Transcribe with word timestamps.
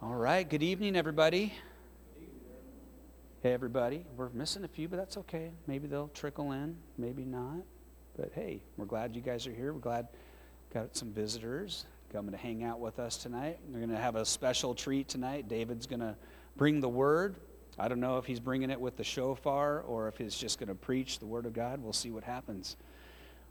All 0.00 0.14
right, 0.14 0.48
good 0.48 0.62
evening, 0.62 0.94
everybody. 0.94 1.52
Hey, 3.42 3.52
everybody. 3.52 4.04
We're 4.16 4.28
missing 4.28 4.62
a 4.62 4.68
few, 4.68 4.86
but 4.86 4.96
that's 4.96 5.16
okay. 5.16 5.50
Maybe 5.66 5.88
they'll 5.88 6.06
trickle 6.14 6.52
in, 6.52 6.76
maybe 6.96 7.24
not. 7.24 7.64
But 8.16 8.30
hey, 8.32 8.60
we're 8.76 8.84
glad 8.84 9.16
you 9.16 9.22
guys 9.22 9.44
are 9.48 9.52
here. 9.52 9.72
We're 9.72 9.80
glad 9.80 10.06
got 10.72 10.96
some 10.96 11.10
visitors 11.10 11.84
coming 12.12 12.30
to 12.30 12.36
hang 12.36 12.62
out 12.62 12.78
with 12.78 13.00
us 13.00 13.16
tonight. 13.16 13.58
We're 13.68 13.80
going 13.80 13.90
to 13.90 13.96
have 13.96 14.14
a 14.14 14.24
special 14.24 14.72
treat 14.72 15.08
tonight. 15.08 15.48
David's 15.48 15.88
going 15.88 15.98
to 15.98 16.14
bring 16.56 16.80
the 16.80 16.88
word. 16.88 17.34
I 17.76 17.88
don't 17.88 17.98
know 17.98 18.18
if 18.18 18.24
he's 18.24 18.38
bringing 18.38 18.70
it 18.70 18.80
with 18.80 18.96
the 18.96 19.04
shofar 19.04 19.80
or 19.80 20.06
if 20.06 20.16
he's 20.16 20.36
just 20.36 20.60
going 20.60 20.68
to 20.68 20.76
preach 20.76 21.18
the 21.18 21.26
word 21.26 21.44
of 21.44 21.54
God. 21.54 21.82
We'll 21.82 21.92
see 21.92 22.12
what 22.12 22.22
happens. 22.22 22.76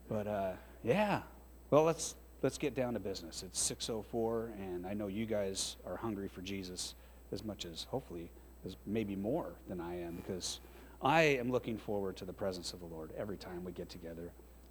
But 0.08 0.28
uh, 0.28 0.52
yeah, 0.82 1.24
well, 1.72 1.84
let's 1.84 2.16
let's 2.42 2.58
get 2.58 2.76
down 2.76 2.94
to 2.94 3.00
business. 3.00 3.44
It's 3.44 3.60
6:04, 3.60 4.52
and 4.58 4.86
I 4.86 4.94
know 4.94 5.08
you 5.08 5.26
guys 5.26 5.78
are 5.86 5.98
hungry 5.98 6.28
for 6.28 6.42
Jesus 6.42 6.96
as 7.32 7.44
much 7.44 7.66
as 7.66 7.84
hopefully 7.86 8.30
as 8.66 8.76
maybe 8.86 9.16
more 9.16 9.54
than 9.68 9.80
I 9.80 10.00
am 10.02 10.16
because 10.16 10.60
I 11.02 11.22
am 11.22 11.52
looking 11.52 11.78
forward 11.78 12.18
to 12.18 12.26
the 12.26 12.34
presence 12.34 12.74
of 12.74 12.80
the 12.80 12.86
Lord 12.86 13.12
every 13.18 13.38
time 13.38 13.64
we 13.64 13.72
get 13.72 13.90
together. 13.90 14.24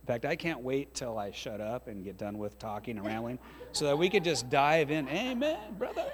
In 0.03 0.07
fact, 0.07 0.25
I 0.25 0.37
can't 0.37 0.61
wait 0.61 0.95
till 0.95 1.19
I 1.19 1.33
shut 1.33 1.61
up 1.61 1.89
and 1.89 2.05
get 2.05 2.17
done 2.17 2.39
with 2.39 2.59
talking 2.59 2.97
and 2.97 3.07
rambling 3.07 3.39
so 3.73 3.87
that 3.87 3.99
we 3.99 4.09
could 4.09 4.23
just 4.23 4.49
dive 4.49 4.91
in. 4.91 5.09
Amen, 5.09 5.59
brother. 5.79 6.07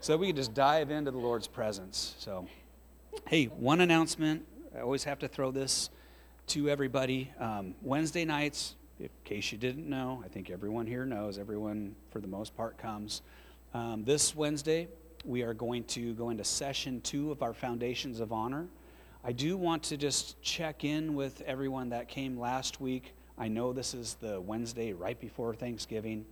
So 0.00 0.16
we 0.16 0.28
could 0.28 0.36
just 0.36 0.54
dive 0.54 0.90
into 0.90 1.10
the 1.10 1.18
Lord's 1.18 1.46
presence. 1.46 2.14
So, 2.18 2.46
hey, 3.26 3.46
one 3.46 3.80
announcement. 3.80 4.46
I 4.74 4.80
always 4.80 5.04
have 5.04 5.18
to 5.18 5.28
throw 5.28 5.50
this 5.50 5.90
to 6.48 6.70
everybody. 6.70 7.32
Um, 7.38 7.74
Wednesday 7.82 8.24
nights, 8.24 8.76
in 9.00 9.08
case 9.24 9.52
you 9.52 9.58
didn't 9.58 9.88
know, 9.88 10.22
I 10.24 10.28
think 10.28 10.50
everyone 10.50 10.86
here 10.86 11.04
knows, 11.04 11.38
everyone 11.38 11.94
for 12.10 12.20
the 12.20 12.26
most 12.26 12.56
part 12.56 12.78
comes. 12.78 13.22
Um, 13.74 14.04
this 14.04 14.34
Wednesday, 14.34 14.88
we 15.24 15.42
are 15.42 15.54
going 15.54 15.84
to 15.84 16.14
go 16.14 16.30
into 16.30 16.44
session 16.44 17.00
two 17.02 17.30
of 17.30 17.42
our 17.42 17.52
Foundations 17.52 18.20
of 18.20 18.32
Honor. 18.32 18.66
I 19.24 19.32
do 19.32 19.56
want 19.56 19.82
to 19.84 19.96
just 19.96 20.40
check 20.42 20.84
in 20.84 21.14
with 21.14 21.42
everyone 21.42 21.90
that 21.90 22.08
came 22.08 22.38
last 22.38 22.80
week. 22.80 23.14
I 23.36 23.48
know 23.48 23.72
this 23.72 23.94
is 23.94 24.14
the 24.14 24.40
Wednesday 24.40 24.92
right 24.92 25.18
before 25.18 25.54
Thanksgiving, 25.54 26.24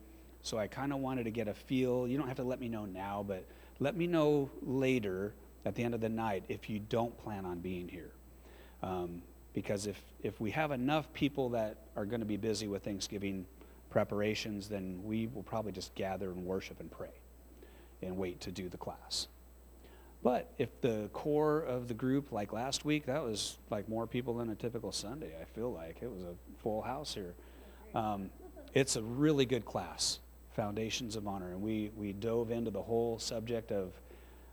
so 0.42 0.58
I 0.58 0.66
kind 0.66 0.92
of 0.92 0.98
wanted 0.98 1.24
to 1.24 1.30
get 1.30 1.48
a 1.48 1.54
feel. 1.54 2.08
You 2.08 2.18
don't 2.18 2.28
have 2.28 2.38
to 2.38 2.44
let 2.44 2.60
me 2.60 2.68
know 2.68 2.84
now, 2.84 3.24
but 3.26 3.44
let 3.78 3.96
me 3.96 4.06
know 4.06 4.50
later 4.62 5.34
at 5.64 5.74
the 5.74 5.82
end 5.84 5.94
of 5.94 6.00
the 6.00 6.08
night 6.08 6.44
if 6.48 6.70
you 6.70 6.78
don't 6.78 7.16
plan 7.18 7.44
on 7.44 7.58
being 7.58 7.88
here. 7.88 8.10
Um, 8.82 9.22
because 9.56 9.86
if, 9.86 9.98
if 10.22 10.38
we 10.38 10.50
have 10.50 10.70
enough 10.70 11.10
people 11.14 11.48
that 11.48 11.78
are 11.96 12.04
going 12.04 12.20
to 12.20 12.26
be 12.26 12.36
busy 12.36 12.68
with 12.68 12.84
Thanksgiving 12.84 13.46
preparations, 13.88 14.68
then 14.68 15.00
we 15.02 15.28
will 15.28 15.42
probably 15.42 15.72
just 15.72 15.94
gather 15.94 16.30
and 16.30 16.44
worship 16.44 16.78
and 16.78 16.90
pray 16.90 17.08
and 18.02 18.18
wait 18.18 18.38
to 18.42 18.52
do 18.52 18.68
the 18.68 18.76
class. 18.76 19.28
But 20.22 20.52
if 20.58 20.78
the 20.82 21.08
core 21.14 21.60
of 21.60 21.88
the 21.88 21.94
group, 21.94 22.32
like 22.32 22.52
last 22.52 22.84
week, 22.84 23.06
that 23.06 23.24
was 23.24 23.56
like 23.70 23.88
more 23.88 24.06
people 24.06 24.36
than 24.36 24.50
a 24.50 24.54
typical 24.54 24.92
Sunday, 24.92 25.32
I 25.40 25.46
feel 25.46 25.72
like. 25.72 26.02
It 26.02 26.12
was 26.12 26.22
a 26.24 26.34
full 26.62 26.82
house 26.82 27.14
here. 27.14 27.32
Um, 27.94 28.28
it's 28.74 28.96
a 28.96 29.02
really 29.02 29.46
good 29.46 29.64
class, 29.64 30.18
Foundations 30.54 31.16
of 31.16 31.26
Honor. 31.26 31.52
And 31.52 31.62
we, 31.62 31.92
we 31.96 32.12
dove 32.12 32.50
into 32.50 32.70
the 32.70 32.82
whole 32.82 33.18
subject 33.18 33.72
of 33.72 33.92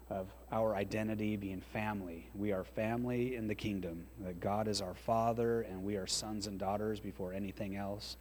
of 0.10 0.28
our 0.52 0.76
identity 0.76 1.36
being 1.38 1.62
family. 1.62 2.28
We 2.36 2.52
are 2.52 2.64
family 2.64 3.36
in 3.36 3.48
the 3.48 3.56
kingdom. 3.56 4.06
That 4.22 4.40
God 4.40 4.68
is 4.68 4.82
our 4.82 4.94
Father, 4.94 5.62
and 5.62 5.84
we 5.84 5.96
are 5.96 6.08
sons 6.08 6.48
and 6.48 6.60
daughters 6.60 7.00
before 7.00 7.34
anything 7.34 7.76
else. 7.76 8.18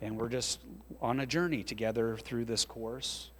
And 0.00 0.18
we're 0.18 0.28
just 0.28 0.60
on 1.00 1.20
a 1.20 1.26
journey 1.26 1.62
together 1.62 2.16
through 2.16 2.44
this 2.44 2.64
course 2.64 3.30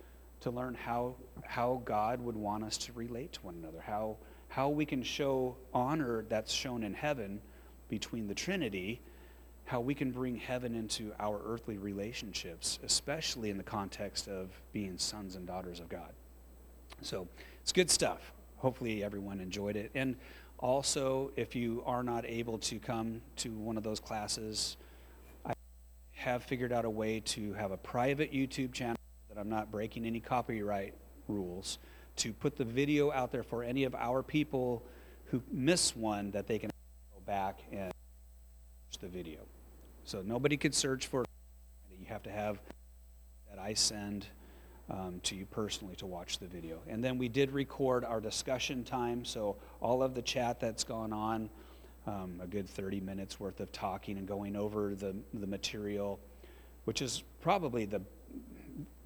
to 0.41 0.51
learn 0.51 0.75
how, 0.75 1.15
how 1.45 1.83
God 1.85 2.21
would 2.21 2.37
want 2.37 2.65
us 2.65 2.79
to 2.79 2.93
relate 2.93 3.33
to 3.35 3.41
one 3.41 3.55
another, 3.55 3.81
how, 3.81 4.17
how 4.49 4.69
we 4.69 4.87
can 4.87 5.03
show 5.03 5.57
honor 5.73 6.25
that's 6.29 6.53
shown 6.53 6.85
in 6.85 6.95
heaven 6.95 7.41
between 7.89 8.29
the 8.29 8.35
Trinity, 8.35 9.01
how 9.65 9.81
we 9.81 9.95
can 9.95 10.11
bring 10.11 10.37
heaven 10.37 10.75
into 10.75 11.13
our 11.19 11.41
earthly 11.47 11.79
relationships, 11.79 12.79
especially 12.85 13.51
in 13.51 13.57
the 13.57 13.63
context 13.63 14.29
of 14.29 14.51
being 14.73 14.99
sons 14.99 15.37
and 15.37 15.47
daughters 15.47 15.81
of 15.81 15.89
God. 15.89 16.13
So 17.03 17.27
it's 17.65 17.73
good 17.73 17.91
stuff. 17.91 18.35
Hopefully, 18.59 19.03
everyone 19.03 19.41
enjoyed 19.41 19.75
it. 19.75 19.91
And 19.95 20.17
also, 20.59 21.31
if 21.35 21.57
you 21.57 21.83
are 21.87 22.03
not 22.03 22.27
able 22.27 22.59
to 22.59 22.79
come 22.79 23.23
to 23.37 23.53
one 23.53 23.79
of 23.79 23.83
those 23.83 23.99
classes, 24.01 24.77
I 25.47 25.55
have 26.13 26.45
figured 26.45 26.73
out 26.73 26.85
a 26.85 26.91
way 26.91 27.21
to 27.21 27.55
have 27.55 27.71
a 27.71 27.79
private 27.79 28.31
YouTube 28.35 28.75
channel 28.75 28.99
that 29.31 29.41
I'm 29.41 29.49
not 29.49 29.71
breaking 29.71 30.05
any 30.05 30.21
copyright 30.21 30.93
rules 31.27 31.79
to 32.17 32.35
put 32.35 32.57
the 32.57 32.67
video 32.67 33.11
out 33.11 33.33
there 33.33 33.43
for 33.43 33.65
any 33.65 33.85
of 33.85 33.95
our 33.95 34.23
people 34.23 34.83
who 35.31 35.43
miss 35.51 35.97
one 35.97 36.33
that 36.33 36.47
they 36.47 36.59
can 36.59 36.69
go 37.15 37.21
back 37.25 37.61
and 37.73 37.95
watch 38.91 39.01
the 39.01 39.09
video. 39.09 39.41
So 40.05 40.21
nobody 40.21 40.59
could 40.59 40.75
search 40.75 41.07
for 41.07 41.23
it. 41.23 41.29
You 41.99 42.05
have 42.09 42.25
to 42.25 42.31
have 42.31 42.61
that 43.49 43.59
I 43.59 43.73
send 43.73 44.27
um, 44.91 45.21
to 45.23 45.35
you 45.35 45.47
personally 45.47 45.97
to 45.97 46.07
watch 46.07 46.39
the 46.39 46.47
video. 46.47 46.81
And 46.89 47.03
then 47.03 47.19
we 47.19 47.29
did 47.29 47.53
record 47.53 48.05
our 48.05 48.21
discussion 48.21 48.85
time, 48.85 49.25
so 49.25 49.57
all 49.81 50.03
of 50.03 50.15
the 50.15 50.23
chat 50.23 50.61
that's 50.61 50.85
gone 50.85 51.13
on, 51.13 51.51
um, 52.07 52.41
a 52.43 52.47
good 52.47 52.69
30 52.69 53.01
minutes 53.01 53.41
worth 53.41 53.61
of 53.61 53.73
talking 53.73 54.19
and 54.19 54.29
going 54.29 54.57
over 54.57 54.95
the, 54.95 55.17
the 55.33 55.47
material, 55.47 56.21
which 56.85 57.01
is 57.01 57.23
probably 57.41 57.87
the, 57.87 58.03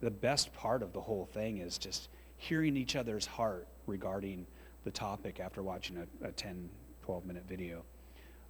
the 0.00 0.10
best 0.10 0.52
part 0.52 0.82
of 0.82 0.92
the 0.92 1.00
whole 1.00 1.26
thing 1.26 1.58
is 1.58 1.78
just 1.78 2.08
hearing 2.36 2.76
each 2.76 2.96
other's 2.96 3.26
heart 3.26 3.68
regarding 3.86 4.46
the 4.84 4.90
topic 4.90 5.38
after 5.40 5.62
watching 5.62 5.96
a, 5.96 6.28
a 6.28 6.32
10, 6.32 6.68
12 7.04 7.24
minute 7.24 7.44
video. 7.48 7.84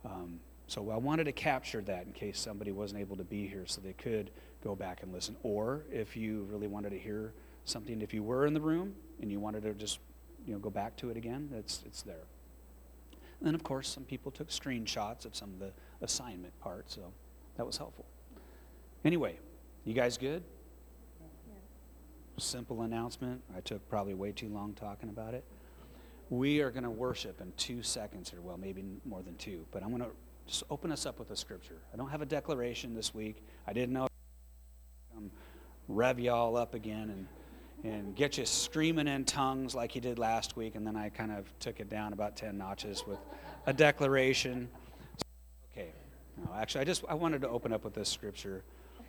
Um, 0.05 0.41
so 0.67 0.91
I 0.91 0.97
wanted 0.97 1.25
to 1.25 1.33
capture 1.33 1.81
that 1.83 2.07
in 2.07 2.13
case 2.13 2.39
somebody 2.39 2.73
wasn't 2.73 3.01
able 3.01 3.17
to 3.17 3.25
be 3.25 3.47
here 3.47 3.65
so 3.67 3.81
they 3.81 3.95
could 3.95 4.31
go 4.63 4.75
back 4.75 5.03
and 5.03 5.13
listen. 5.13 5.37
Or 5.43 5.85
if 5.91 6.17
you 6.17 6.47
really 6.51 6.67
wanted 6.67 6.91
to 6.91 6.99
hear 6.99 7.33
something, 7.65 8.01
if 8.03 8.13
you 8.13 8.23
were 8.23 8.47
in 8.47 8.55
the 8.55 8.61
room 8.61 8.95
and 9.21 9.31
you 9.31 9.41
wanted 9.41 9.63
to 9.63 9.75
just 9.75 9.99
you 10.47 10.53
know 10.53 10.59
go 10.59 10.71
back 10.71 10.97
to 10.97 11.11
it 11.11 11.17
again, 11.17 11.51
it's 11.55 11.83
it's 11.87 12.03
there. 12.03 12.27
And 13.13 13.47
then 13.47 13.55
of 13.55 13.63
course 13.63 13.89
some 13.89 14.05
people 14.05 14.33
took 14.33 14.49
screenshots 14.49 15.25
of 15.25 15.35
some 15.35 15.51
of 15.51 15.59
the 15.59 15.73
assignment 16.03 16.59
parts, 16.61 16.95
so 16.95 17.13
that 17.57 17.67
was 17.67 17.77
helpful. 17.77 18.07
Anyway, 19.05 19.39
you 19.85 19.95
guys 19.95 20.19
good? 20.19 20.43
Simple 22.37 22.83
announcement. 22.83 23.43
I 23.57 23.61
took 23.61 23.89
probably 23.89 24.15
way 24.15 24.31
too 24.31 24.49
long 24.49 24.75
talking 24.75 25.09
about 25.09 25.35
it. 25.35 25.45
We 26.31 26.61
are 26.61 26.71
going 26.71 26.85
to 26.85 26.91
worship 26.91 27.41
in 27.41 27.53
two 27.57 27.83
seconds 27.83 28.33
or 28.33 28.41
Well, 28.41 28.59
maybe 28.59 28.85
more 29.05 29.23
than 29.23 29.35
two, 29.37 29.67
but 29.73 29.83
I'm 29.83 29.89
going 29.89 30.03
to 30.03 30.11
just 30.47 30.63
open 30.71 30.93
us 30.93 31.05
up 31.05 31.19
with 31.19 31.31
a 31.31 31.37
scripture. 31.37 31.79
I 31.93 31.97
don't 31.97 32.11
have 32.11 32.23
a 32.23 32.27
declaration 32.27 32.95
this 32.95 33.13
week. 33.13 33.43
I 33.67 33.73
didn't 33.73 33.93
know 33.93 34.08
rev 35.89 36.21
you 36.21 36.31
all 36.31 36.57
up 36.57 36.75
again 36.75 37.27
and, 37.83 37.93
and 37.93 38.15
get 38.15 38.39
you 38.39 38.47
screaming 38.47 39.09
in 39.09 39.25
tongues 39.25 39.75
like 39.75 39.95
you 39.95 40.01
did 40.01 40.19
last 40.19 40.57
week. 40.57 40.75
And 40.75 40.87
then 40.87 40.97
I 40.97 41.09
kind 41.09 41.33
of 41.33 41.47
took 41.59 41.81
it 41.81 41.89
down 41.89 42.13
about 42.13 42.37
10 42.37 42.57
notches 42.57 43.05
with 43.07 43.19
a 43.67 43.73
declaration. 43.73 44.69
Okay. 45.73 45.89
No, 46.37 46.53
actually, 46.55 46.83
I 46.83 46.85
just 46.85 47.05
I 47.09 47.15
wanted 47.15 47.43
to 47.43 47.49
open 47.49 47.73
up 47.73 47.85
with 47.85 47.95
this 47.95 48.09
scripture. 48.09 48.63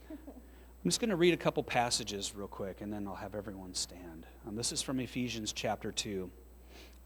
I'm 0.10 0.90
just 0.90 1.02
going 1.02 1.10
to 1.10 1.18
read 1.18 1.34
a 1.34 1.38
couple 1.38 1.62
passages 1.62 2.34
real 2.34 2.48
quick, 2.48 2.80
and 2.80 2.92
then 2.92 3.06
I'll 3.06 3.16
have 3.16 3.36
everyone 3.36 3.74
stand. 3.74 4.26
Um, 4.48 4.56
this 4.56 4.72
is 4.72 4.82
from 4.82 5.02
Ephesians 5.02 5.52
chapter 5.52 5.92
2. 5.92 6.32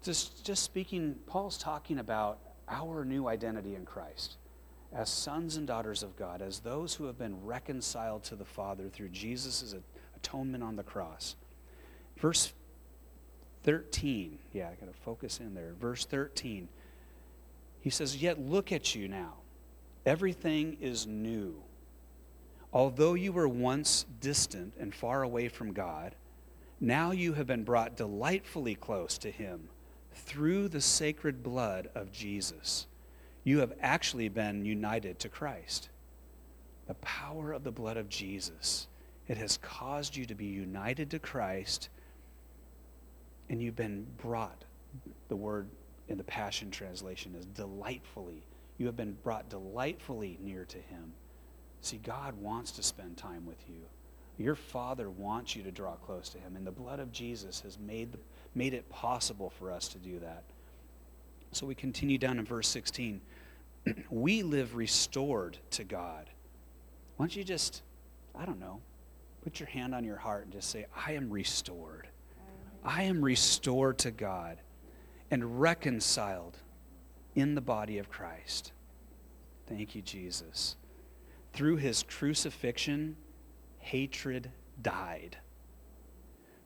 Just, 0.04 0.46
just 0.46 0.62
speaking, 0.62 1.16
Paul's 1.26 1.58
talking 1.58 1.98
about 1.98 2.38
our 2.70 3.04
new 3.04 3.28
identity 3.28 3.74
in 3.74 3.84
Christ 3.84 4.38
as 4.94 5.10
sons 5.10 5.58
and 5.58 5.66
daughters 5.66 6.04
of 6.04 6.16
God, 6.18 6.42
as 6.42 6.60
those 6.60 6.94
who 6.94 7.06
have 7.06 7.18
been 7.18 7.46
reconciled 7.46 8.24
to 8.26 8.36
the 8.36 8.46
Father 8.46 8.90
through 8.90 9.10
Jesus' 9.10 9.76
atonement 10.16 10.64
on 10.64 10.76
the 10.76 10.84
cross. 10.84 11.36
Verse 12.18 12.54
13, 13.64 14.38
yeah, 14.52 14.70
I 14.70 14.76
got 14.76 14.94
to 14.94 15.00
focus 15.02 15.40
in 15.40 15.54
there. 15.54 15.74
Verse 15.80 16.06
13, 16.06 16.68
he 17.82 17.90
says, 17.90 18.22
Yet 18.22 18.40
look 18.40 18.72
at 18.72 18.94
you 18.94 19.08
now. 19.08 19.34
Everything 20.06 20.78
is 20.80 21.08
new. 21.08 21.56
Although 22.72 23.14
you 23.14 23.32
were 23.32 23.48
once 23.48 24.06
distant 24.20 24.74
and 24.80 24.94
far 24.94 25.24
away 25.24 25.48
from 25.48 25.74
God, 25.74 26.16
now 26.80 27.12
you 27.12 27.34
have 27.34 27.48
been 27.48 27.64
brought 27.64 27.96
delightfully 27.96 28.76
close 28.76 29.18
to 29.20 29.32
Him 29.32 29.70
through 30.14 30.68
the 30.68 30.82
sacred 30.82 31.42
blood 31.42 31.90
of 31.96 32.12
Jesus 32.12 32.88
you 33.44 33.60
have 33.60 33.74
actually 33.82 34.30
been 34.30 34.66
united 34.66 35.20
to 35.20 35.30
Christ. 35.30 35.90
The 36.88 36.94
power 36.96 37.52
of 37.52 37.64
the 37.64 37.72
blood 37.72 37.98
of 37.98 38.10
Jesus. 38.10 38.88
It 39.28 39.38
has 39.38 39.58
caused 39.58 40.16
you 40.16 40.26
to 40.26 40.36
be 40.36 40.46
united 40.46 41.10
to 41.12 41.20
Christ, 41.20 41.90
and 43.50 43.62
you've 43.62 43.76
been 43.76 44.06
brought. 44.18 44.66
The 45.30 45.36
word 45.36 45.68
in 46.10 46.18
the 46.18 46.24
Passion 46.24 46.72
Translation 46.72 47.36
is 47.38 47.46
delightfully. 47.46 48.44
You 48.78 48.86
have 48.88 48.98
been 48.98 49.18
brought 49.24 49.50
delightfully 49.50 50.38
near 50.42 50.66
to 50.66 50.78
Him. 50.78 51.14
See, 51.82 51.98
God 51.98 52.36
wants 52.36 52.72
to 52.72 52.84
spend 52.84 53.18
time 53.18 53.46
with 53.46 53.64
you. 53.68 53.82
Your 54.38 54.56
Father 54.56 55.10
wants 55.10 55.56
you 55.56 55.64
to 55.64 55.72
draw 55.72 55.94
close 55.96 56.30
to 56.30 56.38
Him, 56.38 56.56
and 56.56 56.66
the 56.66 56.72
blood 56.72 57.00
of 57.00 57.12
Jesus 57.12 57.62
has 57.62 57.78
made, 57.80 58.10
made 58.56 58.74
it 58.74 58.90
possible 58.90 59.52
for 59.52 59.72
us 59.72 59.88
to 59.90 59.98
do 59.98 60.20
that. 60.20 60.44
So 61.52 61.68
we 61.68 61.76
continue 61.76 62.18
down 62.18 62.40
in 62.40 62.46
verse 62.46 62.68
16. 62.68 63.22
we 64.10 64.44
live 64.44 64.76
restored 64.76 65.58
to 65.72 65.84
God. 65.84 66.30
Why 67.18 67.26
don't 67.26 67.36
you 67.36 67.44
just, 67.44 67.82
I 68.36 68.46
don't 68.46 68.60
know, 68.60 68.82
put 69.44 69.60
your 69.60 69.70
hand 69.70 69.94
on 69.94 70.04
your 70.04 70.18
heart 70.18 70.46
and 70.46 70.54
just 70.54 70.70
say, 70.70 70.86
I 70.96 71.14
am 71.14 71.30
restored. 71.30 72.08
I 72.84 73.04
am 73.04 73.24
restored 73.24 73.98
to 74.00 74.12
God 74.12 74.58
and 75.32 75.60
reconciled 75.60 76.58
in 77.36 77.56
the 77.56 77.62
body 77.62 77.98
of 77.98 78.10
Christ. 78.10 78.72
Thank 79.68 79.96
you, 79.96 80.02
Jesus. 80.02 80.76
Through 81.54 81.78
his 81.78 82.04
crucifixion, 82.04 83.16
hatred 83.80 84.52
died. 84.82 85.38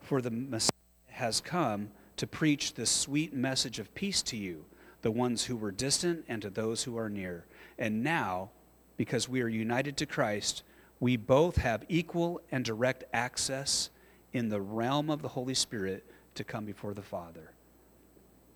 For 0.02 0.22
the 0.22 0.32
Messiah 0.32 0.72
has 1.08 1.42
come 1.42 1.90
to 2.18 2.28
preach 2.28 2.74
the 2.74 2.86
sweet 2.86 3.34
message 3.34 3.80
of 3.80 3.94
peace 3.94 4.22
to 4.24 4.38
you, 4.38 4.66
the 5.08 5.12
ones 5.12 5.46
who 5.46 5.56
were 5.56 5.72
distant, 5.72 6.26
and 6.28 6.42
to 6.42 6.50
those 6.50 6.84
who 6.84 6.98
are 6.98 7.10
near. 7.10 7.46
And 7.80 8.04
now, 8.04 8.50
because 8.98 9.30
we 9.30 9.42
are 9.42 9.48
united 9.48 9.96
to 9.96 10.06
Christ, 10.06 10.64
we 11.00 11.16
both 11.16 11.56
have 11.56 11.86
equal 11.88 12.42
and 12.52 12.66
direct 12.66 13.06
access 13.14 13.90
in 14.34 14.50
the 14.50 14.60
realm 14.60 15.10
of 15.10 15.22
the 15.22 15.30
Holy 15.30 15.54
Spirit 15.54 16.04
to 16.36 16.44
come 16.44 16.66
before 16.66 16.94
the 16.94 17.02
Father. 17.02 17.54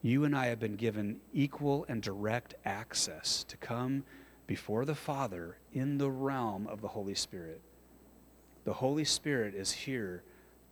You 0.02 0.26
and 0.26 0.36
I 0.36 0.48
have 0.48 0.60
been 0.60 0.76
given 0.76 1.22
equal 1.34 1.86
and 1.88 2.02
direct 2.02 2.56
access 2.66 3.46
to 3.46 3.56
come 3.56 4.04
before 4.46 4.84
the 4.84 4.94
Father 4.94 5.56
in 5.72 6.00
the 6.00 6.12
realm 6.12 6.68
of 6.68 6.82
the 6.82 6.90
Holy 6.90 7.16
Spirit. 7.16 7.62
The 8.66 8.74
Holy 8.74 9.06
Spirit 9.06 9.56
is 9.56 9.72
here 9.72 10.22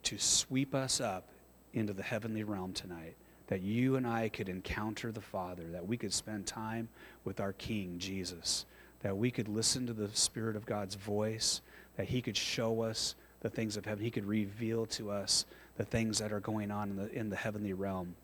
to 0.03 0.17
sweep 0.17 0.75
us 0.75 0.99
up 0.99 1.29
into 1.71 1.93
the 1.93 2.03
heavenly 2.03 2.43
realm 2.43 2.73
tonight, 2.73 3.15
that 3.49 3.63
you 3.63 3.95
and 3.95 4.05
I 4.05 4.29
could 4.29 4.47
encounter 4.47 5.11
the 5.11 5.21
Father, 5.21 5.63
that 5.71 5.87
we 5.87 5.97
could 5.97 6.13
spend 6.13 6.45
time 6.45 6.87
with 7.25 7.39
our 7.39 7.53
King, 7.53 7.95
Jesus, 7.97 8.65
that 9.01 9.17
we 9.17 9.31
could 9.31 9.47
listen 9.47 9.87
to 9.87 9.93
the 9.93 10.07
Spirit 10.09 10.55
of 10.55 10.67
God's 10.67 10.93
voice, 10.93 11.61
that 11.97 12.07
He 12.07 12.21
could 12.21 12.37
show 12.37 12.81
us 12.81 13.15
the 13.41 13.49
things 13.49 13.75
of 13.75 13.85
heaven, 13.85 14.03
He 14.03 14.11
could 14.11 14.27
reveal 14.27 14.85
to 14.87 15.09
us 15.09 15.45
the 15.77 15.83
things 15.83 16.19
that 16.19 16.31
are 16.31 16.39
going 16.39 16.69
on 16.69 16.91
in 16.91 16.95
the, 16.95 17.11
in 17.11 17.29
the 17.29 17.35
heavenly 17.35 17.73
realm. 17.73 18.15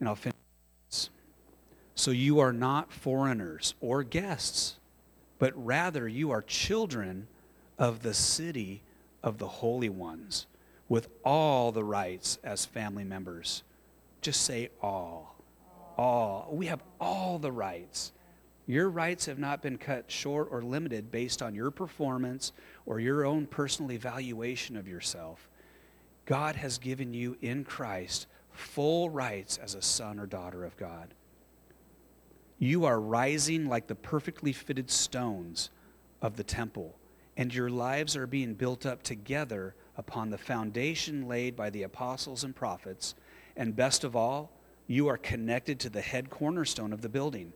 And 0.00 0.08
I'll 0.08 0.16
finish. 0.16 0.34
So 1.94 2.10
you 2.10 2.40
are 2.40 2.52
not 2.52 2.92
foreigners 2.92 3.74
or 3.80 4.02
guests, 4.02 4.80
but 5.38 5.52
rather 5.54 6.08
you 6.08 6.32
are 6.32 6.42
children 6.42 7.28
of 7.78 8.02
the 8.02 8.14
city 8.14 8.82
of 9.22 9.38
the 9.38 9.46
holy 9.46 9.88
ones 9.88 10.46
with 10.92 11.08
all 11.24 11.72
the 11.72 11.82
rights 11.82 12.38
as 12.44 12.66
family 12.66 13.02
members. 13.02 13.62
Just 14.20 14.42
say 14.42 14.68
all. 14.82 15.36
All. 15.96 16.50
We 16.52 16.66
have 16.66 16.82
all 17.00 17.38
the 17.38 17.50
rights. 17.50 18.12
Your 18.66 18.90
rights 18.90 19.24
have 19.24 19.38
not 19.38 19.62
been 19.62 19.78
cut 19.78 20.10
short 20.10 20.48
or 20.50 20.60
limited 20.60 21.10
based 21.10 21.40
on 21.40 21.54
your 21.54 21.70
performance 21.70 22.52
or 22.84 23.00
your 23.00 23.24
own 23.24 23.46
personal 23.46 23.90
evaluation 23.90 24.76
of 24.76 24.86
yourself. 24.86 25.48
God 26.26 26.56
has 26.56 26.76
given 26.76 27.14
you 27.14 27.38
in 27.40 27.64
Christ 27.64 28.26
full 28.50 29.08
rights 29.08 29.56
as 29.56 29.74
a 29.74 29.80
son 29.80 30.18
or 30.18 30.26
daughter 30.26 30.62
of 30.62 30.76
God. 30.76 31.14
You 32.58 32.84
are 32.84 33.00
rising 33.00 33.66
like 33.66 33.86
the 33.86 33.94
perfectly 33.94 34.52
fitted 34.52 34.90
stones 34.90 35.70
of 36.20 36.36
the 36.36 36.44
temple, 36.44 36.98
and 37.34 37.54
your 37.54 37.70
lives 37.70 38.14
are 38.14 38.26
being 38.26 38.52
built 38.52 38.84
up 38.84 39.02
together 39.02 39.74
upon 39.96 40.30
the 40.30 40.38
foundation 40.38 41.28
laid 41.28 41.56
by 41.56 41.70
the 41.70 41.82
apostles 41.82 42.44
and 42.44 42.54
prophets. 42.54 43.14
And 43.56 43.76
best 43.76 44.04
of 44.04 44.16
all, 44.16 44.50
you 44.86 45.08
are 45.08 45.18
connected 45.18 45.78
to 45.80 45.90
the 45.90 46.00
head 46.00 46.30
cornerstone 46.30 46.92
of 46.92 47.02
the 47.02 47.08
building, 47.08 47.52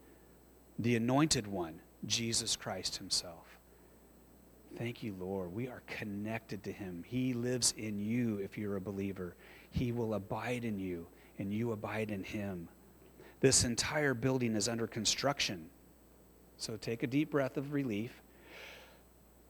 the 0.79 0.97
anointed 0.97 1.47
one, 1.47 1.81
Jesus 2.05 2.57
Christ 2.57 2.97
Himself. 2.97 3.59
Thank 4.77 5.03
you, 5.03 5.15
Lord. 5.19 5.55
We 5.55 5.69
are 5.69 5.83
connected 5.87 6.63
to 6.65 6.73
Him. 6.73 7.03
He 7.07 7.33
lives 7.33 7.73
in 7.79 7.99
you 7.99 8.39
if 8.39 8.59
you're 8.59 8.77
a 8.77 8.81
believer. 8.81 9.35
He 9.71 9.91
will 9.91 10.15
abide 10.15 10.65
in 10.65 10.79
you, 10.79 11.07
and 11.39 11.53
you 11.53 11.73
abide 11.73 12.11
in 12.11 12.23
Him. 12.23 12.69
This 13.41 13.65
entire 13.65 14.15
building 14.15 14.55
is 14.55 14.69
under 14.69 14.87
construction. 14.87 15.69
So 16.59 16.77
take 16.77 17.03
a 17.03 17.07
deep 17.07 17.31
breath 17.31 17.57
of 17.57 17.73
relief. 17.73 18.13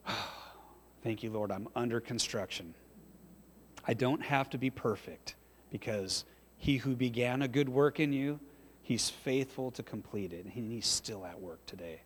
Thank 1.07 1.23
you, 1.23 1.31
Lord. 1.31 1.53
I'm 1.53 1.69
under 1.73 2.01
construction. 2.01 2.73
I 3.87 3.93
don't 3.93 4.21
have 4.21 4.49
to 4.49 4.57
be 4.57 4.69
perfect 4.69 5.35
because 5.71 6.25
he 6.57 6.75
who 6.75 6.97
began 6.97 7.41
a 7.41 7.47
good 7.47 7.69
work 7.69 8.01
in 8.01 8.11
you, 8.11 8.41
he's 8.81 9.09
faithful 9.09 9.71
to 9.71 9.83
complete 9.83 10.33
it, 10.33 10.43
and 10.43 10.51
he's 10.51 10.85
still 10.85 11.25
at 11.25 11.39
work 11.39 11.65
today. 11.65 12.01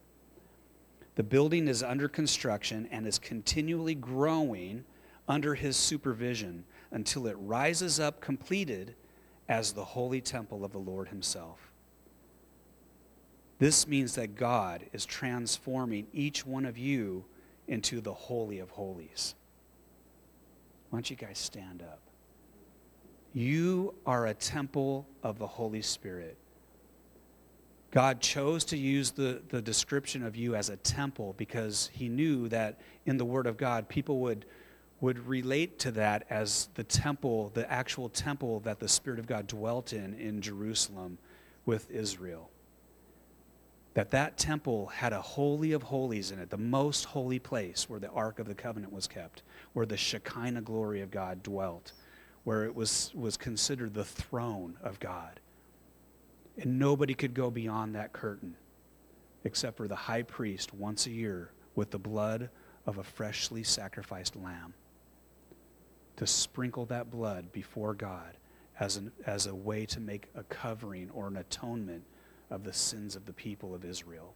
The 1.15 1.23
building 1.23 1.67
is 1.67 1.81
under 1.81 2.07
construction 2.07 2.87
and 2.91 3.07
is 3.07 3.17
continually 3.17 3.95
growing 3.95 4.85
under 5.27 5.55
his 5.55 5.77
supervision 5.77 6.63
until 6.91 7.25
it 7.25 7.37
rises 7.39 7.99
up 7.99 8.21
completed 8.21 8.93
as 9.49 9.73
the 9.73 9.83
holy 9.83 10.21
temple 10.21 10.63
of 10.63 10.73
the 10.73 10.77
Lord 10.77 11.07
himself. 11.07 11.71
This 13.57 13.87
means 13.87 14.13
that 14.13 14.35
God 14.35 14.85
is 14.93 15.07
transforming 15.07 16.05
each 16.13 16.45
one 16.45 16.67
of 16.67 16.77
you 16.77 17.25
into 17.71 18.01
the 18.01 18.13
Holy 18.13 18.59
of 18.59 18.69
Holies. 18.69 19.33
Why 20.89 20.97
don't 20.97 21.09
you 21.09 21.15
guys 21.15 21.39
stand 21.39 21.81
up? 21.81 22.01
You 23.33 23.95
are 24.05 24.27
a 24.27 24.33
temple 24.33 25.07
of 25.23 25.39
the 25.39 25.47
Holy 25.47 25.81
Spirit. 25.81 26.37
God 27.89 28.19
chose 28.19 28.65
to 28.65 28.77
use 28.77 29.11
the, 29.11 29.41
the 29.47 29.61
description 29.61 30.21
of 30.21 30.35
you 30.35 30.53
as 30.53 30.69
a 30.69 30.75
temple 30.75 31.33
because 31.37 31.89
he 31.93 32.09
knew 32.09 32.49
that 32.49 32.81
in 33.05 33.15
the 33.15 33.23
Word 33.23 33.47
of 33.47 33.55
God, 33.55 33.87
people 33.87 34.19
would, 34.19 34.45
would 34.99 35.25
relate 35.25 35.79
to 35.79 35.91
that 35.91 36.25
as 36.29 36.67
the 36.75 36.83
temple, 36.83 37.51
the 37.53 37.71
actual 37.71 38.09
temple 38.09 38.59
that 38.61 38.81
the 38.81 38.89
Spirit 38.89 39.17
of 39.17 39.27
God 39.27 39.47
dwelt 39.47 39.93
in 39.93 40.13
in 40.15 40.41
Jerusalem 40.41 41.17
with 41.65 41.89
Israel 41.89 42.49
that 43.93 44.11
that 44.11 44.37
temple 44.37 44.87
had 44.87 45.11
a 45.11 45.21
holy 45.21 45.73
of 45.73 45.83
holies 45.83 46.31
in 46.31 46.39
it, 46.39 46.49
the 46.49 46.57
most 46.57 47.05
holy 47.05 47.39
place 47.39 47.89
where 47.89 47.99
the 47.99 48.09
Ark 48.09 48.39
of 48.39 48.47
the 48.47 48.55
Covenant 48.55 48.93
was 48.93 49.07
kept, 49.07 49.43
where 49.73 49.85
the 49.85 49.97
Shekinah 49.97 50.61
glory 50.61 51.01
of 51.01 51.11
God 51.11 51.43
dwelt, 51.43 51.91
where 52.43 52.63
it 52.63 52.73
was, 52.73 53.11
was 53.13 53.35
considered 53.35 53.93
the 53.93 54.05
throne 54.05 54.77
of 54.81 54.99
God. 54.99 55.39
And 56.57 56.79
nobody 56.79 57.13
could 57.13 57.33
go 57.33 57.51
beyond 57.51 57.95
that 57.95 58.13
curtain 58.13 58.55
except 59.43 59.77
for 59.77 59.87
the 59.87 59.95
high 59.95 60.21
priest 60.21 60.73
once 60.73 61.07
a 61.07 61.11
year 61.11 61.51
with 61.75 61.91
the 61.91 61.99
blood 61.99 62.49
of 62.85 62.97
a 62.97 63.03
freshly 63.03 63.63
sacrificed 63.63 64.35
lamb 64.35 64.73
to 66.17 66.27
sprinkle 66.27 66.85
that 66.85 67.09
blood 67.09 67.51
before 67.51 67.93
God 67.93 68.37
as, 68.79 68.97
an, 68.97 69.11
as 69.25 69.47
a 69.47 69.55
way 69.55 69.85
to 69.87 69.99
make 69.99 70.29
a 70.35 70.43
covering 70.43 71.09
or 71.11 71.27
an 71.27 71.37
atonement 71.37 72.03
of 72.51 72.63
the 72.63 72.73
sins 72.73 73.15
of 73.15 73.25
the 73.25 73.33
people 73.33 73.73
of 73.73 73.85
Israel. 73.85 74.35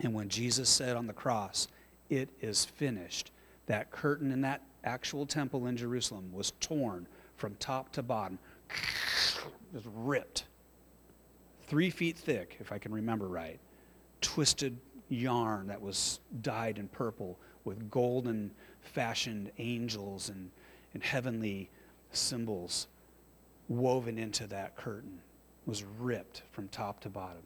And 0.00 0.12
when 0.12 0.28
Jesus 0.28 0.68
said 0.68 0.96
on 0.96 1.06
the 1.06 1.12
cross, 1.12 1.66
It 2.10 2.28
is 2.40 2.64
finished, 2.64 3.32
that 3.66 3.90
curtain 3.90 4.30
in 4.30 4.42
that 4.42 4.62
actual 4.84 5.24
temple 5.24 5.66
in 5.66 5.76
Jerusalem 5.76 6.30
was 6.32 6.52
torn 6.60 7.08
from 7.36 7.56
top 7.56 7.90
to 7.92 8.02
bottom, 8.02 8.38
just 9.72 9.88
ripped. 9.94 10.44
Three 11.66 11.90
feet 11.90 12.16
thick, 12.16 12.58
if 12.60 12.70
I 12.70 12.78
can 12.78 12.92
remember 12.92 13.26
right. 13.26 13.58
Twisted 14.20 14.76
yarn 15.08 15.66
that 15.68 15.80
was 15.80 16.20
dyed 16.42 16.78
in 16.78 16.88
purple 16.88 17.38
with 17.64 17.90
golden 17.90 18.50
fashioned 18.82 19.50
angels 19.58 20.28
and, 20.28 20.50
and 20.92 21.02
heavenly 21.02 21.70
symbols 22.12 22.86
woven 23.68 24.18
into 24.18 24.46
that 24.46 24.76
curtain 24.76 25.20
was 25.66 25.84
ripped 25.98 26.42
from 26.52 26.68
top 26.68 27.00
to 27.00 27.08
bottom. 27.08 27.42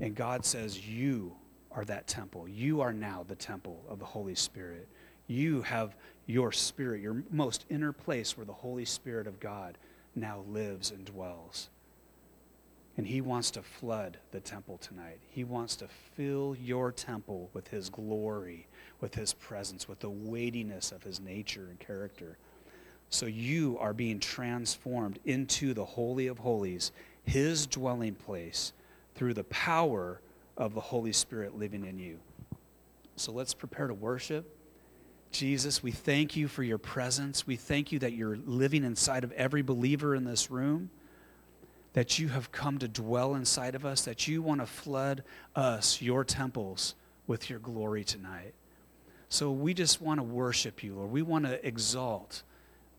And 0.00 0.14
God 0.14 0.44
says, 0.44 0.86
You 0.86 1.34
are 1.72 1.84
that 1.84 2.06
temple. 2.06 2.48
You 2.48 2.80
are 2.80 2.92
now 2.92 3.24
the 3.26 3.34
temple 3.34 3.84
of 3.88 3.98
the 3.98 4.04
Holy 4.04 4.34
Spirit. 4.34 4.88
You 5.26 5.62
have 5.62 5.94
your 6.26 6.52
spirit, 6.52 7.02
your 7.02 7.22
most 7.30 7.66
inner 7.68 7.92
place 7.92 8.36
where 8.36 8.46
the 8.46 8.52
Holy 8.52 8.84
Spirit 8.84 9.26
of 9.26 9.40
God 9.40 9.76
now 10.14 10.42
lives 10.48 10.90
and 10.90 11.04
dwells. 11.04 11.68
And 12.96 13.06
He 13.06 13.20
wants 13.20 13.50
to 13.52 13.62
flood 13.62 14.18
the 14.32 14.40
temple 14.40 14.78
tonight. 14.78 15.20
He 15.30 15.44
wants 15.44 15.76
to 15.76 15.88
fill 16.16 16.56
your 16.60 16.90
temple 16.90 17.50
with 17.52 17.68
His 17.68 17.90
glory, 17.90 18.66
with 19.00 19.14
His 19.14 19.34
presence, 19.34 19.88
with 19.88 20.00
the 20.00 20.10
weightiness 20.10 20.90
of 20.90 21.02
His 21.02 21.20
nature 21.20 21.66
and 21.68 21.78
character. 21.78 22.38
So 23.10 23.26
you 23.26 23.78
are 23.78 23.94
being 23.94 24.18
transformed 24.18 25.18
into 25.24 25.74
the 25.74 25.84
Holy 25.84 26.26
of 26.26 26.38
Holies 26.38 26.92
his 27.28 27.66
dwelling 27.66 28.14
place 28.14 28.72
through 29.14 29.34
the 29.34 29.44
power 29.44 30.20
of 30.56 30.74
the 30.74 30.80
Holy 30.80 31.12
Spirit 31.12 31.58
living 31.58 31.84
in 31.84 31.98
you. 31.98 32.18
So 33.16 33.32
let's 33.32 33.54
prepare 33.54 33.86
to 33.86 33.94
worship. 33.94 34.56
Jesus, 35.30 35.82
we 35.82 35.90
thank 35.90 36.36
you 36.36 36.48
for 36.48 36.62
your 36.62 36.78
presence. 36.78 37.46
We 37.46 37.56
thank 37.56 37.92
you 37.92 37.98
that 37.98 38.12
you're 38.12 38.38
living 38.46 38.82
inside 38.84 39.24
of 39.24 39.32
every 39.32 39.62
believer 39.62 40.14
in 40.14 40.24
this 40.24 40.50
room, 40.50 40.90
that 41.92 42.18
you 42.18 42.28
have 42.28 42.50
come 42.50 42.78
to 42.78 42.88
dwell 42.88 43.34
inside 43.34 43.74
of 43.74 43.84
us, 43.84 44.02
that 44.02 44.26
you 44.26 44.40
want 44.40 44.60
to 44.60 44.66
flood 44.66 45.22
us, 45.54 46.00
your 46.00 46.24
temples, 46.24 46.94
with 47.26 47.50
your 47.50 47.58
glory 47.58 48.04
tonight. 48.04 48.54
So 49.28 49.50
we 49.50 49.74
just 49.74 50.00
want 50.00 50.18
to 50.18 50.24
worship 50.24 50.82
you, 50.82 50.94
Lord. 50.94 51.10
We 51.10 51.22
want 51.22 51.44
to 51.44 51.66
exalt 51.66 52.42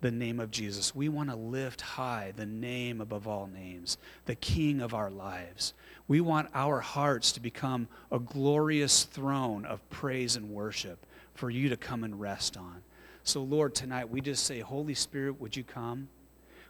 the 0.01 0.11
name 0.11 0.39
of 0.39 0.51
Jesus. 0.51 0.95
We 0.95 1.09
want 1.09 1.29
to 1.29 1.35
lift 1.35 1.81
high 1.81 2.33
the 2.35 2.45
name 2.45 3.01
above 3.01 3.27
all 3.27 3.47
names, 3.47 3.97
the 4.25 4.35
King 4.35 4.81
of 4.81 4.93
our 4.93 5.09
lives. 5.09 5.73
We 6.07 6.21
want 6.21 6.49
our 6.53 6.79
hearts 6.79 7.31
to 7.33 7.39
become 7.39 7.87
a 8.11 8.19
glorious 8.19 9.03
throne 9.03 9.65
of 9.65 9.87
praise 9.89 10.35
and 10.35 10.51
worship 10.51 11.05
for 11.33 11.49
you 11.49 11.69
to 11.69 11.77
come 11.77 12.03
and 12.03 12.19
rest 12.19 12.57
on. 12.57 12.81
So, 13.23 13.43
Lord, 13.43 13.75
tonight 13.75 14.09
we 14.09 14.21
just 14.21 14.45
say, 14.45 14.59
Holy 14.59 14.93
Spirit, 14.93 15.39
would 15.39 15.55
you 15.55 15.63
come? 15.63 16.07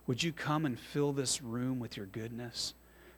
Would 0.08 0.24
you 0.24 0.34
come 0.34 0.66
and 0.66 0.80
fill 0.80 1.14
this 1.14 1.42
room 1.42 1.80
with 1.80 1.96
your 1.96 2.08
goodness? 2.08 2.74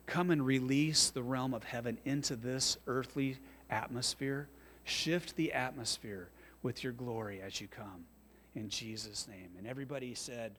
Come 0.05 0.29
and 0.29 0.45
release 0.45 1.09
the 1.09 1.23
realm 1.23 1.53
of 1.53 1.63
heaven 1.63 1.97
into 2.03 2.35
this 2.35 2.77
earthly 2.85 3.37
atmosphere. 3.69 4.49
Shift 4.83 5.37
the 5.37 5.53
atmosphere 5.53 6.29
with 6.63 6.83
your 6.83 6.93
glory 6.93 7.41
as 7.41 7.61
you 7.61 7.67
come. 7.67 8.05
In 8.55 8.69
Jesus' 8.69 9.27
name. 9.27 9.51
And 9.57 9.65
everybody 9.65 10.13
said, 10.13 10.55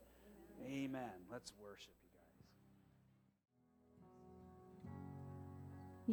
Amen. 0.65 0.85
Amen. 0.85 1.11
Let's 1.31 1.53
worship 1.61 1.93
you 2.03 2.09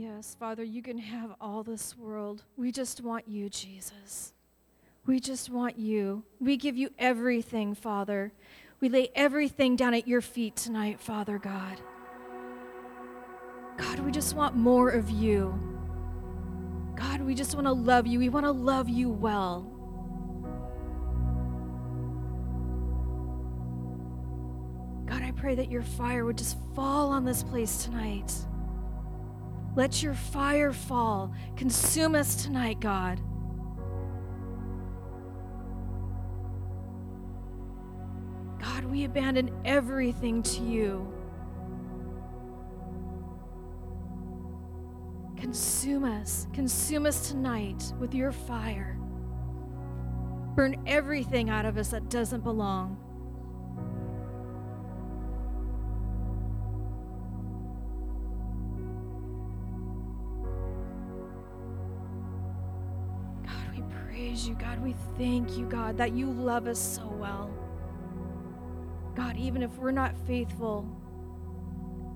guys. 0.04 0.18
Yes, 0.26 0.36
Father, 0.40 0.64
you 0.64 0.82
can 0.82 0.98
have 0.98 1.36
all 1.40 1.64
this 1.64 1.98
world. 1.98 2.44
We 2.58 2.72
just 2.72 3.02
want 3.02 3.28
you, 3.28 3.50
Jesus. 3.50 4.34
We 5.06 5.20
just 5.20 5.50
want 5.50 5.80
you. 5.80 6.24
We 6.40 6.58
give 6.58 6.78
you 6.78 6.90
everything, 7.00 7.74
Father. 7.74 8.34
We 8.82 8.90
lay 8.90 9.10
everything 9.16 9.76
down 9.76 9.94
at 9.94 10.08
your 10.08 10.22
feet 10.22 10.56
tonight, 10.56 11.00
Father 11.00 11.38
God. 11.38 11.82
God, 13.78 14.00
we 14.00 14.12
just 14.12 14.36
want 14.36 14.56
more 14.56 14.90
of 14.90 15.10
you. 15.10 15.58
God, 16.96 17.22
we 17.22 17.34
just 17.34 17.56
want 17.56 17.66
to 17.66 17.72
love 17.72 18.06
you. 18.08 18.20
We 18.20 18.30
want 18.30 18.46
to 18.46 18.52
love 18.52 18.90
you 18.90 19.10
well. 19.10 19.79
God, 25.20 25.28
I 25.28 25.32
pray 25.32 25.56
that 25.56 25.70
your 25.70 25.82
fire 25.82 26.24
would 26.24 26.38
just 26.38 26.58
fall 26.76 27.10
on 27.10 27.26
this 27.26 27.44
place 27.44 27.84
tonight. 27.84 28.34
Let 29.76 30.02
your 30.02 30.14
fire 30.14 30.72
fall. 30.72 31.34
Consume 31.58 32.16
us 32.16 32.44
tonight, 32.44 32.80
God. 32.80 33.20
God, 38.62 38.86
we 38.86 39.04
abandon 39.04 39.52
everything 39.66 40.42
to 40.44 40.64
you. 40.64 41.14
Consume 45.36 46.06
us. 46.06 46.48
Consume 46.54 47.06
us 47.06 47.30
tonight 47.30 47.94
with 48.00 48.14
your 48.14 48.32
fire. 48.32 48.98
Burn 50.56 50.82
everything 50.88 51.50
out 51.50 51.66
of 51.66 51.78
us 51.78 51.90
that 51.90 52.10
doesn't 52.10 52.44
belong. 52.44 53.09
Thank 65.20 65.58
you, 65.58 65.66
God, 65.66 65.98
that 65.98 66.14
you 66.14 66.32
love 66.32 66.66
us 66.66 66.80
so 66.80 67.06
well. 67.06 67.52
God, 69.16 69.36
even 69.36 69.62
if 69.62 69.78
we're 69.78 69.92
not 69.92 70.16
faithful, 70.26 70.88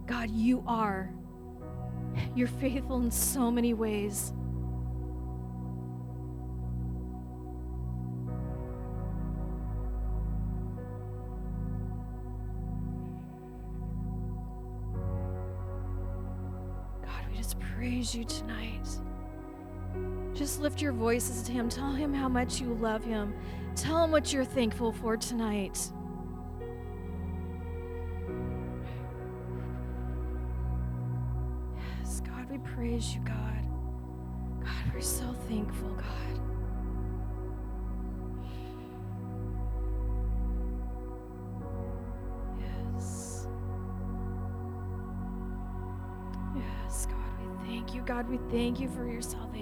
God, 0.07 0.31
you 0.31 0.63
are. 0.65 1.13
You're 2.36 2.48
faithful 2.48 3.01
in 3.01 3.12
so 3.12 3.51
many 3.51 3.74
ways. 3.74 4.31
God, 17.01 17.29
we 17.29 17.38
just 17.38 17.60
praise 17.60 18.15
you 18.15 18.24
tonight. 18.24 18.42
Just 20.53 20.62
lift 20.62 20.83
your 20.83 20.91
voices 20.91 21.41
to 21.48 21.51
Him. 21.51 21.67
Tell 21.67 21.93
Him 21.93 22.13
how 22.13 22.29
much 22.29 22.62
you 22.62 22.75
love 22.75 23.03
Him. 23.03 23.33
Tell 23.75 24.03
Him 24.03 24.12
what 24.12 24.31
you're 24.31 24.45
thankful 24.45 24.91
for 24.91 25.17
tonight. 25.17 25.89
Yes, 31.75 32.22
God, 32.22 32.48
we 32.51 32.60
praise 32.60 33.15
you, 33.15 33.22
God. 33.22 33.65
God, 34.63 34.93
we're 34.93 35.01
so 35.01 35.33
thankful, 35.50 35.89
God. 35.95 36.39
Yes. 42.60 43.48
Yes, 46.55 47.07
God, 47.07 47.17
we 47.41 47.67
thank 47.67 47.95
you. 47.95 48.03
God, 48.03 48.29
we 48.29 48.38
thank 48.51 48.79
you 48.79 48.88
for 48.88 49.10
your 49.10 49.24
salvation. 49.24 49.52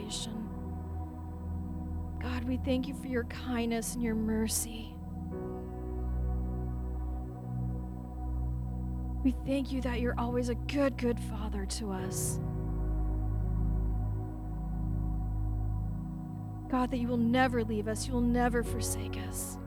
We 2.52 2.58
thank 2.58 2.86
you 2.86 2.94
for 2.94 3.08
your 3.08 3.24
kindness 3.24 3.94
and 3.94 4.04
your 4.04 4.14
mercy. 4.14 4.94
We 9.24 9.34
thank 9.46 9.72
you 9.72 9.80
that 9.84 10.02
you're 10.02 10.20
always 10.20 10.50
a 10.50 10.56
good, 10.56 10.98
good 10.98 11.18
father 11.18 11.66
to 11.66 11.94
us. 11.94 12.42
God, 16.70 16.92
that 16.92 16.98
you 16.98 17.08
will 17.08 17.16
never 17.16 17.64
leave 17.64 17.88
us, 17.88 18.06
you 18.06 18.12
will 18.12 18.20
never 18.20 18.64
forsake 18.64 19.18
us. 19.30 19.58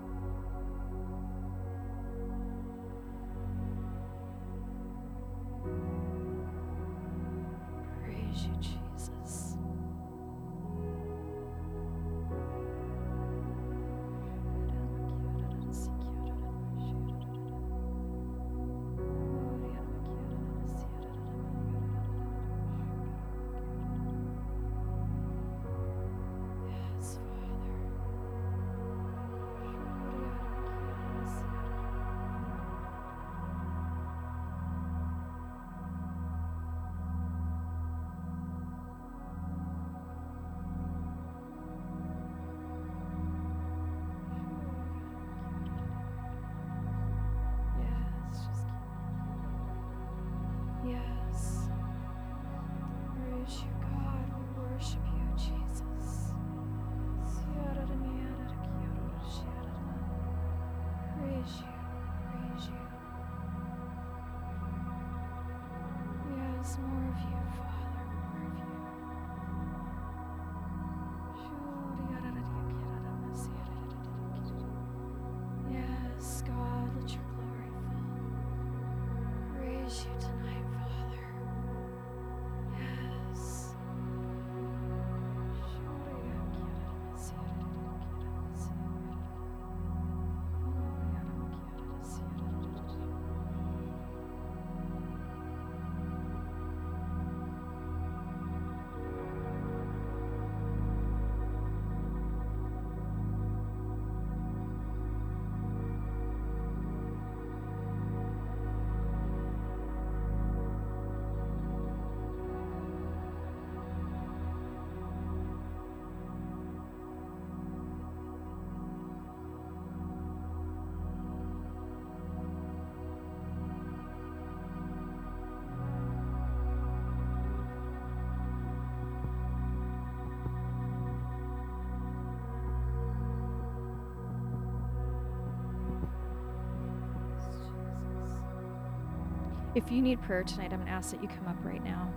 If 139.75 139.91
you 139.91 140.01
need 140.01 140.23
prayer 140.23 140.45
tonight, 140.45 140.73
I'm 140.73 140.79
going 140.79 140.87
to 140.87 140.93
ask 140.93 141.11
that 141.11 141.21
you 141.21 141.29
come 141.29 141.49
up 141.49 141.57
right 141.65 141.83
now. 141.83 142.13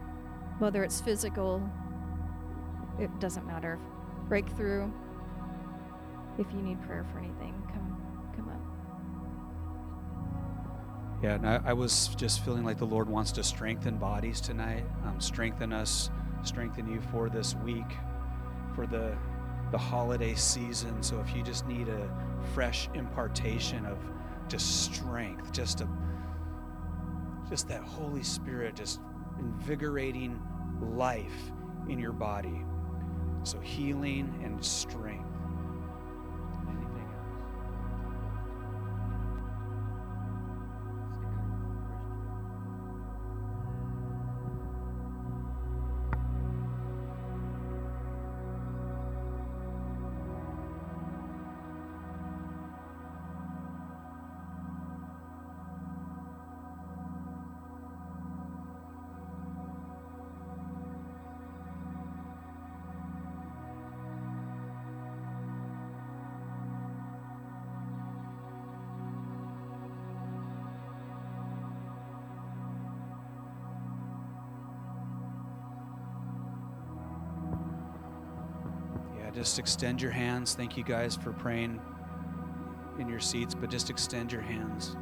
Whether 0.60 0.84
it's 0.84 1.02
physical, 1.02 1.68
it 3.00 3.10
doesn't 3.20 3.48
matter. 3.48 3.80
Breakthrough. 4.28 4.92
If 6.38 6.46
you 6.54 6.62
need 6.62 6.80
prayer 6.84 7.04
for 7.12 7.18
anything, 7.18 7.56
come 7.74 7.98
come 8.36 8.50
up. 8.50 8.62
Yeah, 11.24 11.34
and 11.34 11.48
I, 11.48 11.60
I 11.66 11.74
was 11.74 12.10
just 12.10 12.46
feeling 12.46 12.64
like 12.64 12.78
the 12.78 12.86
Lord 12.86 13.10
wants 13.10 13.32
to 13.34 13.44
strengthen 13.44 13.98
bodies 13.98 14.40
tonight, 14.40 14.86
um, 15.06 15.20
strengthen 15.20 15.74
us, 15.74 16.12
strengthen 16.44 16.88
you 16.88 17.02
for 17.12 17.28
this 17.28 17.56
week, 17.56 17.92
for 18.76 18.86
the 18.86 19.18
the 19.72 19.78
holiday 19.80 20.36
season. 20.36 21.02
So 21.02 21.20
if 21.20 21.36
you 21.36 21.42
just 21.42 21.68
need 21.68 21.88
a 21.88 22.08
fresh 22.54 22.88
impartation 22.94 23.86
of 23.88 23.98
just 24.48 24.84
strength, 24.84 25.52
just 25.52 25.82
a 25.82 25.88
just 27.50 27.68
that 27.68 27.84
Holy 27.84 28.24
Spirit 28.24 28.76
just 28.76 29.00
invigorating 29.40 30.42
life 30.82 31.52
in 31.90 32.00
your 32.00 32.12
body. 32.12 32.64
So 33.44 33.60
healing 33.60 34.42
and 34.44 34.64
strength. 34.64 35.27
Just 79.38 79.60
extend 79.60 80.02
your 80.02 80.10
hands. 80.10 80.56
Thank 80.56 80.78
you 80.78 80.84
guys 80.84 81.16
for 81.16 81.32
praying 81.32 81.80
in 82.98 83.08
your 83.08 83.20
seats, 83.20 83.54
but 83.54 83.70
just 83.70 83.92
extend 83.92 84.32
your 84.32 84.42
hands. 84.42 84.96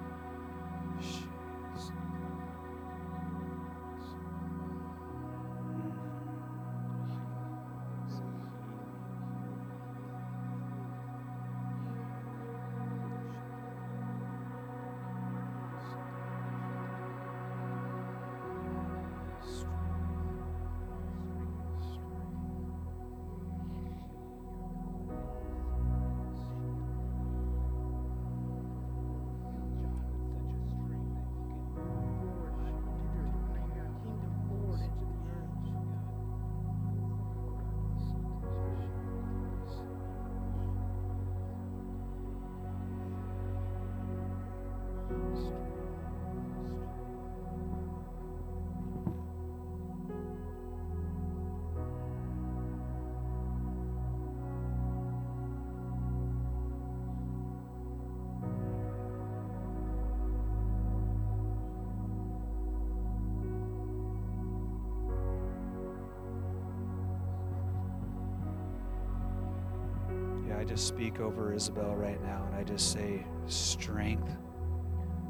Just 70.75 70.89
speak 70.89 71.21
over 71.21 71.53
Isabel 71.53 71.95
right 71.95 72.21
now 72.21 72.45
and 72.47 72.53
I 72.53 72.63
just 72.63 72.91
say 72.91 73.25
strength, 73.47 74.29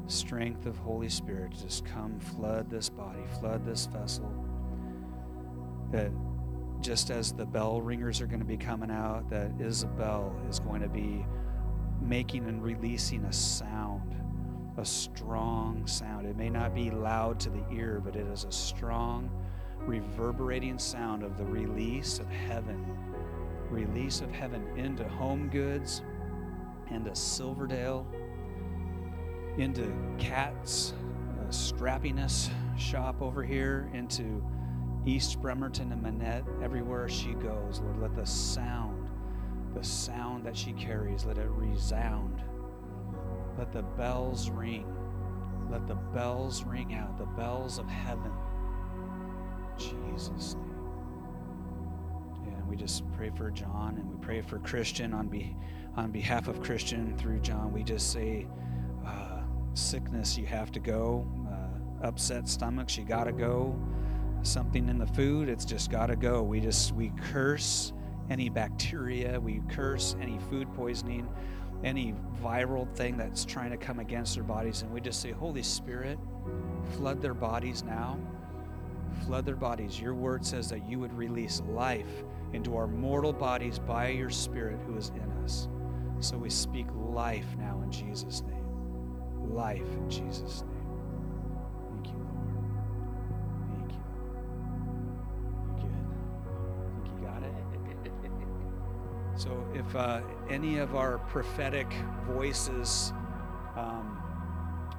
strength 0.08 0.66
of 0.66 0.76
Holy 0.76 1.08
Spirit. 1.08 1.52
Just 1.52 1.84
come 1.84 2.18
flood 2.18 2.68
this 2.68 2.88
body, 2.88 3.22
flood 3.38 3.64
this 3.64 3.86
vessel. 3.86 4.28
That 5.92 6.10
just 6.80 7.10
as 7.10 7.32
the 7.32 7.46
bell 7.46 7.80
ringers 7.80 8.20
are 8.20 8.26
going 8.26 8.40
to 8.40 8.44
be 8.46 8.56
coming 8.56 8.90
out, 8.90 9.30
that 9.30 9.52
Isabel 9.60 10.34
is 10.50 10.58
going 10.58 10.82
to 10.82 10.88
be 10.88 11.24
making 12.00 12.48
and 12.48 12.60
releasing 12.60 13.24
a 13.26 13.32
sound, 13.32 14.16
a 14.78 14.84
strong 14.84 15.86
sound. 15.86 16.26
It 16.26 16.36
may 16.36 16.50
not 16.50 16.74
be 16.74 16.90
loud 16.90 17.38
to 17.40 17.50
the 17.50 17.62
ear, 17.72 18.02
but 18.04 18.16
it 18.16 18.26
is 18.26 18.42
a 18.42 18.50
strong, 18.52 19.30
reverberating 19.78 20.80
sound 20.80 21.22
of 21.22 21.38
the 21.38 21.44
release 21.44 22.18
of 22.18 22.28
heaven 22.28 22.84
release 23.76 24.22
of 24.22 24.32
heaven 24.32 24.66
into 24.76 25.06
home 25.06 25.48
goods, 25.50 26.02
into 26.90 27.14
Silverdale, 27.14 28.06
into 29.58 29.94
Cat's 30.18 30.94
uh, 31.38 31.48
strappiness 31.50 32.48
shop 32.78 33.20
over 33.20 33.42
here, 33.42 33.90
into 33.92 34.42
East 35.04 35.40
Bremerton 35.42 35.92
and 35.92 36.02
Manette, 36.02 36.44
everywhere 36.62 37.08
she 37.08 37.34
goes. 37.34 37.80
Lord, 37.80 38.00
let 38.00 38.16
the 38.16 38.26
sound, 38.26 39.10
the 39.74 39.84
sound 39.84 40.44
that 40.46 40.56
she 40.56 40.72
carries, 40.72 41.26
let 41.26 41.36
it 41.36 41.48
resound. 41.50 42.42
Let 43.58 43.72
the 43.72 43.82
bells 43.82 44.48
ring. 44.50 44.86
Let 45.70 45.86
the 45.86 45.94
bells 45.94 46.64
ring 46.64 46.94
out, 46.94 47.18
the 47.18 47.26
bells 47.26 47.78
of 47.78 47.88
heaven. 47.88 48.32
Jesus' 49.76 50.56
we 52.76 52.82
just 52.82 53.10
pray 53.12 53.30
for 53.30 53.50
John 53.50 53.96
and 53.96 54.06
we 54.10 54.16
pray 54.16 54.42
for 54.42 54.58
Christian 54.58 55.14
on, 55.14 55.28
be, 55.28 55.56
on 55.96 56.10
behalf 56.10 56.46
of 56.46 56.60
Christian 56.62 57.16
through 57.16 57.40
John. 57.40 57.72
We 57.72 57.82
just 57.82 58.12
say, 58.12 58.46
uh, 59.06 59.40
sickness, 59.72 60.36
you 60.36 60.44
have 60.44 60.70
to 60.72 60.80
go. 60.80 61.26
Uh, 61.50 62.06
upset 62.06 62.46
stomachs, 62.46 62.98
you 62.98 63.04
got 63.04 63.24
to 63.24 63.32
go. 63.32 63.74
Something 64.42 64.90
in 64.90 64.98
the 64.98 65.06
food, 65.06 65.48
it's 65.48 65.64
just 65.64 65.90
got 65.90 66.06
to 66.06 66.16
go. 66.16 66.42
We 66.42 66.60
just, 66.60 66.92
we 66.92 67.12
curse 67.30 67.94
any 68.28 68.50
bacteria, 68.50 69.40
we 69.40 69.62
curse 69.70 70.14
any 70.20 70.38
food 70.50 70.70
poisoning, 70.74 71.26
any 71.82 72.14
viral 72.42 72.86
thing 72.94 73.16
that's 73.16 73.46
trying 73.46 73.70
to 73.70 73.78
come 73.78 74.00
against 74.00 74.34
their 74.34 74.44
bodies. 74.44 74.82
And 74.82 74.92
we 74.92 75.00
just 75.00 75.22
say, 75.22 75.30
Holy 75.30 75.62
Spirit, 75.62 76.18
flood 76.94 77.22
their 77.22 77.34
bodies 77.34 77.82
now. 77.82 78.18
Flood 79.24 79.46
their 79.46 79.56
bodies. 79.56 80.00
Your 80.00 80.14
word 80.14 80.44
says 80.44 80.68
that 80.70 80.88
you 80.88 80.98
would 81.00 81.12
release 81.12 81.62
life 81.68 82.24
into 82.52 82.76
our 82.76 82.86
mortal 82.86 83.32
bodies 83.32 83.78
by 83.78 84.08
your 84.08 84.30
Spirit 84.30 84.78
who 84.86 84.96
is 84.96 85.10
in 85.10 85.30
us. 85.44 85.68
So 86.20 86.36
we 86.36 86.50
speak 86.50 86.86
life 86.94 87.46
now 87.58 87.80
in 87.82 87.90
Jesus' 87.90 88.42
name. 88.42 88.64
Life 89.54 89.80
in 89.80 90.08
Jesus' 90.10 90.62
name. 90.62 90.72
Thank 91.92 92.06
you, 92.08 92.18
Lord. 92.18 92.56
Thank 93.70 93.92
you. 93.92 94.04
Good. 95.76 96.06
Think 96.94 97.20
you 97.20 97.26
got 97.26 97.42
it? 97.42 98.12
So 99.38 99.66
if 99.74 99.94
uh, 99.94 100.22
any 100.48 100.78
of 100.78 100.96
our 100.96 101.18
prophetic 101.18 101.92
voices, 102.26 103.12
um, 103.76 104.18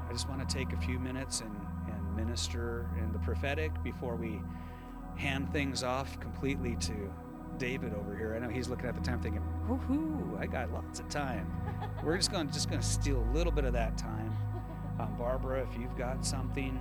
I 0.07 0.13
just 0.13 0.29
want 0.29 0.47
to 0.47 0.55
take 0.55 0.73
a 0.73 0.77
few 0.77 0.99
minutes 0.99 1.41
and 1.41 1.51
minister 2.17 2.89
in 2.97 3.13
the 3.13 3.19
prophetic 3.19 3.71
before 3.83 4.15
we 4.15 4.41
hand 5.15 5.51
things 5.53 5.83
off 5.83 6.19
completely 6.19 6.75
to 6.77 7.13
David 7.57 7.93
over 7.93 8.15
here. 8.15 8.35
I 8.35 8.39
know 8.39 8.49
he's 8.49 8.67
looking 8.67 8.87
at 8.87 8.95
the 8.95 9.01
time 9.01 9.21
thinking, 9.21 9.41
woohoo, 9.67 10.39
I 10.39 10.45
got 10.45 10.71
lots 10.73 10.99
of 10.99 11.07
time. 11.09 11.51
We're 12.03 12.17
just 12.17 12.31
going 12.31 12.47
to 12.47 12.53
just 12.53 12.69
going 12.69 12.81
to 12.81 12.87
steal 12.87 13.19
a 13.19 13.31
little 13.33 13.51
bit 13.51 13.63
of 13.65 13.73
that 13.73 13.97
time. 13.97 14.35
Um, 14.99 15.15
Barbara, 15.17 15.65
if 15.69 15.79
you've 15.79 15.95
got 15.95 16.25
something, 16.25 16.79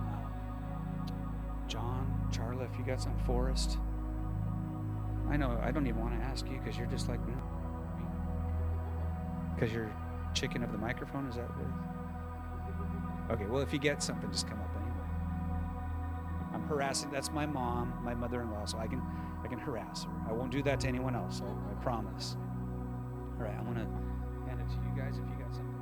um, 0.00 1.12
John, 1.66 2.28
Charla, 2.30 2.70
if 2.70 2.78
you 2.78 2.84
got 2.84 3.00
something, 3.00 3.24
Forrest. 3.24 3.78
I 5.30 5.36
know 5.36 5.58
I 5.62 5.70
don't 5.70 5.86
even 5.86 6.00
want 6.00 6.18
to 6.18 6.24
ask 6.24 6.46
you 6.46 6.58
because 6.58 6.76
you're 6.76 6.86
just 6.86 7.08
like. 7.08 7.20
Because 9.54 9.72
you're 9.72 9.92
chicken 10.34 10.62
of 10.62 10.72
the 10.72 10.78
microphone. 10.78 11.26
Is 11.28 11.36
that 11.36 11.48
what? 11.56 12.01
Okay, 13.30 13.46
well, 13.46 13.62
if 13.62 13.72
you 13.72 13.78
get 13.78 14.02
something, 14.02 14.30
just 14.30 14.48
come 14.48 14.60
up 14.60 14.70
anyway. 14.76 14.90
I'm 16.52 16.62
harassing. 16.64 17.10
That's 17.10 17.30
my 17.30 17.46
mom, 17.46 17.94
my 18.04 18.14
mother-in-law, 18.14 18.66
so 18.66 18.78
I 18.78 18.86
can, 18.86 19.02
I 19.42 19.48
can 19.48 19.58
harass 19.58 20.04
her. 20.04 20.10
I 20.28 20.32
won't 20.32 20.50
do 20.50 20.62
that 20.64 20.80
to 20.80 20.88
anyone 20.88 21.14
else. 21.14 21.40
I, 21.40 21.46
I 21.46 21.74
promise. 21.82 22.36
All 23.38 23.44
right, 23.44 23.54
I 23.58 23.62
want 23.62 23.76
to 23.76 23.84
hand 24.48 24.60
it 24.60 24.68
to 24.68 24.74
you 24.74 24.92
guys 24.96 25.18
if 25.18 25.24
you 25.24 25.36
got 25.42 25.54
something. 25.54 25.72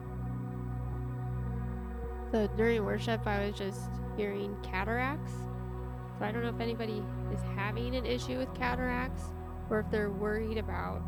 So 2.31 2.47
during 2.57 2.85
worship, 2.85 3.27
I 3.27 3.47
was 3.47 3.57
just 3.57 3.91
hearing 4.17 4.57
cataracts. 4.63 5.33
So 6.19 6.25
I 6.27 6.33
don't 6.33 6.43
know 6.43 6.51
if 6.51 6.61
anybody 6.61 7.03
is 7.33 7.41
having 7.57 7.97
an 7.97 8.07
issue 8.07 8.39
with 8.39 8.53
cataracts 8.55 9.23
or 9.71 9.81
if 9.81 9.91
they're 9.91 10.11
worried 10.11 10.59
about 10.59 11.03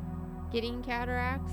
getting 0.50 0.82
cataracts. 0.82 1.52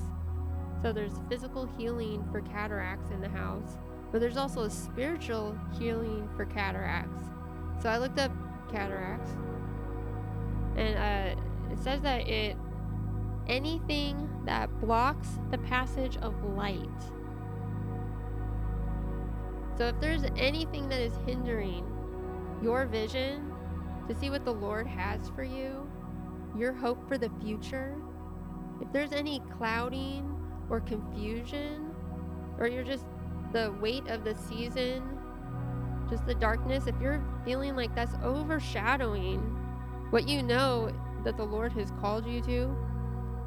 So 0.81 0.93
there's 0.93 1.19
physical 1.27 1.67
healing 1.77 2.25
for 2.31 2.41
cataracts 2.41 3.11
in 3.11 3.21
the 3.21 3.29
house, 3.29 3.77
but 4.11 4.19
there's 4.19 4.37
also 4.37 4.63
a 4.63 4.69
spiritual 4.69 5.57
healing 5.77 6.29
for 6.35 6.45
cataracts. 6.45 7.23
So 7.81 7.89
I 7.89 7.97
looked 7.97 8.19
up 8.19 8.31
cataracts, 8.71 9.31
and 10.75 10.97
uh, 10.97 11.41
it 11.71 11.79
says 11.79 12.01
that 12.01 12.27
it 12.27 12.57
anything 13.47 14.29
that 14.45 14.69
blocks 14.79 15.39
the 15.51 15.57
passage 15.57 16.17
of 16.17 16.43
light. 16.55 16.87
So 19.77 19.85
if 19.85 19.99
there's 19.99 20.23
anything 20.37 20.89
that 20.89 20.99
is 20.99 21.13
hindering 21.25 21.85
your 22.61 22.85
vision 22.85 23.51
to 24.07 24.15
see 24.15 24.29
what 24.29 24.43
the 24.45 24.53
Lord 24.53 24.85
has 24.85 25.29
for 25.29 25.43
you, 25.43 25.89
your 26.57 26.73
hope 26.73 27.07
for 27.07 27.17
the 27.17 27.29
future, 27.41 27.95
if 28.81 28.91
there's 28.91 29.13
any 29.13 29.41
clouding 29.57 30.35
or 30.69 30.81
confusion, 30.81 31.93
or 32.57 32.67
you're 32.67 32.83
just 32.83 33.05
the 33.51 33.73
weight 33.79 34.07
of 34.07 34.23
the 34.23 34.35
season, 34.35 35.17
just 36.09 36.25
the 36.25 36.35
darkness, 36.35 36.87
if 36.87 36.95
you're 37.01 37.23
feeling 37.45 37.75
like 37.75 37.93
that's 37.95 38.15
overshadowing 38.23 39.39
what 40.09 40.27
you 40.27 40.41
know 40.41 40.91
that 41.23 41.37
the 41.37 41.43
Lord 41.43 41.71
has 41.73 41.91
called 41.99 42.25
you 42.25 42.41
to, 42.41 42.75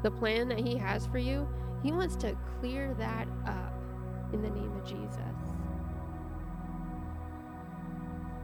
the 0.03 0.11
plan 0.11 0.47
that 0.49 0.59
He 0.59 0.77
has 0.77 1.05
for 1.07 1.17
you, 1.17 1.47
He 1.81 1.91
wants 1.91 2.15
to 2.17 2.37
clear 2.59 2.93
that 2.95 3.27
up 3.45 3.73
in 4.33 4.41
the 4.41 4.49
name 4.49 4.75
of 4.75 4.85
Jesus. 4.85 5.17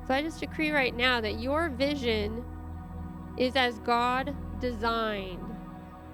So 0.07 0.13
I 0.13 0.21
just 0.21 0.39
decree 0.39 0.71
right 0.71 0.95
now 0.95 1.21
that 1.21 1.39
your 1.39 1.69
vision 1.69 2.43
is 3.37 3.55
as 3.55 3.79
God 3.79 4.35
designed 4.59 5.55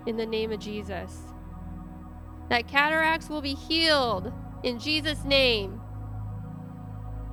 in 0.05 0.17
the 0.17 0.25
name 0.25 0.51
of 0.51 0.60
Jesus. 0.60 1.21
That 2.49 2.67
cataracts 2.67 3.29
will 3.29 3.41
be 3.41 3.55
healed 3.55 4.31
in 4.65 4.80
Jesus' 4.80 5.23
name. 5.23 5.80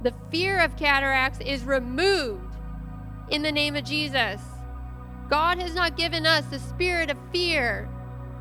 The 0.02 0.12
fear 0.30 0.60
of 0.60 0.76
cataracts 0.76 1.40
is 1.40 1.64
removed 1.64 2.56
in 3.30 3.42
the 3.42 3.50
name 3.50 3.74
of 3.74 3.84
Jesus. 3.84 4.40
God 5.30 5.58
has 5.58 5.74
not 5.74 5.96
given 5.96 6.26
us 6.26 6.44
the 6.46 6.58
spirit 6.58 7.10
of 7.10 7.16
fear, 7.32 7.88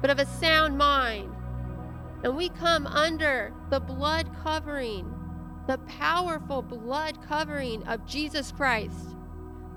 but 0.01 0.09
of 0.09 0.19
a 0.19 0.25
sound 0.25 0.77
mind. 0.77 1.33
And 2.23 2.35
we 2.35 2.49
come 2.49 2.85
under 2.85 3.53
the 3.69 3.79
blood 3.79 4.29
covering, 4.43 5.09
the 5.67 5.77
powerful 5.79 6.61
blood 6.61 7.25
covering 7.25 7.83
of 7.87 8.05
Jesus 8.05 8.51
Christ. 8.51 9.15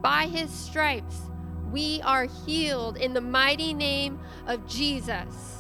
By 0.02 0.26
his 0.26 0.50
stripes, 0.50 1.30
we 1.70 2.00
are 2.02 2.26
healed 2.46 2.96
in 2.96 3.14
the 3.14 3.20
mighty 3.20 3.74
name 3.74 4.18
of 4.48 4.66
Jesus. 4.66 5.53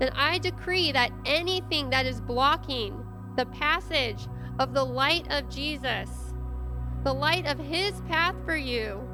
And 0.00 0.10
I 0.16 0.38
decree 0.38 0.92
that 0.92 1.12
anything 1.26 1.90
that 1.90 2.06
is 2.06 2.20
blocking 2.20 3.04
the 3.36 3.46
passage 3.46 4.26
of 4.58 4.72
the 4.72 4.84
light 4.84 5.26
of 5.30 5.48
Jesus, 5.50 6.08
the 7.04 7.12
light 7.12 7.46
of 7.46 7.58
his 7.58 8.00
path 8.02 8.34
for 8.44 8.56
you, 8.56 9.06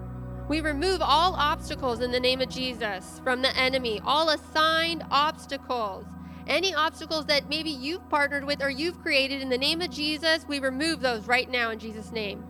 we 0.49 0.61
remove 0.61 1.03
all 1.03 1.35
obstacles 1.35 2.01
in 2.01 2.13
the 2.13 2.21
name 2.21 2.41
of 2.41 2.49
Jesus 2.49 3.21
from 3.25 3.43
the 3.43 3.57
enemy, 3.57 4.01
all 4.05 4.31
assigned 4.31 5.05
obstacles. 5.11 6.05
Any 6.47 6.73
obstacles 6.73 7.27
that 7.27 7.49
maybe 7.49 7.71
you've 7.71 8.09
partnered 8.09 8.45
with 8.45 8.63
or 8.63 8.71
you've 8.71 9.03
created 9.03 9.43
in 9.43 9.49
the 9.49 9.59
name 9.59 9.83
of 9.83 9.91
Jesus, 9.91 10.47
we 10.47 10.61
remove 10.61 11.01
those 11.01 11.27
right 11.27 11.51
now 11.51 11.71
in 11.71 11.81
Jesus' 11.81 12.13
name. 12.13 12.45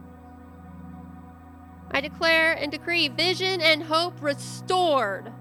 I 1.91 2.03
declare 2.03 2.53
and 2.53 2.71
decree 2.71 3.09
vision 3.09 3.63
and 3.63 3.83
hope 3.83 4.21
restored. 4.21 5.33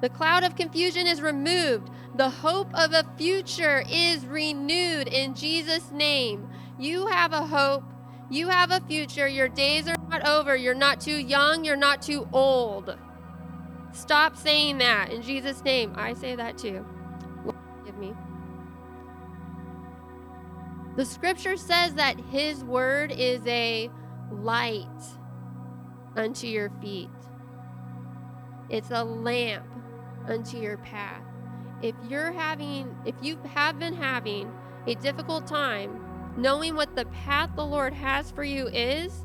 The 0.00 0.08
cloud 0.08 0.44
of 0.44 0.56
confusion 0.56 1.06
is 1.06 1.20
removed. 1.20 1.90
The 2.16 2.30
hope 2.30 2.72
of 2.74 2.92
a 2.92 3.04
future 3.16 3.84
is 3.88 4.26
renewed 4.26 5.08
in 5.08 5.34
Jesus' 5.34 5.90
name. 5.92 6.48
You 6.78 7.06
have 7.06 7.32
a 7.32 7.46
hope. 7.46 7.84
You 8.30 8.48
have 8.48 8.70
a 8.70 8.80
future. 8.80 9.28
Your 9.28 9.48
days 9.48 9.88
are 9.88 9.96
not 10.08 10.26
over. 10.26 10.56
You're 10.56 10.74
not 10.74 11.00
too 11.00 11.18
young. 11.18 11.64
You're 11.64 11.76
not 11.76 12.00
too 12.00 12.28
old. 12.32 12.96
Stop 13.92 14.36
saying 14.36 14.78
that 14.78 15.12
in 15.12 15.20
Jesus' 15.20 15.62
name. 15.64 15.92
I 15.96 16.14
say 16.14 16.34
that 16.34 16.56
too. 16.56 16.84
Give 17.84 17.98
me. 17.98 18.14
The 20.96 21.04
scripture 21.04 21.56
says 21.56 21.94
that 21.94 22.18
his 22.30 22.64
word 22.64 23.12
is 23.12 23.42
a 23.46 23.90
light 24.30 24.86
unto 26.16 26.46
your 26.46 26.70
feet. 26.80 27.10
It's 28.68 28.90
a 28.90 29.04
lamp 29.04 29.66
unto 30.26 30.58
your 30.58 30.76
path. 30.78 31.22
If 31.82 31.94
you're 32.08 32.32
having, 32.32 32.94
if 33.04 33.14
you 33.22 33.38
have 33.54 33.78
been 33.78 33.94
having 33.94 34.52
a 34.86 34.94
difficult 34.96 35.46
time 35.46 36.00
knowing 36.36 36.74
what 36.74 36.94
the 36.94 37.06
path 37.06 37.50
the 37.56 37.64
Lord 37.64 37.92
has 37.92 38.30
for 38.30 38.44
you 38.44 38.68
is, 38.68 39.24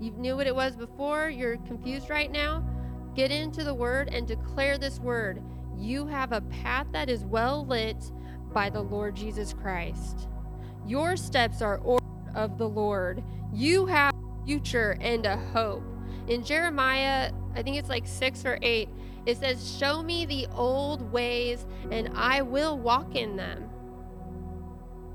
you 0.00 0.12
knew 0.12 0.36
what 0.36 0.46
it 0.46 0.54
was 0.54 0.76
before, 0.76 1.28
you're 1.28 1.58
confused 1.58 2.08
right 2.08 2.30
now, 2.30 2.64
get 3.14 3.30
into 3.30 3.64
the 3.64 3.74
word 3.74 4.08
and 4.12 4.26
declare 4.26 4.78
this 4.78 4.98
word. 4.98 5.42
You 5.76 6.06
have 6.06 6.32
a 6.32 6.40
path 6.40 6.86
that 6.92 7.10
is 7.10 7.24
well 7.24 7.66
lit 7.66 8.10
by 8.52 8.70
the 8.70 8.80
Lord 8.80 9.14
Jesus 9.14 9.52
Christ. 9.52 10.28
Your 10.86 11.16
steps 11.16 11.60
are 11.60 11.78
ordered 11.78 12.00
of 12.34 12.56
the 12.56 12.68
Lord. 12.68 13.22
You 13.52 13.86
have 13.86 14.14
future 14.46 14.96
and 15.00 15.26
a 15.26 15.36
hope. 15.36 15.84
In 16.28 16.44
Jeremiah, 16.44 17.32
I 17.54 17.62
think 17.62 17.76
it's 17.76 17.88
like 17.88 18.06
six 18.06 18.44
or 18.44 18.58
eight, 18.62 18.88
it 19.30 19.38
says, 19.38 19.76
Show 19.78 20.02
me 20.02 20.26
the 20.26 20.46
old 20.54 21.12
ways, 21.12 21.66
and 21.90 22.10
I 22.14 22.42
will 22.42 22.78
walk 22.78 23.14
in 23.14 23.36
them. 23.36 23.68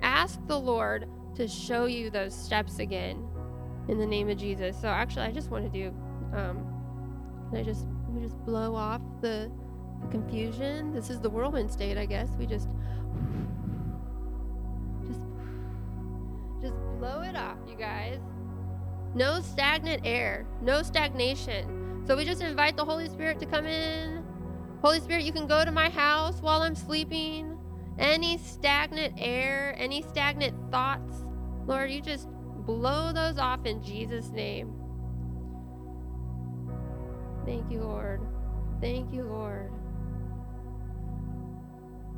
Ask 0.02 0.40
the 0.48 0.60
Lord 0.60 1.08
to 1.36 1.48
show 1.48 1.86
you 1.86 2.10
those 2.10 2.34
steps 2.34 2.80
again 2.80 3.28
in 3.90 4.00
the 4.00 4.06
name 4.06 4.30
of 4.30 4.38
Jesus. 4.38 4.80
So, 4.80 4.88
actually, 4.88 5.24
I 5.24 5.32
just 5.32 5.52
want 5.52 5.66
to 5.66 5.70
do, 5.70 5.94
um, 6.34 6.66
can 7.50 7.60
I 7.60 7.64
just, 7.64 7.88
we 8.10 8.22
just 8.22 8.38
blow 8.46 8.76
off 8.76 9.02
the, 9.22 9.52
the 10.02 10.08
confusion? 10.08 10.94
This 10.94 11.10
is 11.10 11.20
the 11.20 11.30
whirlwind 11.30 11.70
state, 11.70 11.98
I 11.98 12.06
guess. 12.06 12.30
We 12.40 12.46
just, 12.46 12.70
just, 15.06 15.22
just 16.62 16.76
blow 17.00 17.22
it 17.22 17.36
off, 17.36 17.58
you 17.68 17.76
guys. 17.76 18.20
No 19.14 19.42
stagnant 19.42 20.02
air, 20.06 20.46
no 20.62 20.84
stagnation. 20.84 21.85
So 22.06 22.16
we 22.16 22.24
just 22.24 22.42
invite 22.42 22.78
the 22.78 22.86
Holy 22.86 23.10
Spirit 23.10 23.40
to 23.40 23.46
come 23.46 23.66
in. 23.66 24.24
Holy 24.82 25.00
Spirit, 25.00 25.24
you 25.24 25.32
can 25.32 25.48
go 25.48 25.66
to 25.66 25.72
my 25.72 25.90
house 25.90 26.40
while 26.42 26.62
I'm 26.62 26.76
sleeping. 26.76 27.58
Any 27.98 28.38
stagnant 28.38 29.16
air, 29.18 29.74
any 29.78 30.02
stagnant 30.04 30.56
thoughts, 30.70 31.26
Lord, 31.66 31.90
you 31.90 32.02
just 32.02 32.28
blow 32.66 33.12
those 33.12 33.40
off 33.40 33.66
in 33.66 33.82
Jesus' 33.82 34.30
name. 34.30 34.74
Thank 37.46 37.72
you, 37.72 37.82
Lord. 37.82 38.22
Thank 38.82 39.12
you, 39.14 39.24
Lord. 39.24 39.72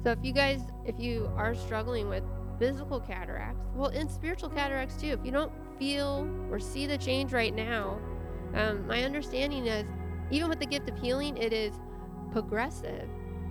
So 0.03 0.11
if 0.11 0.19
you 0.21 0.33
guys, 0.33 0.61
if 0.85 0.99
you 0.99 1.31
are 1.35 1.53
struggling 1.55 2.09
with 2.09 2.23
physical 2.59 2.99
cataracts, 2.99 3.67
well, 3.75 3.89
in 3.89 4.09
spiritual 4.09 4.49
cataracts 4.49 4.95
too, 4.95 5.07
if 5.07 5.19
you 5.23 5.31
don't 5.31 5.51
feel 5.77 6.27
or 6.49 6.59
see 6.59 6.87
the 6.87 6.97
change 6.97 7.33
right 7.33 7.53
now, 7.53 7.99
um, 8.53 8.87
my 8.87 9.03
understanding 9.03 9.67
is 9.67 9.87
even 10.31 10.49
with 10.49 10.59
the 10.59 10.65
gift 10.65 10.89
of 10.89 10.97
healing, 10.99 11.37
it 11.37 11.53
is 11.53 11.73
progressive. 12.31 13.07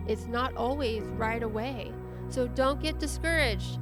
It's 0.07 0.27
not 0.27 0.55
always 0.57 1.03
right 1.05 1.43
away. 1.43 1.93
So 2.29 2.47
don't 2.49 2.81
get 2.81 2.99
discouraged. 2.99 3.79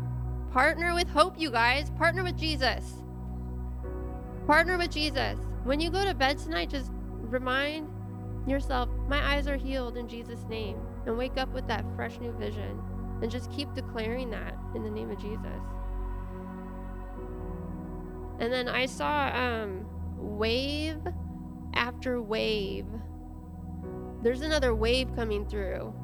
Partner 0.53 0.94
with 0.94 1.09
hope, 1.09 1.38
you 1.38 1.50
guys. 1.50 1.90
Partner 1.98 2.22
with 2.22 2.37
Jesus. 2.37 3.03
Partner 4.46 4.79
with 4.79 4.90
Jesus. 4.90 5.38
When 5.64 5.81
you 5.81 5.90
go 5.90 6.05
to 6.05 6.14
bed 6.14 6.38
tonight, 6.38 6.70
just 6.70 6.90
remind 7.20 7.88
yourself, 8.46 8.88
my 9.09 9.35
eyes 9.35 9.48
are 9.48 9.57
healed 9.57 9.96
in 9.96 10.09
Jesus' 10.09 10.44
name. 10.48 10.79
And 11.07 11.18
wake 11.18 11.37
up 11.37 11.53
with 11.53 11.66
that 11.68 11.85
fresh 11.96 12.18
new 12.20 12.33
vision. 12.33 12.81
And 13.22 13.31
just 13.31 13.50
keep 13.50 13.72
declaring 13.74 14.31
that 14.31 14.57
in 14.74 14.83
the 14.83 14.90
name 14.90 15.11
of 15.11 15.18
Jesus. 15.18 15.62
And 18.38 18.53
then 18.53 18.68
I 18.68 18.87
saw 18.87 19.31
um, 19.35 19.87
wave 20.24 21.00
after 21.74 22.22
wave. 22.22 22.87
There's 24.22 24.40
another 24.42 24.74
wave 24.74 25.14
coming 25.16 25.46
through. 25.46 25.94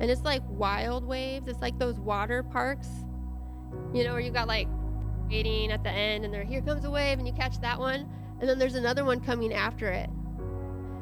And 0.00 0.10
it's 0.10 0.22
like 0.22 0.42
wild 0.48 1.04
waves. 1.06 1.48
It's 1.48 1.62
like 1.62 1.78
those 1.78 1.98
water 2.00 2.42
parks 2.42 2.88
You 3.94 4.04
know, 4.04 4.12
where 4.12 4.20
you 4.20 4.30
got 4.30 4.48
like 4.48 4.68
waiting 5.30 5.72
at 5.72 5.82
the 5.82 5.90
end 5.90 6.24
and 6.24 6.32
there 6.34 6.44
here 6.44 6.62
comes 6.62 6.84
a 6.84 6.90
wave 6.90 7.18
and 7.18 7.26
you 7.26 7.34
catch 7.34 7.60
that 7.60 7.78
one 7.78 8.08
and 8.40 8.48
then 8.48 8.58
there's 8.58 8.74
another 8.74 9.04
one 9.04 9.20
coming 9.20 9.52
after 9.52 9.88
it. 9.88 10.10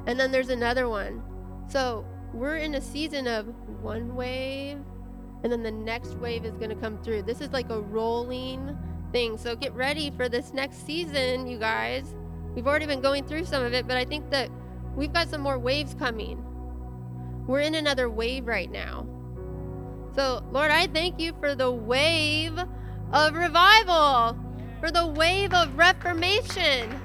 And 0.07 0.19
then 0.21 0.31
there's 0.31 0.51
another 0.51 0.89
one. 0.89 1.23
So, 1.69 2.07
we're 2.33 2.57
in 2.57 2.75
a 2.75 2.81
season 2.81 3.27
of 3.27 3.47
one 3.83 4.15
wave 4.15 4.79
and 5.43 5.53
then 5.53 5.63
the 5.63 5.71
next 5.71 6.15
wave 6.17 6.45
is 6.45 6.57
going 6.57 6.71
to 6.71 6.77
come 6.77 6.99
through. 7.03 7.23
This 7.23 7.41
is 7.41 7.53
like 7.53 7.71
a 7.71 7.81
rolling 7.81 8.77
thing. 9.13 9.39
So, 9.39 9.57
get 9.57 9.75
ready 9.75 10.11
for 10.11 10.29
this 10.29 10.53
next 10.53 10.87
season, 10.87 11.47
you 11.47 11.59
guys. 11.59 12.15
We've 12.55 12.67
already 12.67 12.87
been 12.87 13.01
going 13.01 13.25
through 13.25 13.47
some 13.47 13.63
of 13.65 13.73
it, 13.73 13.89
but 13.89 13.97
I 13.97 14.05
think 14.05 14.31
that 14.31 14.51
we've 14.95 15.13
got 15.13 15.29
some 15.29 15.41
more 15.41 15.59
waves 15.59 15.95
coming. 15.95 16.45
We're 17.47 17.61
in 17.61 17.75
another 17.75 18.09
wave 18.09 18.47
right 18.47 18.71
now. 18.71 19.07
So, 20.15 20.45
Lord, 20.53 20.71
I 20.71 20.87
thank 20.87 21.19
you 21.19 21.33
for 21.41 21.55
the 21.55 21.71
wave 21.71 22.57
of 23.13 23.35
revival, 23.35 24.39
for 24.81 24.91
the 24.91 25.07
wave 25.07 25.53
of 25.53 25.77
reformation, 25.77 27.01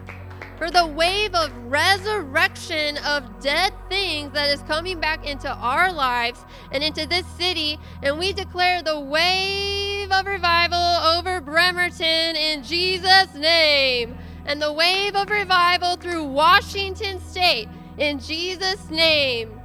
for 0.60 0.70
the 0.70 0.86
wave 0.86 1.34
of 1.34 1.52
resurrection 1.64 2.98
of 3.00 3.40
dead 3.40 3.74
things 3.90 4.34
that 4.34 4.50
is 4.50 4.62
coming 4.64 5.00
back 5.00 5.26
into 5.26 5.50
our 5.50 5.92
lives 5.92 6.46
and 6.72 6.84
into 6.84 7.08
this 7.08 7.26
city. 7.38 7.80
And 8.04 8.20
we 8.20 8.34
declare 8.34 8.84
the 8.84 9.00
wave 9.00 10.12
of 10.12 10.26
revival 10.26 10.78
over 10.78 11.42
Bremerton 11.42 12.36
in 12.36 12.62
Jesus' 12.62 13.34
name, 13.34 14.18
and 14.50 14.60
the 14.60 14.74
wave 14.74 15.16
of 15.16 15.30
revival 15.30 15.96
through 15.96 16.24
Washington 16.24 17.22
State 17.22 17.70
in 18.00 18.18
Jesus' 18.18 18.90
name. 18.90 19.62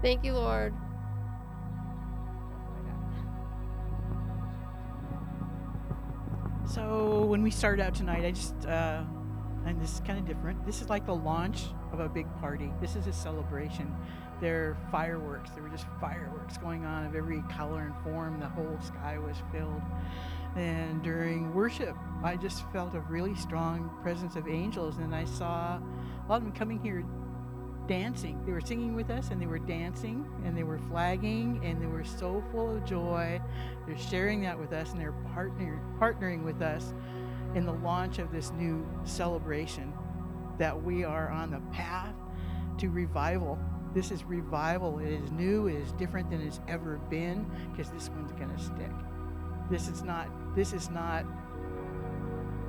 Thank 0.00 0.24
you, 0.24 0.32
Lord. 0.32 0.72
So 6.72 7.24
when 7.24 7.42
we 7.42 7.50
started 7.50 7.82
out 7.82 7.96
tonight, 7.96 8.24
I 8.24 8.30
just, 8.30 8.54
uh, 8.64 9.02
and 9.66 9.80
this 9.80 9.94
is 9.94 10.00
kind 10.00 10.20
of 10.20 10.24
different. 10.24 10.64
This 10.64 10.80
is 10.80 10.88
like 10.88 11.04
the 11.04 11.14
launch 11.14 11.64
of 11.92 11.98
a 11.98 12.08
big 12.08 12.26
party. 12.38 12.72
This 12.80 12.94
is 12.94 13.08
a 13.08 13.12
celebration. 13.12 13.92
There 14.40 14.70
are 14.70 14.76
fireworks. 14.92 15.50
There 15.50 15.64
were 15.64 15.68
just 15.68 15.86
fireworks 16.00 16.58
going 16.58 16.84
on 16.84 17.06
of 17.06 17.16
every 17.16 17.42
color 17.50 17.80
and 17.80 17.94
form. 18.04 18.38
The 18.38 18.48
whole 18.48 18.78
sky 18.82 19.18
was 19.18 19.36
filled. 19.50 19.82
And 20.56 21.02
during 21.02 21.52
worship, 21.52 21.96
I 22.22 22.36
just 22.36 22.70
felt 22.70 22.94
a 22.94 23.00
really 23.00 23.34
strong 23.34 23.90
presence 24.02 24.36
of 24.36 24.48
angels, 24.48 24.98
and 24.98 25.14
I 25.14 25.24
saw 25.24 25.78
a 25.78 26.26
lot 26.28 26.36
of 26.36 26.44
them 26.44 26.52
coming 26.52 26.80
here 26.80 27.04
dancing. 27.86 28.44
They 28.46 28.52
were 28.52 28.60
singing 28.60 28.94
with 28.94 29.10
us 29.10 29.30
and 29.30 29.40
they 29.40 29.46
were 29.46 29.58
dancing 29.58 30.26
and 30.44 30.56
they 30.56 30.62
were 30.62 30.78
flagging 30.78 31.60
and 31.64 31.82
they 31.82 31.86
were 31.86 32.04
so 32.04 32.42
full 32.50 32.76
of 32.76 32.84
joy. 32.84 33.40
They're 33.86 33.98
sharing 33.98 34.40
that 34.42 34.58
with 34.58 34.72
us 34.72 34.92
and 34.92 35.00
they're 35.00 35.12
partner, 35.34 35.80
partnering 36.00 36.44
with 36.44 36.62
us 36.62 36.94
in 37.54 37.66
the 37.66 37.72
launch 37.72 38.18
of 38.18 38.32
this 38.32 38.52
new 38.52 38.86
celebration 39.04 39.92
that 40.58 40.82
we 40.82 41.04
are 41.04 41.28
on 41.28 41.50
the 41.50 41.60
path 41.72 42.14
to 42.78 42.88
revival. 42.88 43.58
This 43.94 44.10
is 44.10 44.24
revival. 44.24 44.98
It 44.98 45.12
is 45.12 45.30
new, 45.30 45.68
it 45.68 45.76
is 45.76 45.92
different 45.92 46.30
than 46.30 46.40
it's 46.40 46.60
ever 46.68 46.98
been 47.10 47.46
because 47.70 47.92
this 47.92 48.08
one's 48.10 48.32
going 48.32 48.54
to 48.54 48.62
stick. 48.62 48.90
This 49.70 49.88
is 49.88 50.02
not 50.02 50.28
this 50.54 50.72
is 50.72 50.90
not 50.90 51.24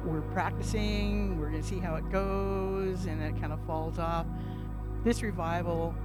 we're 0.06 0.21
practicing, 0.21 1.39
we're 1.39 1.50
going 1.50 1.62
to 1.62 1.67
see 1.67 1.80
how 1.80 1.95
it 1.95 2.10
goes 2.12 3.06
and 3.06 3.21
it 3.21 3.39
kind 3.41 3.52
of 3.52 3.60
falls 3.65 3.98
off. 3.98 4.28
This 5.04 5.24
revival 5.24 5.95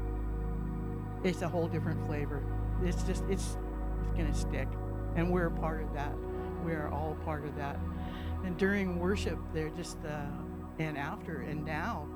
it's 1.22 1.42
a 1.42 1.48
whole 1.48 1.68
different 1.68 2.06
flavor. 2.06 2.42
It's 2.82 3.02
just 3.02 3.24
it's 3.28 3.56
it's 4.02 4.16
gonna 4.16 4.34
stick 4.34 4.68
and 5.16 5.30
we're 5.30 5.46
a 5.46 5.50
part 5.50 5.82
of 5.82 5.92
that. 5.94 6.14
We 6.64 6.72
are 6.72 6.88
all 6.88 7.16
part 7.24 7.44
of 7.44 7.54
that. 7.56 7.78
And 8.44 8.56
during 8.56 8.98
worship 8.98 9.38
they're 9.52 9.70
just 9.70 9.98
uh, 10.04 10.22
and 10.78 10.96
after 10.96 11.42
and 11.42 11.64
now 11.64 12.08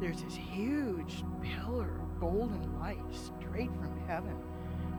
there's 0.00 0.22
this 0.22 0.34
huge 0.34 1.24
pillar 1.42 2.00
of 2.02 2.20
golden 2.20 2.78
light 2.80 2.98
straight 3.12 3.70
from 3.76 4.00
heaven 4.06 4.36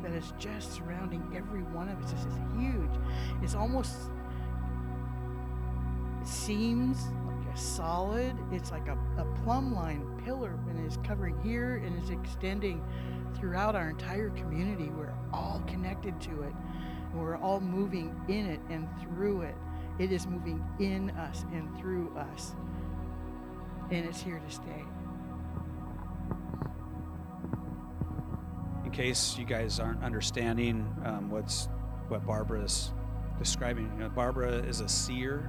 that 0.01 0.11
is 0.11 0.33
just 0.39 0.73
surrounding 0.73 1.23
every 1.35 1.63
one 1.63 1.89
of 1.89 2.01
us 2.03 2.11
this 2.11 2.21
is 2.21 2.33
huge 2.57 2.99
it's 3.41 3.55
almost 3.55 3.95
it 6.21 6.27
seems 6.27 7.07
like 7.25 7.55
a 7.55 7.57
solid 7.57 8.35
it's 8.51 8.71
like 8.71 8.87
a, 8.87 8.97
a 9.17 9.25
plumb 9.43 9.73
line 9.73 10.05
pillar 10.23 10.57
and 10.69 10.85
is 10.85 10.97
covering 11.03 11.39
here 11.41 11.77
and 11.77 12.01
is 12.03 12.09
extending 12.09 12.83
throughout 13.35 13.75
our 13.75 13.89
entire 13.89 14.29
community. 14.31 14.89
We're 14.89 15.13
all 15.33 15.61
connected 15.67 16.19
to 16.21 16.43
it. 16.43 16.53
We're 17.13 17.37
all 17.37 17.59
moving 17.59 18.15
in 18.27 18.45
it 18.45 18.59
and 18.69 18.87
through 19.01 19.41
it. 19.41 19.55
It 19.97 20.11
is 20.11 20.27
moving 20.27 20.63
in 20.79 21.09
us 21.11 21.45
and 21.51 21.77
through 21.79 22.15
us. 22.17 22.53
And 23.91 24.05
it's 24.05 24.21
here 24.21 24.39
to 24.39 24.53
stay. 24.53 24.83
In 28.89 28.95
case 28.95 29.37
you 29.37 29.45
guys 29.45 29.79
aren't 29.79 30.03
understanding 30.03 30.83
um, 31.05 31.29
what's 31.29 31.69
what 32.07 32.25
Barbara 32.25 32.63
is 32.63 32.91
describing, 33.37 33.91
you 33.93 33.99
know, 33.99 34.09
Barbara 34.09 34.49
is 34.49 34.79
a 34.79 34.89
seer, 34.89 35.47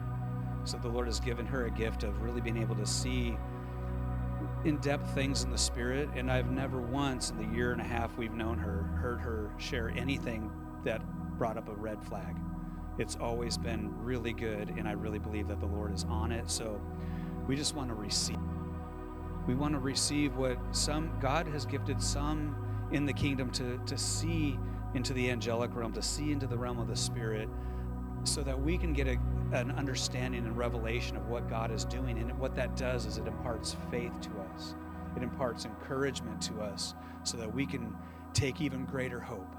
so 0.64 0.76
the 0.76 0.88
Lord 0.88 1.07
has 1.07 1.20
given 1.20 1.46
her 1.46 1.64
a 1.64 1.70
gift 1.70 2.03
of 2.03 2.20
really 2.20 2.42
being 2.42 2.59
able 2.59 2.76
to 2.76 2.85
see 2.85 3.35
in 4.66 4.76
depth 4.83 5.14
things 5.14 5.42
in 5.42 5.50
the 5.50 5.57
spirit, 5.57 6.11
and 6.14 6.31
I've 6.31 6.50
never 6.50 6.83
once 6.83 7.31
in 7.31 7.38
the 7.38 7.57
year 7.57 7.72
and 7.72 7.81
a 7.81 7.85
half 7.85 8.18
we've 8.18 8.35
known 8.35 8.59
her 8.59 8.83
heard 9.00 9.22
her 9.22 9.50
share 9.57 9.88
anything 9.96 10.50
that 10.85 11.00
brought 11.38 11.57
up 11.57 11.70
a 11.70 11.74
red 11.74 12.05
flag. 12.05 12.37
It's 12.98 13.16
always 13.16 13.57
been 13.57 13.90
really 14.05 14.35
good, 14.35 14.68
and 14.76 14.87
I 14.87 14.92
really 14.92 15.18
believe 15.18 15.48
that 15.48 15.61
the 15.61 15.66
Lord 15.66 15.94
is 15.94 16.05
on 16.11 16.31
it. 16.31 16.50
So 16.50 16.79
we 17.48 17.57
just 17.57 17.74
want 17.74 17.88
to 17.88 17.94
receive. 17.94 18.37
We 19.46 19.55
want 19.55 19.72
to 19.72 19.81
receive 19.81 20.37
what 20.37 20.59
some 20.72 21.11
God 21.22 21.46
has 21.46 21.64
gifted 21.64 22.03
some 22.03 22.66
in 22.92 23.07
the 23.07 23.12
kingdom 23.12 23.50
to, 23.53 23.79
to 23.87 23.96
see 23.96 24.59
into 24.94 25.12
the 25.12 25.31
angelic 25.31 25.74
realm, 25.74 25.92
to 25.92 26.03
see 26.03 26.33
into 26.33 26.46
the 26.46 26.59
realm 26.59 26.79
of 26.79 26.88
the 26.88 26.96
spirit, 26.96 27.48
so 28.24 28.42
that 28.42 28.61
we 28.61 28.76
can 28.76 28.92
get 28.92 29.07
a, 29.07 29.18
an 29.53 29.70
understanding 29.72 30.44
and 30.44 30.57
revelation 30.57 31.16
of 31.16 31.29
what 31.29 31.48
God 31.48 31.70
is 31.70 31.85
doing. 31.85 32.18
And 32.18 32.38
what 32.38 32.55
that 32.57 32.76
does 32.76 33.07
is 33.07 33.18
it 33.18 33.26
imparts 33.26 33.76
faith 33.90 34.12
to 34.22 34.31
us, 34.55 34.74
it 35.16 35.22
imparts 35.22 35.64
encouragement 35.64 36.40
to 36.42 36.61
us 36.61 36.94
so 37.22 37.37
that 37.37 37.53
we 37.53 37.66
can 37.66 37.94
take 38.33 38.61
even 38.61 38.85
greater 38.85 39.20
hope. 39.20 39.57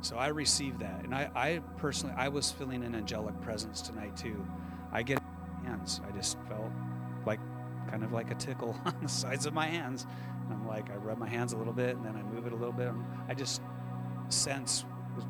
So 0.00 0.16
I 0.16 0.28
received 0.28 0.80
that. 0.80 1.04
And 1.04 1.14
I, 1.14 1.30
I 1.34 1.60
personally, 1.76 2.14
I 2.18 2.28
was 2.28 2.50
feeling 2.50 2.82
an 2.82 2.94
angelic 2.94 3.40
presence 3.40 3.80
tonight 3.80 4.16
too. 4.16 4.44
I 4.90 5.02
get 5.02 5.20
hands. 5.64 6.00
I 6.06 6.10
just 6.10 6.36
felt 6.48 6.72
kind 7.92 8.04
of 8.04 8.12
like 8.12 8.30
a 8.30 8.34
tickle 8.34 8.74
on 8.86 8.96
the 9.02 9.08
sides 9.08 9.44
of 9.44 9.52
my 9.52 9.66
hands. 9.66 10.06
And 10.44 10.52
I'm 10.52 10.66
like, 10.66 10.90
I 10.90 10.96
rub 10.96 11.18
my 11.18 11.28
hands 11.28 11.52
a 11.52 11.56
little 11.56 11.74
bit 11.74 11.94
and 11.94 12.04
then 12.04 12.16
I 12.16 12.22
move 12.22 12.46
it 12.46 12.52
a 12.52 12.56
little 12.56 12.72
bit. 12.72 12.90
I 13.28 13.34
just 13.34 13.60
sense, 14.30 14.86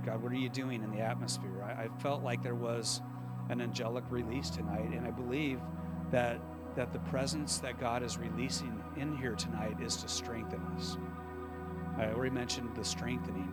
God, 0.06 0.22
what 0.22 0.30
are 0.30 0.36
you 0.36 0.48
doing 0.48 0.82
in 0.82 0.90
the 0.92 1.00
atmosphere? 1.00 1.62
I, 1.64 1.84
I 1.84 1.88
felt 2.00 2.22
like 2.22 2.40
there 2.40 2.54
was 2.54 3.02
an 3.50 3.60
angelic 3.60 4.04
release 4.10 4.48
tonight, 4.48 4.92
and 4.92 5.04
I 5.04 5.10
believe 5.10 5.60
that 6.12 6.40
that 6.76 6.92
the 6.92 7.00
presence 7.00 7.58
that 7.58 7.78
God 7.78 8.02
is 8.02 8.16
releasing 8.16 8.82
in 8.96 9.14
here 9.18 9.34
tonight 9.34 9.76
is 9.82 9.96
to 9.96 10.08
strengthen 10.08 10.60
us. 10.74 10.96
I 11.98 12.06
already 12.06 12.30
mentioned 12.30 12.74
the 12.74 12.82
strengthening. 12.82 13.52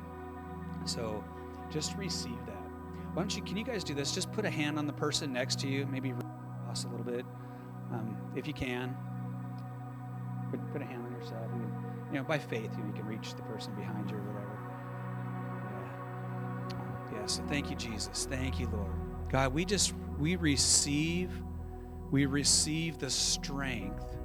So 0.85 1.21
just 1.69 1.97
receive 1.97 2.37
that. 2.45 2.63
Why 3.13 3.23
don't 3.23 3.35
you, 3.35 3.41
can 3.41 3.57
you 3.57 3.65
guys 3.65 3.83
do 3.83 3.93
this? 3.93 4.13
Just 4.13 4.31
put 4.31 4.45
a 4.45 4.49
hand 4.49 4.79
on 4.79 4.87
the 4.87 4.93
person 4.93 5.33
next 5.33 5.59
to 5.59 5.67
you, 5.67 5.85
maybe 5.87 6.11
a 6.11 6.87
little 6.87 7.03
bit, 7.03 7.25
um, 7.91 8.17
if 8.35 8.47
you 8.47 8.53
can. 8.53 8.95
Put, 10.51 10.71
put 10.71 10.81
a 10.81 10.85
hand 10.85 11.03
on 11.05 11.11
yourself. 11.11 11.45
You, 11.53 11.73
you 12.11 12.17
know, 12.17 12.23
by 12.23 12.39
faith, 12.39 12.71
you, 12.75 12.83
know, 12.83 12.87
you 12.87 12.93
can 12.93 13.05
reach 13.05 13.35
the 13.35 13.43
person 13.43 13.73
behind 13.75 14.09
you 14.09 14.17
or 14.17 14.21
whatever. 14.21 14.59
Yeah. 17.11 17.19
Yeah, 17.19 17.25
so 17.27 17.43
thank 17.43 17.69
you, 17.69 17.75
Jesus. 17.75 18.25
Thank 18.29 18.59
you, 18.59 18.67
Lord. 18.69 18.91
God, 19.29 19.53
we 19.53 19.63
just 19.63 19.93
we 20.17 20.35
receive 20.35 21.31
we 22.11 22.25
receive 22.25 22.97
the 22.97 23.09
strength 23.09 24.17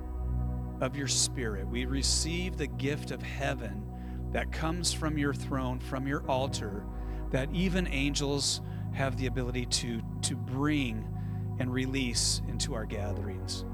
of 0.81 0.97
your 0.97 1.09
spirit. 1.09 1.69
We 1.69 1.85
receive 1.85 2.57
the 2.57 2.67
gift 2.67 3.11
of 3.11 3.23
heaven 3.23 3.83
that 4.33 4.51
comes 4.51 4.93
from 4.93 5.19
your 5.19 5.35
throne, 5.35 5.79
from 5.79 6.07
your 6.07 6.29
altar, 6.29 6.85
that 7.31 7.49
even 7.53 7.87
angels 7.89 8.63
have 8.95 9.17
the 9.19 9.27
ability 9.27 9.67
to 9.67 10.03
to 10.23 10.35
bring 10.35 11.07
and 11.59 11.73
release 11.73 12.43
into 12.49 12.75
our 12.75 12.85
gatherings. 12.85 13.65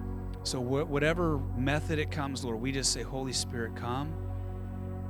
So 0.42 0.60
wh- 0.60 0.90
whatever 0.90 1.38
method 1.56 1.98
it 1.98 2.10
comes, 2.10 2.44
Lord, 2.44 2.60
we 2.60 2.72
just 2.72 2.92
say, 2.92 3.02
Holy 3.02 3.32
Spirit, 3.32 3.76
come 3.76 4.12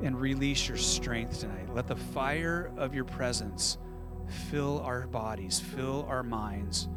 and 0.02 0.18
release 0.20 0.68
your 0.68 0.78
strength 0.78 1.40
tonight. 1.40 1.74
Let 1.74 1.86
the 1.86 1.96
fire 1.96 2.72
of 2.76 2.94
your 2.94 3.04
presence 3.04 3.78
fill 4.50 4.80
our 4.80 5.06
bodies, 5.06 5.60
fill 5.60 6.06
our 6.08 6.22
minds, 6.22 6.88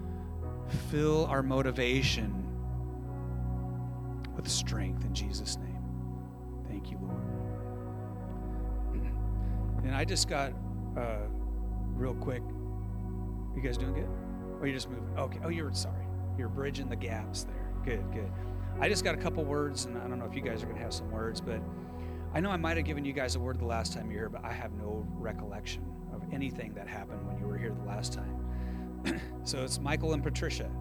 fill 0.89 1.25
our 1.25 1.43
motivation 1.43 2.39
with 4.35 4.47
strength 4.47 5.03
in 5.03 5.13
Jesus' 5.13 5.57
name. 5.57 5.83
Thank 6.67 6.89
you, 6.91 6.97
Lord. 7.01 7.19
And 9.83 9.93
I 9.93 10.05
just 10.05 10.29
got 10.29 10.53
uh, 10.97 11.27
real 11.93 12.15
quick. 12.15 12.41
You 13.55 13.61
guys 13.61 13.77
doing 13.77 13.93
good? 13.93 14.09
Or 14.63 14.67
you 14.67 14.73
just 14.73 14.89
moving? 14.89 15.09
Okay. 15.17 15.39
Oh, 15.43 15.49
you're 15.49 15.73
sorry. 15.73 16.05
You're 16.37 16.47
bridging 16.47 16.87
the 16.87 16.95
gaps 16.95 17.43
there. 17.43 17.73
Good, 17.83 18.13
good. 18.13 18.31
I 18.79 18.87
just 18.87 19.03
got 19.03 19.13
a 19.13 19.17
couple 19.17 19.43
words, 19.43 19.83
and 19.83 19.97
I 19.97 20.07
don't 20.07 20.17
know 20.17 20.25
if 20.25 20.33
you 20.33 20.41
guys 20.41 20.63
are 20.63 20.67
going 20.67 20.77
to 20.77 20.83
have 20.83 20.93
some 20.93 21.11
words, 21.11 21.41
but 21.41 21.59
I 22.33 22.39
know 22.39 22.49
I 22.49 22.55
might 22.55 22.77
have 22.77 22.85
given 22.85 23.03
you 23.03 23.11
guys 23.11 23.35
a 23.35 23.41
word 23.41 23.59
the 23.59 23.65
last 23.65 23.91
time 23.91 24.09
you 24.09 24.13
were 24.15 24.21
here, 24.21 24.29
but 24.29 24.45
I 24.45 24.53
have 24.53 24.71
no 24.71 25.05
recollection 25.15 25.83
of 26.13 26.23
anything 26.31 26.73
that 26.75 26.87
happened 26.87 27.27
when 27.27 27.37
you 27.39 27.45
were 27.45 27.57
here 27.57 27.73
the 27.73 27.85
last 27.85 28.13
time. 28.13 29.19
so 29.43 29.61
it's 29.65 29.81
Michael 29.81 30.13
and 30.13 30.23
Patricia. 30.23 30.71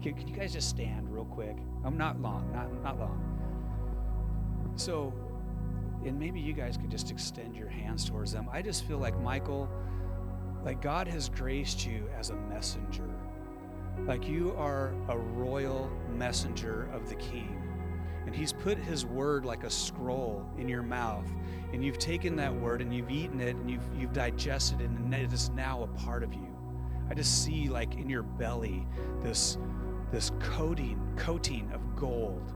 Can, 0.00 0.14
can, 0.14 0.28
you 0.28 0.36
guys 0.36 0.52
just 0.52 0.68
stand 0.68 1.12
real 1.12 1.24
quick? 1.24 1.56
I'm 1.80 1.86
um, 1.88 1.98
not 1.98 2.22
long, 2.22 2.52
not 2.52 2.72
not 2.84 3.00
long. 3.00 3.20
So, 4.76 5.12
and 6.04 6.16
maybe 6.20 6.38
you 6.38 6.52
guys 6.52 6.76
could 6.76 6.92
just 6.92 7.10
extend 7.10 7.56
your 7.56 7.68
hands 7.68 8.08
towards 8.08 8.32
them. 8.32 8.48
I 8.52 8.62
just 8.62 8.84
feel 8.84 8.98
like 8.98 9.18
Michael, 9.18 9.68
like 10.64 10.82
God 10.82 11.08
has 11.08 11.28
graced 11.28 11.86
you 11.86 12.08
as 12.18 12.30
a 12.30 12.36
messenger 12.36 13.08
like 14.06 14.28
you 14.28 14.54
are 14.56 14.94
a 15.08 15.18
royal 15.18 15.90
messenger 16.16 16.88
of 16.92 17.08
the 17.08 17.14
king. 17.16 17.62
And 18.26 18.34
he's 18.34 18.52
put 18.52 18.78
his 18.78 19.06
word 19.06 19.44
like 19.44 19.64
a 19.64 19.70
scroll 19.70 20.46
in 20.58 20.68
your 20.68 20.82
mouth. 20.82 21.26
And 21.72 21.84
you've 21.84 21.98
taken 21.98 22.36
that 22.36 22.54
word 22.54 22.82
and 22.82 22.94
you've 22.94 23.10
eaten 23.10 23.40
it 23.40 23.56
and 23.56 23.70
you've, 23.70 23.86
you've 23.98 24.12
digested 24.12 24.80
it, 24.80 24.90
and 24.90 25.12
it 25.14 25.32
is 25.32 25.50
now 25.50 25.82
a 25.82 25.86
part 25.86 26.22
of 26.22 26.34
you. 26.34 26.46
I 27.10 27.14
just 27.14 27.42
see 27.44 27.68
like 27.68 27.94
in 27.94 28.08
your 28.08 28.22
belly 28.22 28.86
this, 29.22 29.56
this 30.12 30.30
coating, 30.40 31.00
coating 31.16 31.70
of 31.72 31.96
gold. 31.96 32.52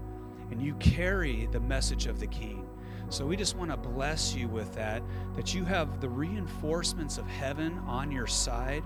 And 0.51 0.61
you 0.61 0.75
carry 0.75 1.49
the 1.51 1.61
message 1.61 2.07
of 2.07 2.21
the 2.21 2.27
king. 2.27 2.69
So 3.13 3.27
we 3.27 3.37
just 3.37 3.59
want 3.59 3.71
to 3.71 3.77
bless 3.77 4.35
you 4.35 4.49
with 4.49 4.75
that, 4.75 5.03
that 5.37 5.55
you 5.55 5.67
have 5.67 6.01
the 6.01 6.09
reinforcements 6.09 7.19
of 7.19 7.27
heaven 7.27 7.79
on 7.87 8.11
your 8.11 8.27
side 8.27 8.83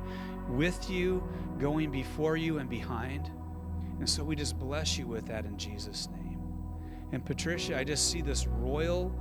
with 0.49 0.91
you, 0.91 1.23
going 1.61 1.93
before 1.93 2.37
you 2.37 2.59
and 2.59 2.69
behind. 2.69 3.31
And 4.01 4.11
so 4.11 4.25
we 4.25 4.35
just 4.35 4.59
bless 4.59 4.99
you 4.99 5.07
with 5.07 5.27
that 5.27 5.45
in 5.45 5.57
Jesus' 5.57 6.09
name. 6.09 6.41
And 7.12 7.25
Patricia, 7.25 7.79
I 7.79 7.85
just 7.85 8.11
see 8.11 8.21
this 8.21 8.49
royal, 8.49 9.15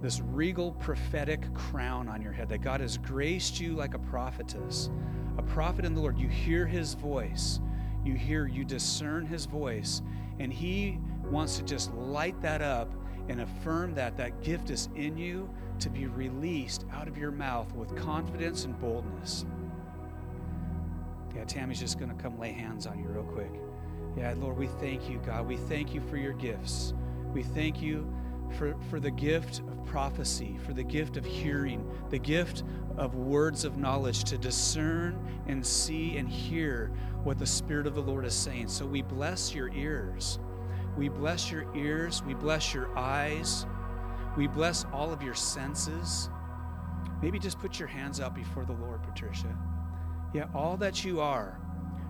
this 0.00 0.20
regal 0.20 0.70
prophetic 0.70 1.52
crown 1.54 2.06
on 2.08 2.22
your 2.22 2.32
head 2.32 2.48
that 2.50 2.62
God 2.62 2.80
has 2.82 2.98
graced 2.98 3.58
you 3.58 3.74
like 3.74 3.94
a 3.94 3.98
prophetess, 3.98 4.90
a 5.38 5.42
prophet 5.42 5.84
in 5.84 5.92
the 5.92 6.00
Lord. 6.00 6.16
You 6.16 6.28
hear 6.28 6.66
his 6.68 6.94
voice, 6.94 7.58
you 8.04 8.14
hear, 8.14 8.46
you 8.46 8.64
discern 8.64 9.26
his 9.26 9.44
voice, 9.44 10.02
and 10.38 10.52
he 10.52 11.00
wants 11.24 11.56
to 11.56 11.64
just 11.64 11.92
light 11.94 12.40
that 12.42 12.62
up 12.62 12.94
and 13.28 13.40
affirm 13.40 13.94
that 13.94 14.16
that 14.16 14.42
gift 14.42 14.70
is 14.70 14.88
in 14.94 15.16
you 15.16 15.48
to 15.78 15.88
be 15.90 16.06
released 16.06 16.84
out 16.92 17.08
of 17.08 17.16
your 17.16 17.30
mouth 17.30 17.72
with 17.74 17.94
confidence 17.96 18.64
and 18.64 18.78
boldness. 18.80 19.44
Yeah, 21.34 21.44
Tammy's 21.44 21.80
just 21.80 21.98
going 21.98 22.14
to 22.14 22.22
come 22.22 22.38
lay 22.38 22.52
hands 22.52 22.86
on 22.86 22.98
you 22.98 23.08
real 23.08 23.24
quick. 23.24 23.50
Yeah, 24.16 24.34
Lord, 24.36 24.58
we 24.58 24.66
thank 24.66 25.08
you, 25.08 25.18
God. 25.24 25.46
We 25.46 25.56
thank 25.56 25.94
you 25.94 26.00
for 26.00 26.16
your 26.16 26.34
gifts. 26.34 26.92
We 27.32 27.42
thank 27.42 27.80
you 27.80 28.12
for, 28.58 28.76
for 28.90 29.00
the 29.00 29.10
gift 29.10 29.60
of 29.60 29.84
prophecy, 29.86 30.58
for 30.66 30.74
the 30.74 30.82
gift 30.82 31.16
of 31.16 31.24
hearing, 31.24 31.90
the 32.10 32.18
gift 32.18 32.64
of 32.98 33.14
words 33.14 33.64
of 33.64 33.78
knowledge 33.78 34.24
to 34.24 34.36
discern 34.36 35.18
and 35.46 35.64
see 35.64 36.18
and 36.18 36.28
hear 36.28 36.92
what 37.22 37.38
the 37.38 37.46
Spirit 37.46 37.86
of 37.86 37.94
the 37.94 38.02
Lord 38.02 38.26
is 38.26 38.34
saying. 38.34 38.68
So 38.68 38.84
we 38.84 39.00
bless 39.00 39.54
your 39.54 39.72
ears. 39.72 40.38
We 40.96 41.08
bless 41.08 41.50
your 41.50 41.66
ears. 41.74 42.22
We 42.26 42.34
bless 42.34 42.74
your 42.74 42.96
eyes. 42.96 43.66
We 44.36 44.46
bless 44.46 44.84
all 44.92 45.12
of 45.12 45.22
your 45.22 45.34
senses. 45.34 46.28
Maybe 47.22 47.38
just 47.38 47.58
put 47.58 47.78
your 47.78 47.88
hands 47.88 48.20
out 48.20 48.34
before 48.34 48.64
the 48.64 48.72
Lord, 48.72 49.02
Patricia. 49.02 49.56
Yeah, 50.34 50.46
all 50.54 50.76
that 50.78 51.04
you 51.04 51.20
are 51.20 51.58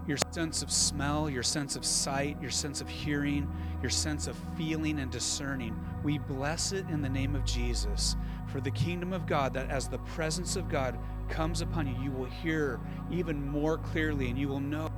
your 0.06 0.18
sense 0.32 0.62
of 0.62 0.70
smell, 0.70 1.30
your 1.30 1.42
sense 1.42 1.76
of 1.76 1.84
sight, 1.84 2.40
your 2.40 2.50
sense 2.50 2.80
of 2.80 2.88
hearing, 2.88 3.48
your 3.80 3.90
sense 3.90 4.26
of 4.26 4.36
feeling 4.56 4.98
and 4.98 5.10
discerning. 5.10 5.78
We 6.02 6.18
bless 6.18 6.72
it 6.72 6.84
in 6.90 7.02
the 7.02 7.08
name 7.08 7.36
of 7.36 7.44
Jesus 7.44 8.16
for 8.48 8.60
the 8.60 8.70
kingdom 8.70 9.12
of 9.12 9.26
God, 9.26 9.54
that 9.54 9.70
as 9.70 9.88
the 9.88 9.98
presence 9.98 10.56
of 10.56 10.68
God 10.68 10.98
comes 11.28 11.60
upon 11.60 11.86
you, 11.86 11.94
you 12.02 12.10
will 12.10 12.26
hear 12.26 12.80
even 13.10 13.46
more 13.46 13.78
clearly 13.78 14.28
and 14.28 14.38
you 14.38 14.48
will 14.48 14.60
know 14.60 14.88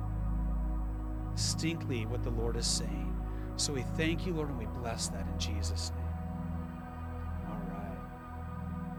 distinctly 1.35 2.05
what 2.05 2.23
the 2.23 2.31
Lord 2.31 2.57
is 2.57 2.65
saying. 2.65 3.04
So 3.57 3.73
we 3.73 3.83
thank 3.95 4.25
you, 4.25 4.33
Lord, 4.33 4.49
and 4.49 4.57
we 4.57 4.65
bless 4.65 5.07
that 5.09 5.25
in 5.27 5.39
Jesus' 5.39 5.91
name. 5.95 6.05
All 7.47 7.61
right. 7.69 7.97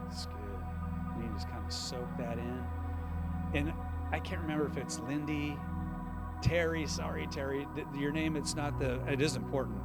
That's 0.09 0.27
good. 0.27 1.23
You 1.23 1.31
just 1.35 1.49
kind 1.49 1.65
of 1.65 1.73
soak 1.73 2.17
that 2.19 2.39
in. 2.39 2.65
And 3.55 3.73
I 4.13 4.19
can't 4.19 4.41
remember 4.41 4.67
if 4.67 4.77
it's 4.77 4.99
Lindy, 5.01 5.57
Terry. 6.43 6.87
Sorry, 6.87 7.27
Terry. 7.27 7.67
Your 7.99 8.13
name. 8.13 8.37
It's 8.37 8.55
not 8.55 8.79
the. 8.79 9.01
It 9.07 9.21
is 9.21 9.37
important, 9.37 9.79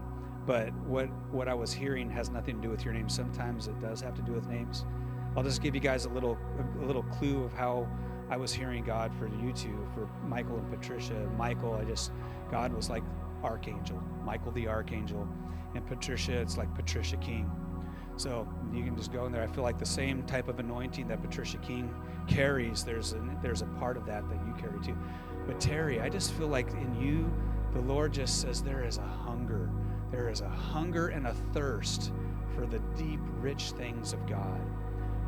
but 0.46 0.74
what 0.86 1.08
what 1.32 1.48
I 1.48 1.54
was 1.54 1.74
hearing 1.74 2.10
has 2.10 2.30
nothing 2.30 2.56
to 2.58 2.62
do 2.62 2.70
with 2.70 2.86
your 2.86 2.94
name. 2.94 3.10
Sometimes 3.10 3.68
it 3.68 3.80
does 3.82 4.00
have 4.02 4.16
to 4.16 4.22
do 4.22 4.32
with 4.32 4.48
names. 4.48 4.86
I'll 5.36 5.44
just 5.44 5.62
give 5.62 5.76
you 5.76 5.82
guys 5.82 6.06
a 6.06 6.10
little 6.10 6.38
a 6.82 6.86
little 6.86 7.04
clue 7.04 7.44
of 7.44 7.54
how 7.54 7.88
I 8.30 8.38
was 8.38 8.54
hearing 8.54 8.84
God 8.84 9.12
for 9.20 9.28
you 9.28 9.52
two, 9.54 9.88
for 9.94 10.10
Michael 10.26 10.58
and 10.58 10.70
Patricia. 10.70 11.30
Michael, 11.38 11.74
I 11.74 11.84
just 11.84 12.12
God 12.50 12.74
was 12.74 12.90
like 12.90 13.04
archangel, 13.44 14.02
Michael 14.24 14.52
the 14.52 14.68
archangel, 14.68 15.28
and 15.76 15.86
Patricia, 15.86 16.40
it's 16.40 16.58
like 16.58 16.74
Patricia 16.76 17.18
King. 17.18 17.50
So 18.18 18.48
you 18.74 18.84
can 18.84 18.96
just 18.96 19.12
go 19.12 19.26
in 19.26 19.32
there. 19.32 19.42
I 19.42 19.48
feel 19.48 19.64
like 19.64 19.80
the 19.80 19.86
same 19.86 20.24
type 20.24 20.48
of 20.48 20.60
anointing 20.60 21.08
that 21.08 21.22
Patricia 21.22 21.58
King 21.58 21.94
carries, 22.28 22.84
there's 22.84 23.14
a, 23.14 23.22
there's 23.42 23.62
a 23.62 23.66
part 23.66 23.98
of 23.98 24.06
that 24.06 24.28
that 24.30 24.40
you 24.46 24.54
carry 24.60 24.80
too. 24.84 24.98
But 25.48 25.60
Terry, 25.60 26.00
I 26.00 26.10
just 26.10 26.34
feel 26.34 26.48
like 26.48 26.70
in 26.74 26.96
you, 27.02 27.32
the 27.74 27.82
Lord 27.82 28.14
just 28.14 28.42
says 28.42 28.62
there 28.62 28.84
is 28.84 28.98
a 28.98 29.08
hunger. 29.08 29.70
There 30.12 30.30
is 30.30 30.42
a 30.42 30.50
hunger 30.50 31.08
and 31.08 31.26
a 31.26 31.34
thirst 31.54 32.12
for 32.54 32.66
the 32.66 32.80
deep, 32.98 33.20
rich 33.40 33.72
things 33.72 34.14
of 34.14 34.28
God. 34.28 34.62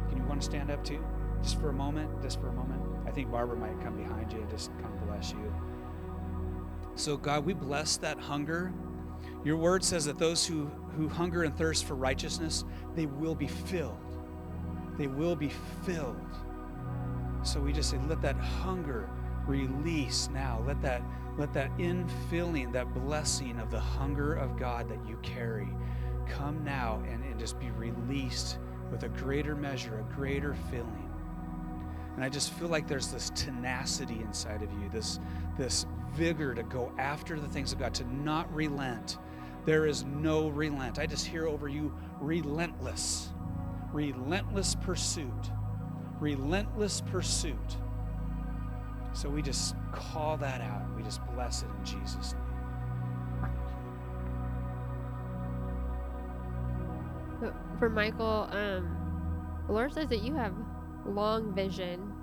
Can 0.10 0.17
you 0.17 0.23
want 0.26 0.41
to 0.41 0.45
stand 0.45 0.69
up 0.69 0.84
too? 0.84 1.04
Just 1.41 1.60
for 1.60 1.69
a 1.69 1.73
moment? 1.73 2.21
Just 2.21 2.39
for 2.39 2.49
a 2.49 2.54
moment? 2.54 2.82
I 3.08 3.12
think 3.12 3.32
Barbara 3.32 3.58
might 3.58 3.82
come 3.82 3.95
behind 3.95 4.32
you 4.32 4.39
and 4.39 4.49
just 4.49 4.71
kind 4.82 4.93
of 4.93 5.08
bless 5.08 5.32
you. 5.32 5.54
So, 6.96 7.18
God, 7.18 7.46
we 7.46 7.54
bless 7.54 7.98
that 7.98 8.20
hunger. 8.20 8.74
Your 9.44 9.58
word 9.58 9.84
says 9.84 10.06
that 10.06 10.20
those 10.20 10.46
who, 10.46 10.66
who 10.96 11.10
hunger 11.10 11.44
and 11.44 11.58
thirst 11.58 11.86
for 11.86 11.96
righteousness, 11.96 12.64
they 12.96 13.06
will 13.06 13.36
be 13.36 13.48
filled. 13.48 13.98
They 14.98 15.08
will 15.08 15.36
be 15.36 15.52
filled. 15.86 16.16
So 17.44 17.60
we 17.60 17.74
just 17.74 17.90
say, 17.90 18.00
let 18.08 18.22
that 18.22 18.38
hunger 18.38 19.10
release 19.46 20.30
now. 20.34 20.64
Let 20.66 20.82
that 20.82 21.02
let 21.38 21.52
that 21.54 21.76
infilling, 21.78 22.72
that 22.74 22.94
blessing 22.94 23.60
of 23.60 23.72
the 23.72 23.80
hunger 23.80 24.36
of 24.36 24.58
God 24.58 24.88
that 24.90 25.00
you 25.08 25.18
carry 25.24 25.68
come 26.28 26.64
now 26.64 27.04
and, 27.10 27.24
and 27.24 27.40
just 27.40 27.60
be 27.60 27.72
released 27.72 28.60
with 28.91 29.04
a 29.04 29.10
greater 29.10 29.56
measure, 29.56 30.00
a 30.00 30.16
greater 30.16 30.54
filling. 30.70 31.12
And 32.16 32.24
I 32.24 32.30
just 32.30 32.53
feel 32.53 32.68
like 32.68 32.88
there's 32.88 33.07
this 33.07 33.32
tenacity 33.32 34.22
inside 34.22 34.61
of 34.61 34.72
you, 34.74 34.89
this, 34.89 35.20
this 35.57 35.86
vigor 36.14 36.53
to 36.53 36.64
go 36.64 36.91
after 36.97 37.39
the 37.39 37.47
things 37.47 37.74
of 37.74 37.80
God, 37.80 37.93
to 37.95 38.14
not 38.14 38.53
relent. 38.53 39.18
There 39.66 39.86
is 39.86 40.03
no 40.03 40.49
relent. 40.49 40.99
I 40.99 41.07
just 41.07 41.26
hear 41.26 41.47
over 41.47 41.68
you 41.68 41.93
relentless, 42.20 43.32
relentless 43.91 44.76
pursuit 44.76 45.51
relentless 46.24 47.01
pursuit. 47.01 47.78
So 49.14 49.30
we 49.30 49.41
just 49.41 49.76
call 49.91 50.38
that 50.38 50.61
out. 50.61 50.84
We 50.95 51.03
just 51.03 51.20
bless 51.36 51.64
it 51.64 51.68
in 51.80 51.86
Jesus' 51.86 52.34
name. 52.34 52.41
For 57.78 57.89
Michael, 57.89 58.47
um, 58.51 59.64
the 59.68 59.74
Lord 59.74 59.93
says 59.93 60.07
that 60.07 60.24
you 60.24 60.34
have 60.36 60.53
long 61.06 61.54
vision. 61.54 62.14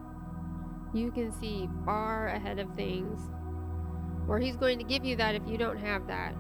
You 0.93 1.11
can 1.11 1.33
see 1.33 1.69
far 1.85 2.29
ahead 2.29 2.59
of 2.59 2.75
things. 2.75 3.21
Or 4.29 4.39
He's 4.39 4.57
going 4.57 4.79
to 4.79 4.85
give 4.85 5.05
you 5.05 5.17
that 5.17 5.35
if 5.35 5.43
you 5.47 5.57
don't 5.57 5.79
have 5.79 6.07
that. 6.07 6.35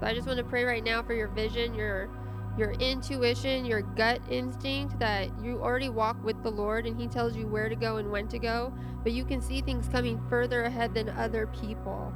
So 0.00 0.06
I 0.06 0.14
just 0.14 0.26
want 0.26 0.38
to 0.38 0.44
pray 0.44 0.64
right 0.64 0.82
now 0.82 1.02
for 1.02 1.14
your 1.14 1.28
vision, 1.28 1.74
your 1.74 2.10
your 2.58 2.72
intuition, 2.72 3.64
your 3.64 3.80
gut 3.80 4.20
instinct 4.30 4.98
that 4.98 5.30
you 5.42 5.58
already 5.62 5.88
walk 5.88 6.22
with 6.22 6.42
the 6.42 6.50
Lord 6.50 6.86
and 6.86 7.00
He 7.00 7.08
tells 7.08 7.34
you 7.34 7.46
where 7.46 7.68
to 7.68 7.76
go 7.76 7.96
and 7.96 8.10
when 8.10 8.28
to 8.28 8.38
go, 8.38 8.74
but 9.02 9.12
you 9.12 9.24
can 9.24 9.40
see 9.40 9.62
things 9.62 9.88
coming 9.88 10.20
further 10.28 10.64
ahead 10.64 10.92
than 10.92 11.08
other 11.10 11.46
people. 11.46 12.12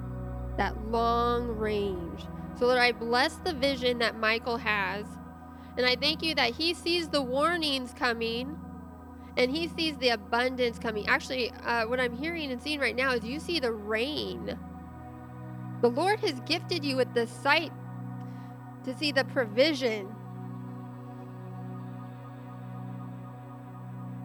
That 0.59 0.91
long 0.91 1.49
range. 1.49 2.27
So, 2.59 2.67
Lord, 2.67 2.79
I 2.79 2.93
bless 2.93 3.37
the 3.37 3.53
vision 3.53 3.99
that 3.99 4.19
Michael 4.19 4.57
has. 4.59 5.07
And 5.77 5.85
I 5.85 5.95
thank 5.95 6.23
you 6.23 6.35
that 6.35 6.55
he 6.55 6.73
sees 6.73 7.09
the 7.09 7.21
warnings 7.21 7.93
coming 7.93 8.59
and 9.37 9.51
he 9.51 9.68
sees 9.68 9.97
the 9.99 10.11
abundance 10.11 10.78
coming. 10.78 11.07
Actually, 11.09 11.51
uh, 11.64 11.87
what 11.87 12.01
I'm 12.01 12.16
hearing 12.16 12.51
and 12.51 12.62
seeing 12.62 12.80
right 12.80 12.97
now 12.97 13.12
is 13.12 13.24
you 13.24 13.41
see 13.41 13.61
the 13.61 13.72
rain. 13.72 14.59
The 15.82 15.89
Lord 15.89 16.20
has 16.20 16.41
gifted 16.41 16.84
you 16.84 16.97
with 16.97 17.12
the 17.14 17.26
sight 17.26 17.72
to 18.84 18.97
see 18.97 19.12
the 19.12 19.24
provision 19.24 20.14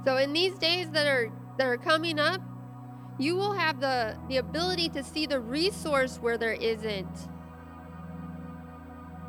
So 0.03 0.17
in 0.17 0.33
these 0.33 0.55
days 0.55 0.89
that 0.91 1.05
are 1.05 1.31
that 1.57 1.67
are 1.67 1.77
coming 1.77 2.19
up, 2.19 2.41
you 3.19 3.35
will 3.35 3.53
have 3.53 3.79
the, 3.79 4.17
the 4.29 4.37
ability 4.37 4.89
to 4.89 5.03
see 5.03 5.25
the 5.25 5.39
resource 5.39 6.17
where 6.17 6.37
there 6.37 6.53
isn't. 6.53 7.29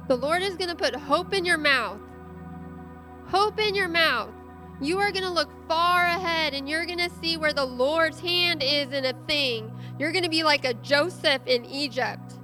The 0.08 0.16
Lord 0.16 0.42
is 0.42 0.56
going 0.56 0.70
to 0.70 0.76
put 0.76 0.94
hope 0.94 1.34
in 1.34 1.44
your 1.44 1.58
mouth. 1.58 2.00
Hope 3.26 3.60
in 3.60 3.74
your 3.74 3.88
mouth. 3.88 4.32
You 4.82 4.98
are 4.98 5.12
going 5.12 5.22
to 5.22 5.30
look 5.30 5.50
far 5.68 6.04
ahead 6.06 6.54
and 6.54 6.68
you're 6.68 6.84
going 6.84 6.98
to 6.98 7.10
see 7.20 7.36
where 7.36 7.52
the 7.52 7.64
Lord's 7.64 8.18
hand 8.18 8.64
is 8.64 8.92
in 8.92 9.04
a 9.04 9.12
thing. 9.28 9.72
You're 9.96 10.10
going 10.10 10.24
to 10.24 10.30
be 10.30 10.42
like 10.42 10.64
a 10.64 10.74
Joseph 10.74 11.42
in 11.46 11.64
Egypt. 11.64 12.34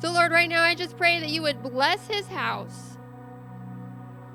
So, 0.00 0.12
Lord, 0.12 0.32
right 0.32 0.48
now 0.48 0.64
I 0.64 0.74
just 0.74 0.96
pray 0.96 1.20
that 1.20 1.28
you 1.28 1.42
would 1.42 1.62
bless 1.62 2.08
his 2.08 2.26
house, 2.26 2.98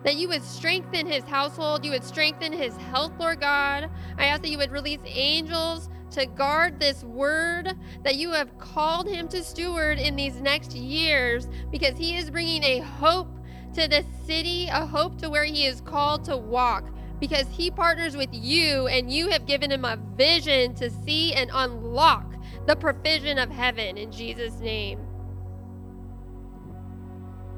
that 0.05 0.15
you 0.15 0.29
would 0.29 0.43
strengthen 0.43 1.05
his 1.05 1.25
household, 1.25 1.83
you 1.83 1.91
would 1.91 2.05
strengthen 2.05 2.53
his 2.53 2.77
health, 2.77 3.11
Lord 3.19 3.41
God. 3.41 3.89
I 4.17 4.27
ask 4.27 4.43
that 4.43 4.49
you 4.49 4.57
would 4.59 4.71
release 4.71 5.01
angels 5.03 5.89
to 6.11 6.25
guard 6.25 6.79
this 6.79 7.03
word 7.03 7.73
that 8.05 8.15
you 8.15 8.31
have 8.31 8.57
called 8.57 9.09
him 9.09 9.27
to 9.27 9.43
steward 9.43 9.99
in 9.99 10.15
these 10.15 10.39
next 10.39 10.73
years 10.73 11.49
because 11.69 11.97
he 11.97 12.15
is 12.15 12.31
bringing 12.31 12.63
a 12.63 12.79
hope 12.79 13.36
to 13.77 13.87
the 13.87 14.03
city, 14.25 14.67
a 14.71 14.87
hope 14.87 15.19
to 15.19 15.29
where 15.29 15.43
he 15.43 15.67
is 15.67 15.81
called 15.81 16.25
to 16.25 16.35
walk 16.35 16.83
because 17.19 17.45
he 17.51 17.69
partners 17.69 18.17
with 18.17 18.29
you 18.31 18.87
and 18.87 19.11
you 19.11 19.29
have 19.29 19.45
given 19.45 19.71
him 19.71 19.85
a 19.85 19.99
vision 20.15 20.73
to 20.73 20.89
see 20.89 21.33
and 21.33 21.51
unlock 21.53 22.33
the 22.65 22.75
provision 22.75 23.37
of 23.37 23.51
heaven 23.51 23.95
in 23.95 24.11
Jesus' 24.11 24.59
name. 24.59 24.99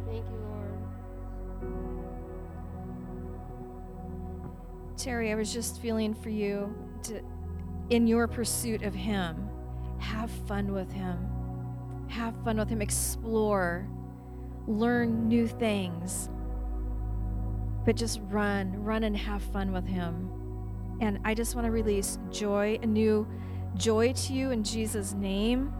Thank 0.07 0.25
you, 0.25 0.37
Lord. 0.41 0.81
Terry, 4.97 5.31
I 5.31 5.35
was 5.35 5.53
just 5.53 5.81
feeling 5.81 6.13
for 6.13 6.29
you 6.29 6.75
to, 7.03 7.21
in 7.89 8.07
your 8.07 8.27
pursuit 8.27 8.83
of 8.83 8.93
Him, 8.93 9.49
have 9.99 10.29
fun 10.29 10.73
with 10.73 10.91
Him. 10.91 11.17
Have 12.09 12.35
fun 12.43 12.57
with 12.57 12.67
Him. 12.67 12.81
Explore. 12.81 13.87
Learn 14.69 15.27
new 15.27 15.47
things. 15.47 16.29
But 17.85 17.97
just 17.97 18.21
run, 18.29 18.81
run 18.81 19.03
and 19.03 19.17
have 19.17 19.41
fun 19.41 19.73
with 19.73 19.85
Him. 19.85 20.29
And 21.01 21.19
I 21.25 21.33
just 21.33 21.55
want 21.55 21.65
to 21.65 21.71
release 21.71 22.17
joy, 22.29 22.79
a 22.81 22.85
new 22.85 23.27
joy 23.75 24.13
to 24.13 24.33
you 24.33 24.51
in 24.51 24.63
Jesus' 24.63 25.13
name, 25.13 25.73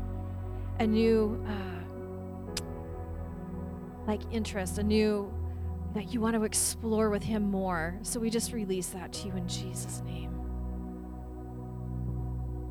a 0.80 0.88
new, 0.88 1.42
uh, 1.48 2.62
like, 4.08 4.22
interest, 4.32 4.78
a 4.78 4.84
new 4.84 5.32
that 5.94 6.14
you 6.14 6.22
want 6.22 6.36
to 6.36 6.44
explore 6.44 7.10
with 7.10 7.24
him 7.24 7.50
more. 7.50 7.98
So 8.04 8.20
we 8.20 8.30
just 8.30 8.54
release 8.54 8.88
that 8.88 9.12
to 9.14 9.28
you 9.28 9.34
in 9.34 9.48
Jesus' 9.48 10.02
name. 10.06 10.32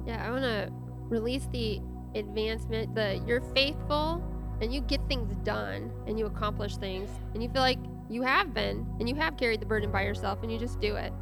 Yeah, 0.06 0.24
I 0.26 0.30
want 0.30 0.44
to 0.44 0.70
release 1.08 1.48
the 1.52 1.80
advancement, 2.14 2.94
the 2.94 3.22
you're 3.26 3.40
faithful 3.40 4.22
and 4.60 4.72
you 4.72 4.80
get 4.80 5.00
things 5.08 5.34
done 5.44 5.90
and 6.06 6.18
you 6.18 6.26
accomplish 6.26 6.76
things 6.76 7.08
and 7.34 7.42
you 7.42 7.48
feel 7.48 7.62
like 7.62 7.78
you 8.08 8.22
have 8.22 8.54
been 8.54 8.86
and 8.98 9.08
you 9.08 9.14
have 9.14 9.36
carried 9.36 9.60
the 9.60 9.66
burden 9.66 9.90
by 9.90 10.02
yourself 10.02 10.42
and 10.42 10.50
you 10.50 10.58
just 10.58 10.80
do 10.80 10.96
it 10.96 11.12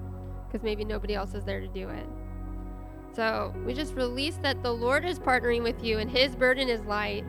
because 0.47 0.62
maybe 0.62 0.84
nobody 0.84 1.14
else 1.14 1.34
is 1.34 1.45
there 1.45 1.61
to 1.61 1.68
do 1.68 1.89
it. 1.89 2.07
So 3.14 3.55
we 3.64 3.72
just 3.72 3.95
release 3.95 4.37
that 4.43 4.62
the 4.62 4.72
Lord 4.72 5.05
is 5.05 5.18
partnering 5.18 5.62
with 5.62 5.82
you 5.82 5.99
and 5.99 6.11
his 6.11 6.37
burden 6.37 6.68
is 6.68 6.82
light. 6.82 7.24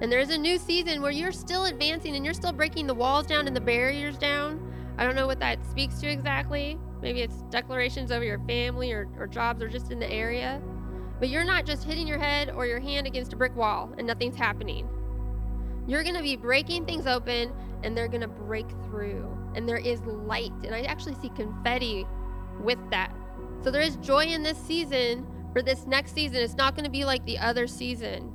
And 0.00 0.12
there's 0.12 0.30
a 0.30 0.38
new 0.38 0.58
season 0.58 1.00
where 1.00 1.10
you're 1.10 1.32
still 1.32 1.64
advancing 1.64 2.16
and 2.16 2.24
you're 2.24 2.34
still 2.34 2.52
breaking 2.52 2.86
the 2.86 2.94
walls 2.94 3.26
down 3.26 3.46
and 3.46 3.56
the 3.56 3.60
barriers 3.60 4.18
down. 4.18 4.60
I 4.98 5.04
don't 5.04 5.14
know 5.14 5.26
what 5.26 5.40
that 5.40 5.64
speaks 5.70 6.00
to 6.00 6.08
exactly. 6.08 6.78
Maybe 7.00 7.22
it's 7.22 7.42
declarations 7.50 8.10
over 8.10 8.24
your 8.24 8.40
family 8.40 8.92
or, 8.92 9.08
or 9.18 9.26
jobs 9.26 9.62
or 9.62 9.68
just 9.68 9.90
in 9.90 9.98
the 9.98 10.10
area. 10.10 10.60
But 11.18 11.30
you're 11.30 11.44
not 11.44 11.64
just 11.64 11.84
hitting 11.84 12.06
your 12.06 12.18
head 12.18 12.50
or 12.50 12.66
your 12.66 12.80
hand 12.80 13.06
against 13.06 13.32
a 13.32 13.36
brick 13.36 13.56
wall 13.56 13.92
and 13.96 14.06
nothing's 14.06 14.36
happening. 14.36 14.88
You're 15.86 16.02
going 16.02 16.16
to 16.16 16.22
be 16.22 16.36
breaking 16.36 16.84
things 16.84 17.06
open 17.06 17.52
and 17.82 17.96
they're 17.96 18.08
going 18.08 18.22
to 18.22 18.28
break 18.28 18.68
through. 18.84 19.26
And 19.54 19.68
there 19.68 19.78
is 19.78 20.00
light. 20.02 20.52
And 20.64 20.74
I 20.74 20.82
actually 20.82 21.14
see 21.14 21.30
confetti 21.30 22.06
with 22.60 22.78
that. 22.90 23.14
So 23.62 23.70
there 23.70 23.80
is 23.80 23.96
joy 23.96 24.24
in 24.24 24.42
this 24.42 24.58
season 24.58 25.26
for 25.52 25.62
this 25.62 25.86
next 25.86 26.12
season. 26.12 26.36
It's 26.38 26.56
not 26.56 26.74
going 26.74 26.84
to 26.84 26.90
be 26.90 27.04
like 27.04 27.24
the 27.24 27.38
other 27.38 27.66
season. 27.66 28.32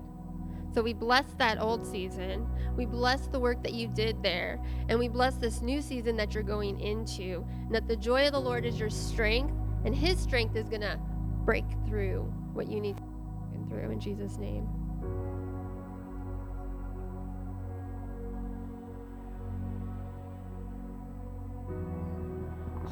So 0.73 0.81
we 0.81 0.93
bless 0.93 1.25
that 1.37 1.59
old 1.59 1.85
season. 1.85 2.47
We 2.75 2.85
bless 2.85 3.27
the 3.27 3.39
work 3.39 3.61
that 3.63 3.73
you 3.73 3.87
did 3.89 4.23
there. 4.23 4.59
And 4.87 4.97
we 4.97 5.09
bless 5.09 5.35
this 5.35 5.61
new 5.61 5.81
season 5.81 6.15
that 6.17 6.33
you're 6.33 6.43
going 6.43 6.79
into. 6.79 7.45
And 7.65 7.75
that 7.75 7.87
the 7.87 7.97
joy 7.97 8.25
of 8.25 8.31
the 8.31 8.39
Lord 8.39 8.65
is 8.65 8.79
your 8.79 8.89
strength. 8.89 9.53
And 9.83 9.93
his 9.93 10.17
strength 10.19 10.55
is 10.55 10.69
going 10.69 10.81
to 10.81 10.99
break 11.45 11.65
through 11.87 12.21
what 12.53 12.67
you 12.67 12.79
need 12.79 12.97
to 12.97 13.03
break 13.03 13.69
through 13.69 13.91
in 13.91 13.99
Jesus' 13.99 14.37
name. 14.37 14.67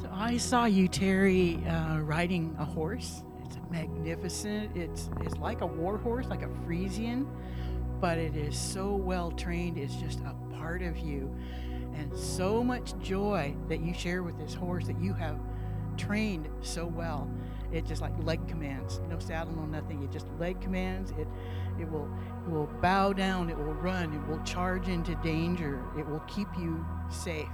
So 0.00 0.08
I 0.12 0.36
saw 0.36 0.64
you, 0.64 0.88
Terry, 0.88 1.62
uh, 1.66 1.98
riding 1.98 2.56
a 2.58 2.64
horse. 2.64 3.22
It's 3.44 3.58
magnificent. 3.70 4.76
It's 4.76 5.10
it's 5.20 5.36
like 5.36 5.60
a 5.60 5.66
war 5.66 5.98
horse, 5.98 6.26
like 6.26 6.42
a 6.42 6.50
Frisian, 6.64 7.28
but 8.00 8.18
it 8.18 8.36
is 8.36 8.58
so 8.58 8.94
well 8.94 9.30
trained. 9.30 9.76
It's 9.76 9.96
just 9.96 10.20
a 10.20 10.34
part 10.56 10.82
of 10.82 10.98
you, 10.98 11.34
and 11.94 12.16
so 12.16 12.64
much 12.64 12.96
joy 12.98 13.54
that 13.68 13.80
you 13.80 13.92
share 13.92 14.22
with 14.22 14.38
this 14.38 14.54
horse 14.54 14.86
that 14.86 15.00
you 15.00 15.12
have 15.12 15.38
trained 15.96 16.48
so 16.62 16.86
well. 16.86 17.30
It 17.72 17.86
just 17.86 18.02
like 18.02 18.12
leg 18.24 18.46
commands, 18.48 19.00
no 19.08 19.18
saddle, 19.18 19.54
no 19.54 19.64
nothing. 19.64 20.02
It 20.02 20.10
just 20.10 20.26
leg 20.38 20.60
commands. 20.60 21.12
It 21.12 21.28
it 21.78 21.90
will 21.90 22.10
it 22.46 22.50
will 22.50 22.68
bow 22.82 23.12
down. 23.12 23.48
It 23.48 23.56
will 23.56 23.74
run. 23.74 24.12
It 24.12 24.26
will 24.28 24.42
charge 24.44 24.88
into 24.88 25.14
danger. 25.16 25.82
It 25.98 26.06
will 26.06 26.22
keep 26.26 26.48
you 26.58 26.84
safe. 27.10 27.48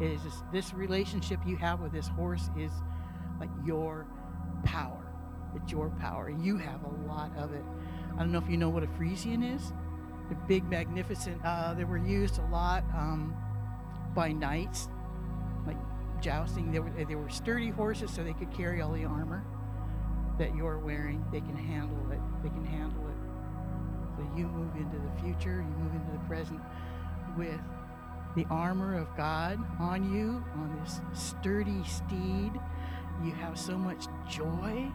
It 0.00 0.10
is 0.10 0.22
just, 0.22 0.42
this 0.52 0.74
relationship 0.74 1.38
you 1.46 1.56
have 1.56 1.80
with 1.80 1.92
this 1.92 2.08
horse 2.08 2.50
is 2.58 2.72
like 3.38 3.50
your 3.64 4.06
power. 4.64 5.06
It's 5.54 5.70
your 5.70 5.90
power. 6.00 6.30
You 6.30 6.56
have 6.58 6.82
a 6.82 7.06
lot 7.06 7.30
of 7.36 7.52
it. 7.52 7.62
I 8.14 8.18
don't 8.18 8.32
know 8.32 8.38
if 8.38 8.48
you 8.48 8.56
know 8.56 8.70
what 8.70 8.82
a 8.82 8.88
Frisian 8.88 9.42
is. 9.42 9.72
The 10.28 10.34
big, 10.48 10.64
magnificent. 10.64 11.40
Uh, 11.44 11.74
they 11.74 11.84
were 11.84 11.98
used 11.98 12.38
a 12.38 12.46
lot 12.46 12.82
um, 12.94 13.36
by 14.14 14.32
knights, 14.32 14.88
jousting. 16.24 16.72
They 16.72 16.80
were 16.80 17.22
were 17.22 17.28
sturdy 17.28 17.68
horses, 17.68 18.10
so 18.10 18.24
they 18.24 18.32
could 18.32 18.52
carry 18.52 18.80
all 18.80 18.92
the 18.92 19.04
armor 19.04 19.44
that 20.38 20.56
you're 20.56 20.78
wearing. 20.78 21.22
They 21.30 21.40
can 21.40 21.54
handle 21.54 22.10
it. 22.10 22.20
They 22.42 22.48
can 22.48 22.64
handle 22.64 23.06
it. 23.06 23.14
So 24.16 24.22
you 24.36 24.46
move 24.46 24.74
into 24.74 24.96
the 24.96 25.22
future. 25.22 25.62
You 25.62 25.84
move 25.84 25.94
into 25.94 26.12
the 26.12 26.24
present 26.26 26.60
with 27.36 27.60
the 28.36 28.46
armor 28.50 28.96
of 28.96 29.14
God 29.16 29.58
on 29.78 30.12
you, 30.12 30.42
on 30.54 30.80
this 30.80 31.00
sturdy 31.12 31.84
steed. 31.84 32.52
You 33.22 33.32
have 33.32 33.58
so 33.58 33.76
much 33.76 34.06
joy 34.28 34.90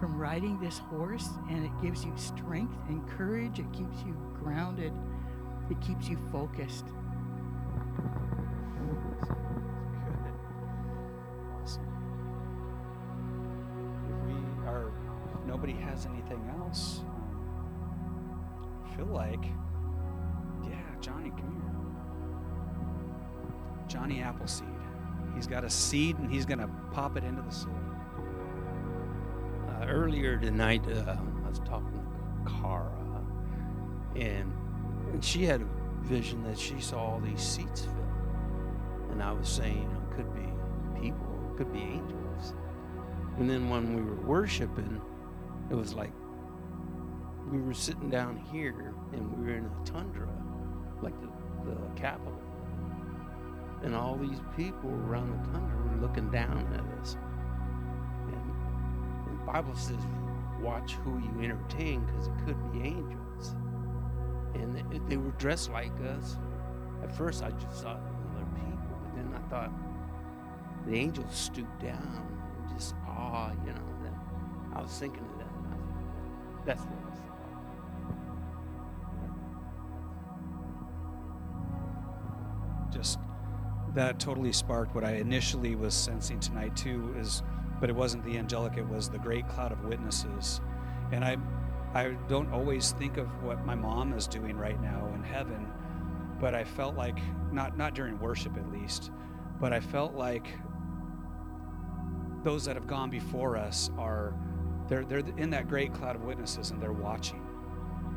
from 0.00 0.16
riding 0.16 0.58
this 0.60 0.78
horse, 0.78 1.28
and 1.50 1.64
it 1.64 1.70
gives 1.82 2.04
you 2.04 2.12
strength 2.16 2.74
and 2.88 3.06
courage. 3.08 3.58
It 3.58 3.70
keeps 3.72 3.98
you 4.06 4.16
grounded, 4.42 4.92
it 5.70 5.80
keeps 5.80 6.08
you 6.08 6.18
focused. 6.32 6.86
Has 15.98 16.06
anything 16.06 16.48
else, 16.60 17.00
um, 17.00 18.40
I 18.84 18.88
feel 18.96 19.06
like, 19.06 19.42
yeah, 20.62 20.78
Johnny, 21.00 21.30
come 21.30 21.50
here. 21.50 21.64
Johnny 23.88 24.22
Appleseed. 24.22 24.68
He's 25.34 25.48
got 25.48 25.64
a 25.64 25.70
seed 25.70 26.16
and 26.18 26.30
he's 26.30 26.46
going 26.46 26.60
to 26.60 26.68
pop 26.92 27.16
it 27.16 27.24
into 27.24 27.42
the 27.42 27.50
soil. 27.50 27.74
Uh, 29.68 29.86
earlier 29.86 30.38
tonight, 30.38 30.84
uh, 30.86 31.16
I 31.44 31.48
was 31.48 31.58
talking 31.60 31.90
to 31.92 31.98
Cara, 32.50 32.92
and, 34.14 34.52
and 35.12 35.24
she 35.24 35.44
had 35.44 35.62
a 35.62 35.66
vision 36.02 36.44
that 36.44 36.56
she 36.58 36.80
saw 36.80 36.98
all 36.98 37.20
these 37.20 37.42
seats 37.42 37.82
fill. 37.82 37.94
And 39.10 39.20
I 39.20 39.32
was 39.32 39.48
saying, 39.48 39.82
you 39.82 39.88
know, 39.88 40.00
it 40.10 40.16
could 40.16 40.32
be 40.34 40.48
people, 41.00 41.50
it 41.52 41.56
could 41.56 41.72
be 41.72 41.80
angels. 41.80 42.54
And 43.38 43.50
then 43.50 43.68
when 43.68 43.96
we 43.96 44.02
were 44.02 44.14
worshiping, 44.16 45.00
it 45.70 45.74
was 45.74 45.94
like 45.94 46.12
we 47.50 47.60
were 47.60 47.74
sitting 47.74 48.10
down 48.10 48.36
here 48.52 48.94
and 49.12 49.38
we 49.38 49.46
were 49.46 49.58
in 49.58 49.64
a 49.64 49.84
tundra, 49.84 50.28
like 51.02 51.14
the, 51.20 51.28
the 51.70 51.76
capital. 51.96 52.38
And 53.82 53.94
all 53.94 54.16
these 54.16 54.40
people 54.56 54.90
around 54.90 55.30
the 55.30 55.52
tundra 55.52 55.76
were 55.76 56.00
looking 56.02 56.30
down 56.30 56.66
at 56.74 57.00
us. 57.00 57.16
And 58.26 59.38
the 59.38 59.44
Bible 59.44 59.74
says, 59.76 60.00
watch 60.60 60.92
who 61.04 61.18
you 61.18 61.44
entertain 61.44 62.04
because 62.04 62.26
it 62.26 62.32
could 62.44 62.72
be 62.72 62.80
angels. 62.80 63.54
And 64.54 64.74
they, 64.74 64.98
they 65.08 65.16
were 65.16 65.30
dressed 65.32 65.70
like 65.70 65.92
us. 66.00 66.36
At 67.02 67.16
first, 67.16 67.42
I 67.42 67.50
just 67.50 67.82
thought 67.82 68.00
they're 68.34 68.44
people, 68.46 68.98
but 69.02 69.16
then 69.16 69.34
I 69.34 69.48
thought 69.48 69.72
the 70.86 70.96
angels 70.96 71.32
stooped 71.34 71.80
down 71.80 72.26
and 72.68 72.76
just 72.76 72.94
awe, 73.06 73.52
you 73.64 73.72
know. 73.72 73.88
I 74.74 74.82
was 74.82 74.90
thinking. 74.92 75.27
That's 76.68 76.82
what 76.82 76.92
I 76.92 77.16
saw. 77.16 77.22
just 82.90 83.18
that 83.94 84.20
totally 84.20 84.52
sparked 84.52 84.94
what 84.94 85.02
I 85.02 85.12
initially 85.12 85.74
was 85.76 85.94
sensing 85.94 86.40
tonight 86.40 86.76
too 86.76 87.14
is 87.18 87.42
but 87.80 87.88
it 87.88 87.96
wasn't 87.96 88.22
the 88.24 88.36
angelic 88.36 88.76
it 88.76 88.86
was 88.86 89.08
the 89.08 89.18
great 89.18 89.48
cloud 89.48 89.72
of 89.72 89.82
witnesses 89.84 90.60
and 91.10 91.24
I 91.24 91.38
I 91.94 92.16
don't 92.28 92.52
always 92.52 92.92
think 92.92 93.16
of 93.16 93.28
what 93.42 93.64
my 93.64 93.74
mom 93.74 94.12
is 94.12 94.26
doing 94.26 94.58
right 94.58 94.80
now 94.82 95.10
in 95.14 95.22
heaven 95.22 95.66
but 96.38 96.54
I 96.54 96.64
felt 96.64 96.96
like 96.96 97.18
not 97.50 97.78
not 97.78 97.94
during 97.94 98.18
worship 98.18 98.58
at 98.58 98.70
least 98.70 99.10
but 99.58 99.72
I 99.72 99.80
felt 99.80 100.14
like 100.14 100.48
those 102.44 102.66
that 102.66 102.76
have 102.76 102.86
gone 102.86 103.08
before 103.08 103.56
us 103.56 103.90
are 103.96 104.34
they're 104.88 105.04
they're 105.04 105.22
in 105.36 105.50
that 105.50 105.68
great 105.68 105.92
cloud 105.92 106.16
of 106.16 106.24
witnesses 106.24 106.70
and 106.70 106.82
they're 106.82 106.92
watching 106.92 107.44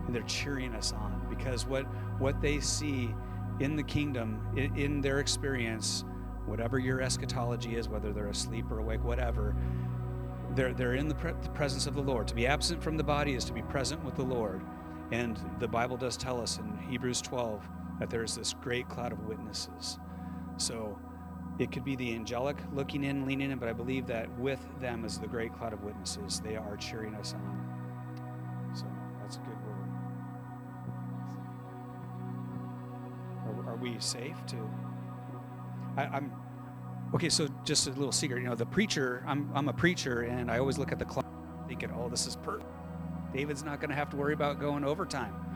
and 0.05 0.15
they're 0.15 0.22
cheering 0.24 0.74
us 0.76 0.93
on 0.93 1.26
because 1.30 1.65
what 1.65 1.86
what 2.19 2.41
they 2.41 2.59
see 2.59 3.13
in 3.61 3.76
the 3.76 3.84
kingdom, 3.84 4.41
in, 4.55 4.76
in 4.76 5.01
their 5.01 5.19
experience, 5.19 6.03
whatever 6.45 6.80
your 6.80 7.01
eschatology 7.01 7.76
is, 7.76 7.88
whether 7.88 8.11
they're 8.11 8.28
asleep 8.28 8.72
or 8.72 8.80
awake, 8.80 9.03
whatever, 9.03 9.55
they're, 10.55 10.74
they're 10.74 10.95
in 10.95 11.07
the, 11.07 11.15
pre- 11.15 11.34
the 11.43 11.49
presence 11.49 11.86
of 11.86 11.95
the 11.95 12.01
Lord. 12.01 12.28
To 12.28 12.36
be 12.36 12.47
absent 12.47 12.84
from 12.84 12.97
the 12.97 13.03
body 13.03 13.34
is 13.34 13.45
to 13.45 13.53
be 13.53 13.61
present 13.61 14.03
with 14.03 14.15
the 14.15 14.24
Lord. 14.24 14.61
And 15.11 15.39
the 15.59 15.67
Bible 15.67 15.97
does 15.97 16.17
tell 16.17 16.41
us 16.41 16.57
in 16.57 16.78
Hebrews 16.89 17.22
12 17.22 17.67
that 17.99 18.09
there's 18.09 18.36
this 18.36 18.53
great 18.53 18.89
cloud 18.89 19.11
of 19.11 19.28
witnesses. 19.28 19.99
So 20.57 20.97
it 21.60 21.72
could 21.72 21.84
be 21.84 21.95
the 21.95 22.14
angelic 22.16 22.58
looking 22.74 23.04
in, 23.04 23.26
leaning 23.26 23.52
in, 23.52 23.60
but 23.60 23.70
I 23.70 23.74
believe 23.74 24.08
that 24.08 24.30
with 24.39 24.60
them 24.80 25.06
is 25.06 25.20
the 25.20 25.28
great 25.28 25.54
cloud 25.54 25.74
of 25.74 25.84
witnesses. 25.84 26.39
They 26.39 26.56
are 26.56 26.76
cheering 26.78 27.14
us 27.16 27.34
on. 27.34 28.72
So 28.74 28.86
that's 29.22 29.36
a 29.38 29.39
good 29.39 29.49
word. 29.66 29.89
Are, 33.45 33.74
are 33.74 33.76
we 33.76 33.99
safe 33.99 34.38
to? 34.47 34.70
I, 35.97 36.04
I'm 36.06 36.32
okay. 37.14 37.30
So 37.30 37.47
just 37.64 37.88
a 37.88 37.91
little 37.91 38.12
secret, 38.12 38.41
you 38.41 38.47
know, 38.47 38.56
the 38.56 38.66
preacher. 38.66 39.24
I'm 39.28 39.52
I'm 39.54 39.68
a 39.68 39.74
preacher, 39.74 40.22
and 40.22 40.49
I 40.49 40.58
always 40.58 40.78
look 40.78 40.91
at 40.91 40.99
the 40.99 41.06
clock, 41.06 41.26
thinking, 41.68 41.91
"Oh, 41.91 42.10
this 42.10 42.28
is 42.28 42.38
perfect. 42.38 42.70
David's 43.34 43.64
not 43.64 43.80
going 43.80 43.89
to 43.89 43.95
have 43.95 44.10
to 44.12 44.18
worry 44.18 44.34
about 44.34 44.60
going 44.60 44.84
overtime." 44.84 45.51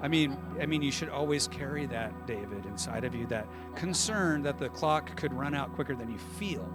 I 0.00 0.08
mean, 0.08 0.36
I 0.60 0.66
mean, 0.66 0.82
you 0.82 0.92
should 0.92 1.08
always 1.08 1.48
carry 1.48 1.86
that, 1.86 2.26
David, 2.26 2.66
inside 2.66 3.04
of 3.04 3.14
you, 3.14 3.26
that 3.26 3.46
concern 3.74 4.42
that 4.42 4.58
the 4.58 4.68
clock 4.68 5.16
could 5.16 5.32
run 5.32 5.54
out 5.54 5.74
quicker 5.74 5.94
than 5.94 6.10
you 6.10 6.18
feel. 6.18 6.68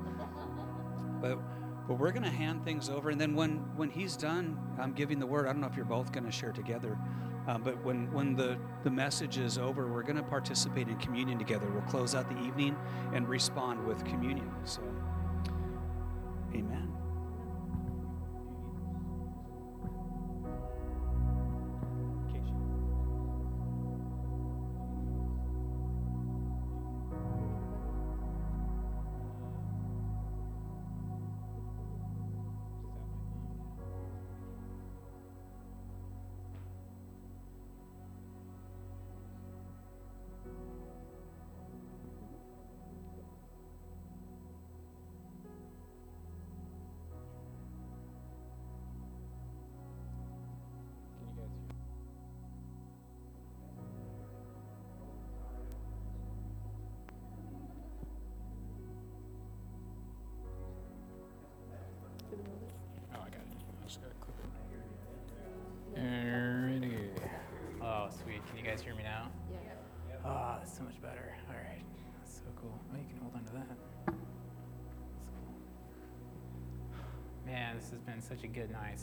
But 1.22 1.40
but 1.88 1.96
we're 1.96 2.12
going 2.12 2.24
to 2.24 2.30
hand 2.30 2.64
things 2.64 2.90
over, 2.90 3.10
and 3.10 3.20
then 3.20 3.36
when 3.36 3.58
when 3.76 3.90
he's 3.90 4.16
done, 4.16 4.58
I'm 4.80 4.94
giving 4.94 5.20
the 5.20 5.28
word. 5.28 5.48
I 5.48 5.52
don't 5.52 5.62
know 5.62 5.68
if 5.68 5.76
you're 5.76 5.86
both 5.86 6.12
going 6.12 6.26
to 6.26 6.32
share 6.32 6.52
together. 6.52 6.98
Um, 7.48 7.62
but 7.62 7.84
when, 7.84 8.12
when 8.14 8.36
the, 8.36 8.58
the 8.84 8.90
message 8.90 9.38
is 9.38 9.58
over, 9.58 9.88
we're 9.88 10.04
going 10.04 10.16
to 10.16 10.24
participate 10.24 10.88
in 10.88 10.98
communion 10.98 11.38
together. 11.38 11.68
We'll 11.70 11.82
close 11.84 12.16
out 12.16 12.30
the 12.30 12.42
evening 12.42 12.78
and 13.14 13.28
respond 13.28 13.86
with 13.86 14.04
communion. 14.06 14.50
So, 14.64 14.82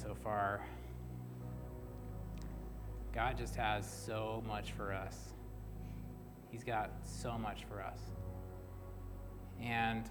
so 0.01 0.15
far. 0.15 0.61
God 3.13 3.37
just 3.37 3.57
has 3.57 3.87
so 3.87 4.43
much 4.47 4.73
for 4.73 4.93
us. 4.93 5.17
He's 6.51 6.65
got 6.65 6.91
so 7.05 7.37
much 7.37 7.65
for 7.69 7.83
us. 7.83 8.01
And, 9.61 10.09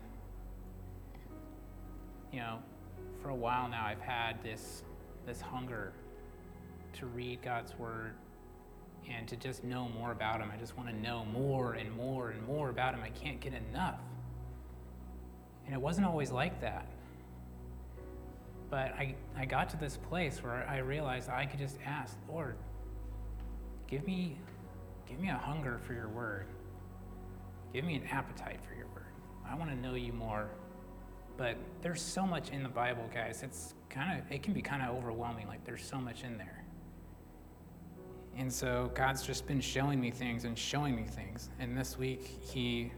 you 2.31 2.39
know, 2.39 2.59
for 3.21 3.29
a 3.29 3.35
while 3.35 3.67
now 3.67 3.85
I've 3.85 4.01
had 4.01 4.43
this 4.43 4.83
this 5.25 5.41
hunger 5.41 5.93
to 6.93 7.05
read 7.05 7.41
God's 7.41 7.77
word 7.77 8.13
and 9.09 9.27
to 9.27 9.35
just 9.35 9.63
know 9.63 9.89
more 9.89 10.11
about 10.11 10.39
him. 10.41 10.49
I 10.53 10.57
just 10.57 10.77
want 10.77 10.89
to 10.89 10.95
know 10.95 11.25
more 11.25 11.73
and 11.73 11.91
more 11.95 12.29
and 12.29 12.45
more 12.47 12.69
about 12.69 12.93
him. 12.93 13.01
I 13.03 13.09
can't 13.09 13.39
get 13.39 13.53
enough. 13.53 13.99
And 15.65 15.73
it 15.73 15.81
wasn't 15.81 16.07
always 16.07 16.31
like 16.31 16.61
that. 16.61 16.85
But 18.69 18.93
I, 18.93 19.15
I 19.35 19.45
got 19.45 19.69
to 19.69 19.77
this 19.77 19.97
place 19.97 20.43
where 20.43 20.67
I 20.69 20.77
realized 20.77 21.29
I 21.29 21.45
could 21.45 21.59
just 21.59 21.77
ask, 21.85 22.15
Lord, 22.31 22.55
give 23.87 24.05
me 24.05 24.37
give 25.07 25.19
me 25.19 25.29
a 25.29 25.37
hunger 25.37 25.79
for 25.85 25.93
your 25.93 26.09
word. 26.09 26.45
Give 27.73 27.83
me 27.83 27.95
an 27.95 28.05
appetite 28.11 28.59
for 28.67 28.75
your 28.75 28.87
word. 28.87 29.13
I 29.49 29.55
want 29.55 29.71
to 29.71 29.75
know 29.75 29.95
you 29.95 30.13
more 30.13 30.49
but 31.39 31.55
there's 31.81 32.01
so 32.01 32.27
much 32.27 32.49
in 32.49 32.63
the 32.63 32.69
Bible, 32.69 33.09
guys. 33.13 33.43
It's 33.43 33.73
kind 33.89 34.19
of 34.19 34.29
it 34.29 34.43
can 34.43 34.51
be 34.51 34.61
kind 34.61 34.83
of 34.83 34.93
overwhelming. 34.97 35.47
Like 35.47 35.63
there's 35.63 35.81
so 35.81 35.97
much 35.97 36.25
in 36.25 36.37
there. 36.37 36.65
And 38.35 38.51
so 38.51 38.91
God's 38.93 39.25
just 39.25 39.47
been 39.47 39.61
showing 39.61 40.01
me 40.01 40.11
things 40.11 40.43
and 40.43 40.57
showing 40.57 40.97
me 40.97 41.03
things. 41.03 41.49
And 41.57 41.77
this 41.77 41.97
week 41.97 42.41
he 42.41 42.91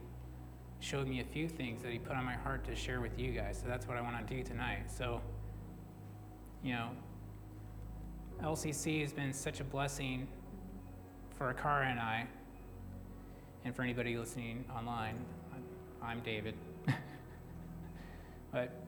showed 0.79 1.07
me 1.07 1.19
a 1.19 1.23
few 1.23 1.47
things 1.47 1.83
that 1.83 1.91
he 1.91 1.99
put 1.99 2.15
on 2.15 2.25
my 2.25 2.33
heart 2.33 2.65
to 2.65 2.75
share 2.75 2.99
with 2.99 3.19
you 3.19 3.31
guys. 3.31 3.59
So 3.61 3.67
that's 3.67 3.87
what 3.87 3.95
I 3.95 4.01
want 4.01 4.27
to 4.27 4.35
do 4.35 4.41
tonight. 4.41 4.91
So 4.91 5.21
you 6.63 6.73
know, 6.73 6.89
LCC 8.43 9.01
has 9.01 9.13
been 9.13 9.33
such 9.33 9.59
a 9.59 9.63
blessing 9.63 10.27
for 11.37 11.53
Akara 11.53 11.89
and 11.89 11.99
I, 11.99 12.27
and 13.65 13.75
for 13.75 13.81
anybody 13.81 14.17
listening 14.17 14.65
online. 14.75 15.15
I'm 16.03 16.19
David. 16.21 16.55
But 18.51 18.83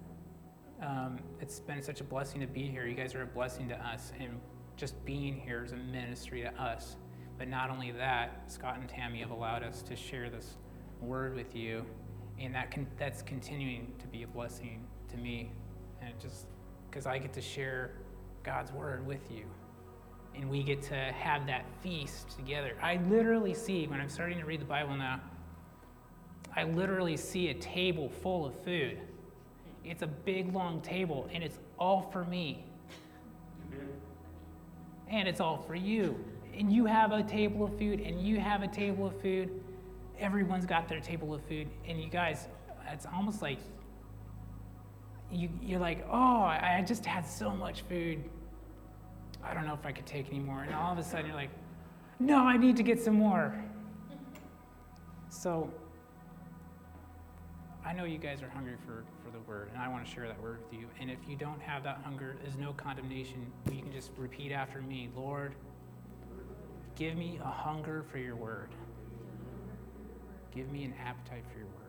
um, 0.81 1.17
it's 1.39 1.59
been 1.59 1.81
such 1.81 2.01
a 2.01 2.03
blessing 2.03 2.41
to 2.41 2.47
be 2.47 2.63
here. 2.63 2.85
You 2.85 2.95
guys 2.95 3.15
are 3.15 3.21
a 3.21 3.25
blessing 3.25 3.69
to 3.69 3.75
us, 3.75 4.11
and 4.19 4.39
just 4.75 5.03
being 5.05 5.39
here 5.39 5.63
is 5.63 5.71
a 5.71 5.77
ministry 5.77 6.41
to 6.41 6.61
us. 6.61 6.97
But 7.37 7.47
not 7.47 7.69
only 7.69 7.91
that, 7.91 8.51
Scott 8.51 8.77
and 8.77 8.89
Tammy 8.89 9.19
have 9.19 9.31
allowed 9.31 9.63
us 9.63 9.81
to 9.83 9.95
share 9.95 10.29
this 10.29 10.57
word 11.01 11.35
with 11.35 11.55
you, 11.55 11.85
and 12.39 12.53
that 12.53 12.71
can, 12.71 12.85
that's 12.99 13.21
continuing 13.21 13.93
to 13.99 14.07
be 14.07 14.23
a 14.23 14.27
blessing 14.27 14.85
to 15.09 15.17
me. 15.17 15.51
And 16.01 16.09
it 16.09 16.19
just 16.19 16.47
because 16.93 17.07
I 17.07 17.17
get 17.17 17.33
to 17.33 17.41
share 17.41 17.91
God's 18.43 18.71
word 18.71 19.07
with 19.07 19.31
you, 19.31 19.45
and 20.35 20.47
we 20.49 20.61
get 20.61 20.81
to 20.83 20.95
have 20.95 21.47
that 21.47 21.65
feast 21.81 22.37
together. 22.37 22.75
I 22.81 22.99
literally 23.09 23.55
see 23.55 23.87
when 23.87 23.99
I'm 23.99 24.09
starting 24.09 24.39
to 24.39 24.45
read 24.45 24.61
the 24.61 24.65
Bible 24.65 24.95
now. 24.95 25.19
I 26.55 26.65
literally 26.65 27.17
see 27.17 27.49
a 27.49 27.53
table 27.55 28.09
full 28.09 28.45
of 28.45 28.53
food 28.63 28.99
it's 29.85 30.01
a 30.01 30.07
big, 30.07 30.53
long 30.53 30.81
table, 30.81 31.29
and 31.33 31.43
it's 31.43 31.59
all 31.77 32.09
for 32.11 32.23
me. 32.23 32.63
And 35.09 35.27
it's 35.27 35.41
all 35.41 35.57
for 35.57 35.75
you. 35.75 36.23
And 36.57 36.71
you 36.71 36.85
have 36.85 37.11
a 37.11 37.23
table 37.23 37.65
of 37.65 37.77
food, 37.77 37.99
and 37.99 38.21
you 38.21 38.39
have 38.39 38.63
a 38.63 38.67
table 38.67 39.07
of 39.07 39.21
food. 39.21 39.49
Everyone's 40.19 40.65
got 40.65 40.87
their 40.87 41.01
table 41.01 41.33
of 41.33 41.43
food. 41.45 41.67
And 41.85 42.01
you 42.01 42.09
guys, 42.09 42.47
it's 42.91 43.05
almost 43.05 43.41
like 43.41 43.59
you, 45.33 45.49
you're 45.61 45.79
like, 45.79 46.05
oh, 46.09 46.41
I 46.43 46.83
just 46.85 47.05
had 47.05 47.27
so 47.27 47.49
much 47.49 47.81
food. 47.83 48.23
I 49.43 49.53
don't 49.53 49.65
know 49.65 49.73
if 49.73 49.85
I 49.85 49.91
could 49.91 50.05
take 50.05 50.29
any 50.29 50.39
more. 50.39 50.63
And 50.63 50.73
all 50.73 50.93
of 50.93 50.99
a 50.99 51.03
sudden, 51.03 51.25
you're 51.25 51.35
like, 51.35 51.49
no, 52.19 52.45
I 52.45 52.57
need 52.57 52.77
to 52.77 52.83
get 52.83 53.01
some 53.01 53.15
more. 53.15 53.53
So 55.29 55.69
I 57.85 57.91
know 57.91 58.05
you 58.05 58.17
guys 58.17 58.41
are 58.41 58.49
hungry 58.49 58.75
for, 58.85 59.03
for 59.23 59.31
the 59.31 59.39
word, 59.39 59.69
and 59.73 59.81
I 59.81 59.89
want 59.89 60.05
to 60.05 60.11
share 60.11 60.27
that 60.27 60.41
word 60.41 60.59
with 60.63 60.79
you. 60.79 60.87
And 61.01 61.11
if 61.11 61.17
you 61.27 61.35
don't 61.35 61.61
have 61.61 61.83
that 61.83 61.99
hunger, 62.03 62.37
there's 62.41 62.57
no 62.57 62.71
condemnation. 62.73 63.51
You 63.71 63.81
can 63.81 63.91
just 63.91 64.11
repeat 64.17 64.51
after 64.51 64.81
me 64.81 65.09
Lord, 65.15 65.55
give 66.95 67.17
me 67.17 67.39
a 67.43 67.49
hunger 67.49 68.05
for 68.09 68.19
your 68.19 68.35
word. 68.35 68.69
Give 70.55 70.71
me 70.71 70.83
an 70.85 70.93
appetite 71.03 71.43
for 71.51 71.57
your 71.57 71.67
word. 71.67 71.82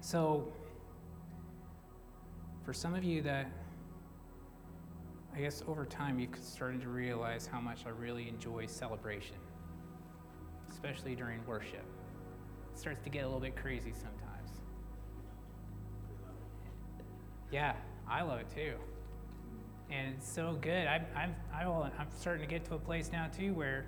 So, 0.00 0.50
for 2.64 2.72
some 2.72 2.94
of 2.94 3.04
you 3.04 3.22
that 3.22 3.50
I 5.34 5.40
guess 5.40 5.62
over 5.68 5.84
time 5.84 6.18
you've 6.18 6.36
started 6.36 6.80
to 6.82 6.88
realize 6.88 7.46
how 7.46 7.60
much 7.60 7.86
I 7.86 7.90
really 7.90 8.28
enjoy 8.28 8.66
celebration, 8.66 9.36
especially 10.70 11.14
during 11.14 11.44
worship. 11.46 11.84
It 12.72 12.78
starts 12.78 13.02
to 13.04 13.10
get 13.10 13.20
a 13.20 13.26
little 13.26 13.40
bit 13.40 13.56
crazy 13.56 13.92
sometimes. 13.92 14.50
Yeah, 17.52 17.74
I 18.08 18.22
love 18.22 18.40
it 18.40 18.48
too. 18.54 18.74
And 19.90 20.14
it's 20.14 20.28
so 20.28 20.56
good. 20.60 20.86
I'm, 20.86 21.04
I'm, 21.14 21.34
I'm 21.52 21.90
starting 22.16 22.42
to 22.42 22.48
get 22.48 22.64
to 22.66 22.74
a 22.74 22.78
place 22.78 23.10
now 23.12 23.28
too 23.28 23.52
where, 23.54 23.86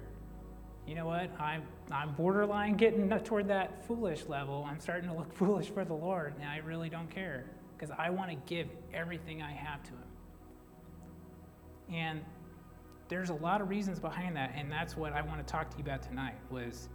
you 0.87 0.95
know 0.95 1.07
what, 1.07 1.31
I'm, 1.41 1.63
I'm 1.91 2.13
borderline 2.13 2.77
getting 2.77 3.09
toward 3.21 3.49
that 3.49 3.87
foolish 3.87 4.25
level. 4.27 4.67
I'm 4.69 4.81
starting 4.81 5.09
to 5.09 5.17
look 5.17 5.33
foolish 5.37 5.69
for 5.71 5.85
the 5.85 5.95
Lord, 5.95 6.35
and 6.41 6.49
I 6.49 6.59
really 6.59 6.89
don't 6.89 7.11
care 7.11 7.45
because 7.77 7.95
I 7.99 8.11
want 8.11 8.31
to 8.31 8.37
give 8.47 8.67
everything 8.93 9.43
I 9.43 9.53
have 9.53 9.83
to 9.85 9.91
Him. 9.91 9.99
And 11.95 12.21
there's 13.09 13.31
a 13.31 13.35
lot 13.35 13.61
of 13.61 13.69
reasons 13.69 13.99
behind 13.99 14.37
that, 14.37 14.53
and 14.57 14.71
that's 14.71 14.97
what 14.97 15.13
I 15.13 15.23
want 15.23 15.47
to 15.47 15.51
talk 15.51 15.71
to 15.71 15.77
you 15.77 15.85
about 15.85 16.03
tonight 16.03 16.35
was 16.51 16.89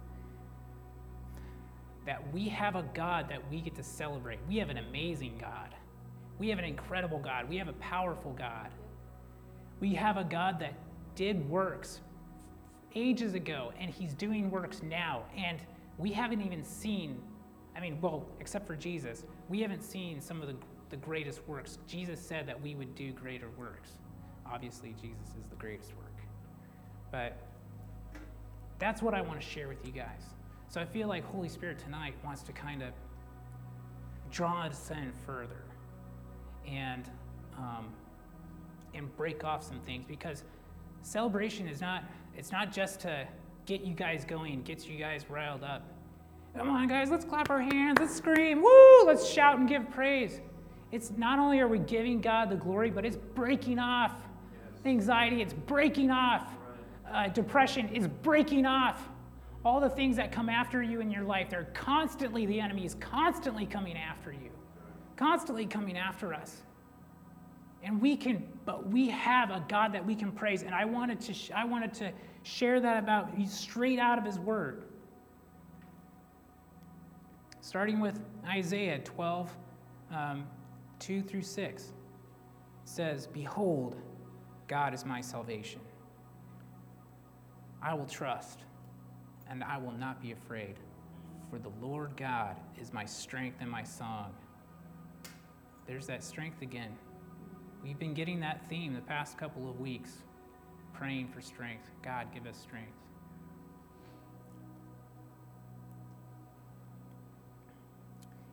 that 2.04 2.32
we 2.32 2.48
have 2.48 2.74
a 2.74 2.84
God 2.94 3.28
that 3.28 3.40
we 3.50 3.60
get 3.60 3.74
to 3.76 3.82
celebrate. 3.82 4.38
We 4.48 4.56
have 4.56 4.70
an 4.70 4.78
amazing 4.78 5.38
God. 5.38 5.74
We 6.38 6.48
have 6.48 6.58
an 6.58 6.64
incredible 6.64 7.18
God. 7.18 7.48
We 7.48 7.56
have 7.58 7.68
a 7.68 7.74
powerful 7.74 8.32
God. 8.32 8.70
We 9.80 9.94
have 9.94 10.16
a 10.16 10.24
God 10.24 10.58
that 10.60 10.74
did 11.14 11.48
works 11.48 12.00
ages 12.94 13.34
ago, 13.34 13.72
and 13.78 13.90
he's 13.90 14.14
doing 14.14 14.50
works 14.50 14.82
now. 14.82 15.24
And 15.36 15.58
we 15.98 16.10
haven't 16.10 16.40
even 16.40 16.62
seen, 16.64 17.20
I 17.76 17.80
mean, 17.80 18.00
well, 18.00 18.26
except 18.40 18.66
for 18.66 18.76
Jesus, 18.76 19.24
we 19.48 19.60
haven't 19.60 19.82
seen 19.82 20.20
some 20.20 20.40
of 20.40 20.48
the, 20.48 20.56
the 20.90 20.96
greatest 20.96 21.46
works. 21.46 21.78
Jesus 21.86 22.20
said 22.20 22.46
that 22.46 22.60
we 22.60 22.74
would 22.74 22.94
do 22.94 23.12
greater 23.12 23.48
works 23.58 23.92
obviously 24.52 24.94
Jesus 25.00 25.28
is 25.38 25.46
the 25.50 25.56
greatest 25.56 25.94
work. 25.96 26.06
But 27.10 27.38
that's 28.78 29.02
what 29.02 29.14
I 29.14 29.20
want 29.20 29.40
to 29.40 29.46
share 29.46 29.68
with 29.68 29.84
you 29.84 29.92
guys. 29.92 30.22
So 30.68 30.80
I 30.80 30.84
feel 30.84 31.08
like 31.08 31.24
Holy 31.24 31.48
Spirit 31.48 31.78
tonight 31.78 32.14
wants 32.24 32.42
to 32.42 32.52
kind 32.52 32.82
of 32.82 32.90
draw 34.30 34.64
us 34.64 34.90
in 34.90 35.12
further 35.24 35.64
and 36.66 37.08
um, 37.56 37.86
and 38.94 39.14
break 39.16 39.42
off 39.42 39.64
some 39.64 39.80
things 39.80 40.04
because 40.06 40.44
celebration 41.02 41.66
is 41.66 41.80
not 41.80 42.04
it's 42.38 42.52
not 42.52 42.72
just 42.72 43.00
to 43.00 43.26
get 43.66 43.80
you 43.80 43.92
guys 43.92 44.24
going, 44.24 44.62
get 44.62 44.86
you 44.86 44.96
guys 44.96 45.28
riled 45.28 45.64
up. 45.64 45.82
Come 46.56 46.70
on, 46.70 46.86
guys, 46.86 47.10
let's 47.10 47.24
clap 47.24 47.50
our 47.50 47.60
hands, 47.60 47.98
let's 47.98 48.14
scream, 48.14 48.62
woo, 48.62 49.04
let's 49.04 49.28
shout 49.28 49.58
and 49.58 49.68
give 49.68 49.90
praise. 49.90 50.40
It's 50.92 51.10
not 51.16 51.40
only 51.40 51.58
are 51.58 51.68
we 51.68 51.80
giving 51.80 52.20
God 52.20 52.48
the 52.48 52.56
glory, 52.56 52.90
but 52.90 53.04
it's 53.04 53.16
breaking 53.16 53.80
off 53.80 54.12
anxiety, 54.84 55.42
it's 55.42 55.52
breaking 55.52 56.10
off. 56.10 56.48
Uh, 57.12 57.28
depression 57.28 57.88
is 57.88 58.06
breaking 58.06 58.64
off. 58.64 59.08
All 59.64 59.80
the 59.80 59.90
things 59.90 60.16
that 60.16 60.30
come 60.30 60.48
after 60.48 60.82
you 60.82 61.00
in 61.00 61.10
your 61.10 61.24
life, 61.24 61.50
they're 61.50 61.68
constantly, 61.74 62.46
the 62.46 62.60
enemy 62.60 62.86
is 62.86 62.94
constantly 62.94 63.66
coming 63.66 63.98
after 63.98 64.32
you, 64.32 64.50
constantly 65.16 65.66
coming 65.66 65.98
after 65.98 66.32
us. 66.32 66.62
And 67.82 68.00
we 68.00 68.16
can, 68.16 68.46
but 68.64 68.88
we 68.88 69.08
have 69.08 69.50
a 69.50 69.64
God 69.68 69.92
that 69.92 70.04
we 70.04 70.14
can 70.14 70.32
praise. 70.32 70.62
And 70.62 70.74
I 70.74 70.84
wanted 70.84 71.20
to, 71.20 71.56
I 71.56 71.64
wanted 71.64 71.94
to 71.94 72.12
share 72.42 72.80
that 72.80 73.02
about 73.02 73.30
straight 73.46 73.98
out 73.98 74.18
of 74.18 74.24
His 74.24 74.38
Word. 74.38 74.84
Starting 77.60 78.00
with 78.00 78.18
Isaiah 78.46 78.98
12, 79.00 79.56
um, 80.10 80.46
2 80.98 81.22
through 81.22 81.42
6, 81.42 81.92
says, 82.84 83.26
Behold, 83.26 83.96
God 84.66 84.94
is 84.94 85.04
my 85.04 85.20
salvation. 85.20 85.80
I 87.82 87.94
will 87.94 88.06
trust 88.06 88.60
and 89.50 89.62
I 89.62 89.78
will 89.78 89.92
not 89.92 90.20
be 90.20 90.32
afraid, 90.32 90.74
for 91.50 91.58
the 91.58 91.70
Lord 91.80 92.16
God 92.16 92.56
is 92.80 92.92
my 92.92 93.04
strength 93.04 93.58
and 93.60 93.70
my 93.70 93.82
song. 93.82 94.32
There's 95.86 96.06
that 96.06 96.22
strength 96.22 96.60
again. 96.60 96.90
We've 97.82 97.98
been 97.98 98.14
getting 98.14 98.40
that 98.40 98.68
theme 98.68 98.94
the 98.94 99.00
past 99.00 99.38
couple 99.38 99.68
of 99.68 99.80
weeks, 99.80 100.10
praying 100.92 101.28
for 101.28 101.40
strength. 101.40 101.88
God, 102.02 102.26
give 102.32 102.46
us 102.46 102.56
strength. 102.56 102.92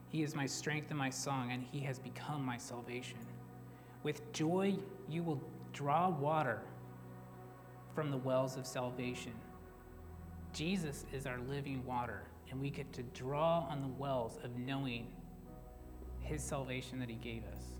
He 0.08 0.22
is 0.22 0.34
my 0.34 0.46
strength 0.46 0.90
and 0.90 0.98
my 0.98 1.10
song, 1.10 1.52
and 1.52 1.62
He 1.62 1.80
has 1.80 1.98
become 1.98 2.44
my 2.44 2.56
salvation. 2.56 3.18
With 4.02 4.32
joy, 4.32 4.76
you 5.08 5.22
will 5.22 5.42
draw 5.72 6.08
water 6.08 6.62
from 7.94 8.10
the 8.10 8.16
wells 8.16 8.56
of 8.56 8.66
salvation. 8.66 9.32
Jesus 10.52 11.04
is 11.12 11.26
our 11.26 11.38
living 11.48 11.84
water, 11.84 12.22
and 12.50 12.60
we 12.60 12.70
get 12.70 12.92
to 12.94 13.02
draw 13.02 13.66
on 13.68 13.82
the 13.82 13.88
wells 13.98 14.38
of 14.42 14.56
knowing 14.56 15.06
his 16.20 16.42
salvation 16.42 16.98
that 16.98 17.08
he 17.08 17.16
gave 17.16 17.42
us. 17.52 17.75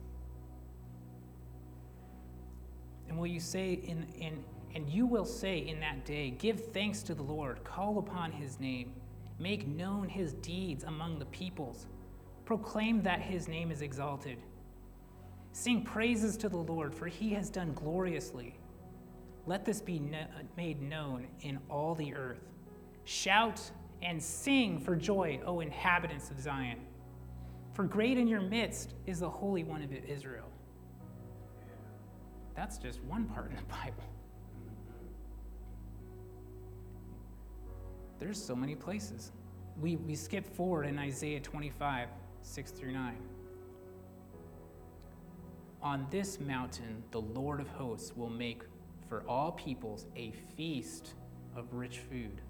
And 3.08 3.18
will 3.18 3.26
you 3.26 3.40
say 3.40 3.74
in, 3.74 4.06
in 4.18 4.44
and 4.74 4.90
you 4.90 5.06
will 5.06 5.24
say 5.24 5.58
in 5.58 5.80
that 5.80 6.04
day, 6.04 6.30
Give 6.30 6.60
thanks 6.72 7.02
to 7.04 7.14
the 7.14 7.22
Lord, 7.22 7.64
call 7.64 7.98
upon 7.98 8.30
his 8.30 8.60
name, 8.60 8.92
make 9.38 9.66
known 9.66 10.06
his 10.06 10.34
deeds 10.34 10.84
among 10.84 11.18
the 11.18 11.24
peoples, 11.26 11.86
proclaim 12.44 13.02
that 13.02 13.22
his 13.22 13.48
name 13.48 13.70
is 13.70 13.80
exalted. 13.80 14.36
Sing 15.52 15.82
praises 15.82 16.36
to 16.36 16.50
the 16.50 16.58
Lord, 16.58 16.94
for 16.94 17.06
he 17.06 17.30
has 17.30 17.48
done 17.48 17.72
gloriously. 17.72 18.58
Let 19.46 19.64
this 19.64 19.80
be 19.80 20.02
made 20.58 20.82
known 20.82 21.26
in 21.40 21.58
all 21.70 21.94
the 21.94 22.14
earth. 22.14 22.44
Shout 23.04 23.62
and 24.02 24.22
sing 24.22 24.78
for 24.78 24.94
joy, 24.94 25.40
O 25.46 25.60
inhabitants 25.60 26.30
of 26.30 26.38
Zion. 26.38 26.80
For 27.72 27.84
great 27.84 28.18
in 28.18 28.28
your 28.28 28.42
midst 28.42 28.92
is 29.06 29.20
the 29.20 29.30
Holy 29.30 29.64
One 29.64 29.80
of 29.80 29.90
Israel. 29.92 30.45
That's 32.56 32.78
just 32.78 33.02
one 33.04 33.26
part 33.26 33.50
in 33.50 33.56
the 33.56 33.62
Bible. 33.64 34.02
There's 38.18 38.42
so 38.42 38.56
many 38.56 38.74
places. 38.74 39.30
We, 39.78 39.96
we 39.96 40.14
skip 40.14 40.46
forward 40.56 40.86
in 40.86 40.98
Isaiah 40.98 41.38
25, 41.38 42.08
6 42.40 42.70
through 42.70 42.92
9. 42.92 43.14
On 45.82 46.06
this 46.10 46.40
mountain, 46.40 47.04
the 47.10 47.20
Lord 47.20 47.60
of 47.60 47.68
hosts 47.68 48.16
will 48.16 48.30
make 48.30 48.62
for 49.06 49.22
all 49.28 49.52
peoples 49.52 50.06
a 50.16 50.32
feast 50.56 51.14
of 51.54 51.74
rich 51.74 51.98
food, 51.98 52.40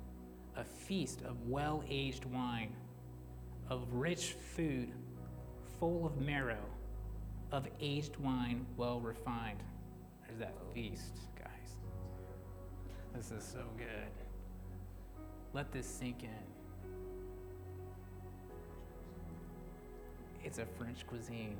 a 0.56 0.64
feast 0.64 1.22
of 1.22 1.48
well 1.48 1.82
aged 1.90 2.24
wine, 2.26 2.72
of 3.68 3.86
rich 3.92 4.36
food 4.54 4.92
full 5.80 6.06
of 6.06 6.20
marrow, 6.20 6.64
of 7.50 7.66
aged 7.80 8.16
wine 8.18 8.64
well 8.76 9.00
refined. 9.00 9.62
That 10.38 10.54
feast, 10.74 11.18
guys. 11.38 11.78
This 13.14 13.30
is 13.30 13.42
so 13.42 13.64
good. 13.78 14.12
Let 15.54 15.72
this 15.72 15.86
sink 15.86 16.22
in. 16.22 16.28
It's 20.44 20.58
a 20.58 20.66
French 20.78 21.06
cuisine 21.06 21.56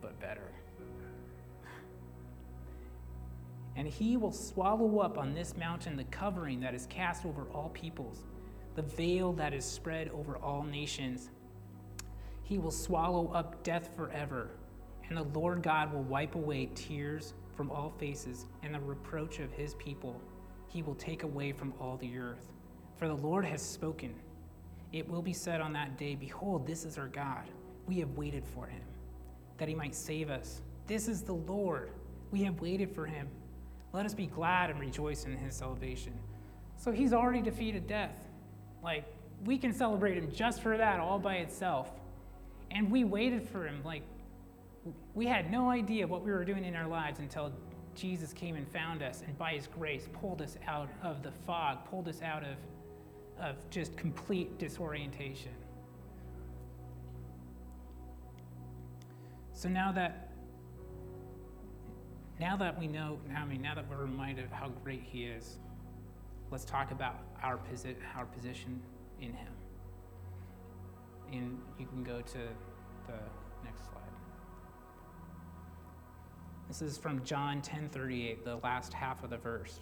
but 0.00 0.18
better. 0.20 0.52
And 3.76 3.86
he 3.86 4.16
will 4.16 4.32
swallow 4.32 4.98
up 4.98 5.18
on 5.18 5.34
this 5.34 5.56
mountain 5.56 5.96
the 5.96 6.04
covering 6.04 6.60
that 6.60 6.74
is 6.74 6.86
cast 6.86 7.24
over 7.24 7.46
all 7.54 7.70
peoples, 7.70 8.24
the 8.74 8.82
veil 8.82 9.32
that 9.34 9.52
is 9.54 9.64
spread 9.64 10.08
over 10.08 10.36
all 10.38 10.64
nations. 10.64 11.30
He 12.42 12.58
will 12.58 12.70
swallow 12.70 13.30
up 13.32 13.62
death 13.62 13.90
forever, 13.94 14.50
and 15.08 15.16
the 15.16 15.38
Lord 15.38 15.62
God 15.62 15.92
will 15.92 16.02
wipe 16.02 16.34
away 16.34 16.70
tears 16.74 17.34
from 17.56 17.70
all 17.70 17.90
faces, 17.98 18.46
and 18.62 18.74
the 18.74 18.80
reproach 18.80 19.40
of 19.40 19.52
his 19.52 19.74
people 19.74 20.20
he 20.68 20.82
will 20.82 20.94
take 20.94 21.22
away 21.22 21.52
from 21.52 21.72
all 21.80 21.96
the 21.96 22.18
earth. 22.18 22.52
For 22.96 23.08
the 23.08 23.14
Lord 23.14 23.44
has 23.44 23.62
spoken. 23.62 24.14
It 24.92 25.08
will 25.08 25.22
be 25.22 25.32
said 25.32 25.60
on 25.60 25.72
that 25.72 25.96
day, 25.96 26.14
Behold, 26.14 26.66
this 26.66 26.84
is 26.84 26.98
our 26.98 27.08
God. 27.08 27.44
We 27.86 27.98
have 28.00 28.10
waited 28.10 28.44
for 28.54 28.66
him 28.66 28.82
that 29.56 29.68
he 29.68 29.74
might 29.74 29.94
save 29.94 30.30
us. 30.30 30.62
This 30.86 31.08
is 31.08 31.22
the 31.22 31.34
Lord. 31.34 31.90
We 32.30 32.42
have 32.44 32.60
waited 32.60 32.94
for 32.94 33.06
him. 33.06 33.28
Let 33.92 34.06
us 34.06 34.14
be 34.14 34.26
glad 34.26 34.70
and 34.70 34.78
rejoice 34.78 35.24
in 35.24 35.36
his 35.36 35.54
salvation. 35.54 36.12
So 36.76 36.92
he's 36.92 37.12
already 37.12 37.42
defeated 37.42 37.86
death. 37.86 38.20
Like, 38.82 39.04
we 39.44 39.58
can 39.58 39.72
celebrate 39.72 40.16
him 40.16 40.30
just 40.32 40.62
for 40.62 40.76
that, 40.76 41.00
all 41.00 41.18
by 41.18 41.36
itself. 41.36 41.90
And 42.70 42.90
we 42.90 43.04
waited 43.04 43.48
for 43.48 43.66
him. 43.66 43.80
Like, 43.84 44.02
we 45.14 45.26
had 45.26 45.50
no 45.50 45.70
idea 45.70 46.06
what 46.06 46.22
we 46.24 46.30
were 46.30 46.44
doing 46.44 46.64
in 46.64 46.74
our 46.76 46.88
lives 46.88 47.18
until 47.18 47.52
Jesus 47.94 48.32
came 48.32 48.54
and 48.54 48.66
found 48.68 49.02
us, 49.02 49.22
and 49.26 49.36
by 49.38 49.52
his 49.52 49.66
grace, 49.66 50.08
pulled 50.12 50.40
us 50.40 50.56
out 50.66 50.88
of 51.02 51.22
the 51.22 51.32
fog, 51.32 51.78
pulled 51.90 52.08
us 52.08 52.22
out 52.22 52.42
of, 52.44 52.56
of 53.40 53.70
just 53.70 53.96
complete 53.96 54.58
disorientation. 54.58 55.52
So 59.52 59.68
now 59.68 59.90
that 59.92 60.28
now 62.38 62.56
that 62.56 62.78
we 62.78 62.86
know, 62.86 63.18
I 63.36 63.44
mean, 63.44 63.62
now 63.62 63.74
that 63.74 63.88
we're 63.88 63.96
reminded 63.96 64.44
of 64.44 64.52
how 64.52 64.68
great 64.84 65.02
he 65.02 65.24
is, 65.24 65.58
let's 66.50 66.64
talk 66.64 66.92
about 66.92 67.16
our, 67.42 67.56
posi- 67.56 67.96
our 68.16 68.26
position 68.26 68.80
in 69.20 69.32
him. 69.32 69.52
And 71.32 71.58
you 71.78 71.86
can 71.86 72.04
go 72.04 72.20
to 72.20 72.38
the 73.06 73.18
This 76.68 76.82
is 76.82 76.98
from 76.98 77.24
John 77.24 77.62
10:38, 77.62 78.44
the 78.44 78.56
last 78.56 78.92
half 78.92 79.24
of 79.24 79.30
the 79.30 79.38
verse. 79.38 79.80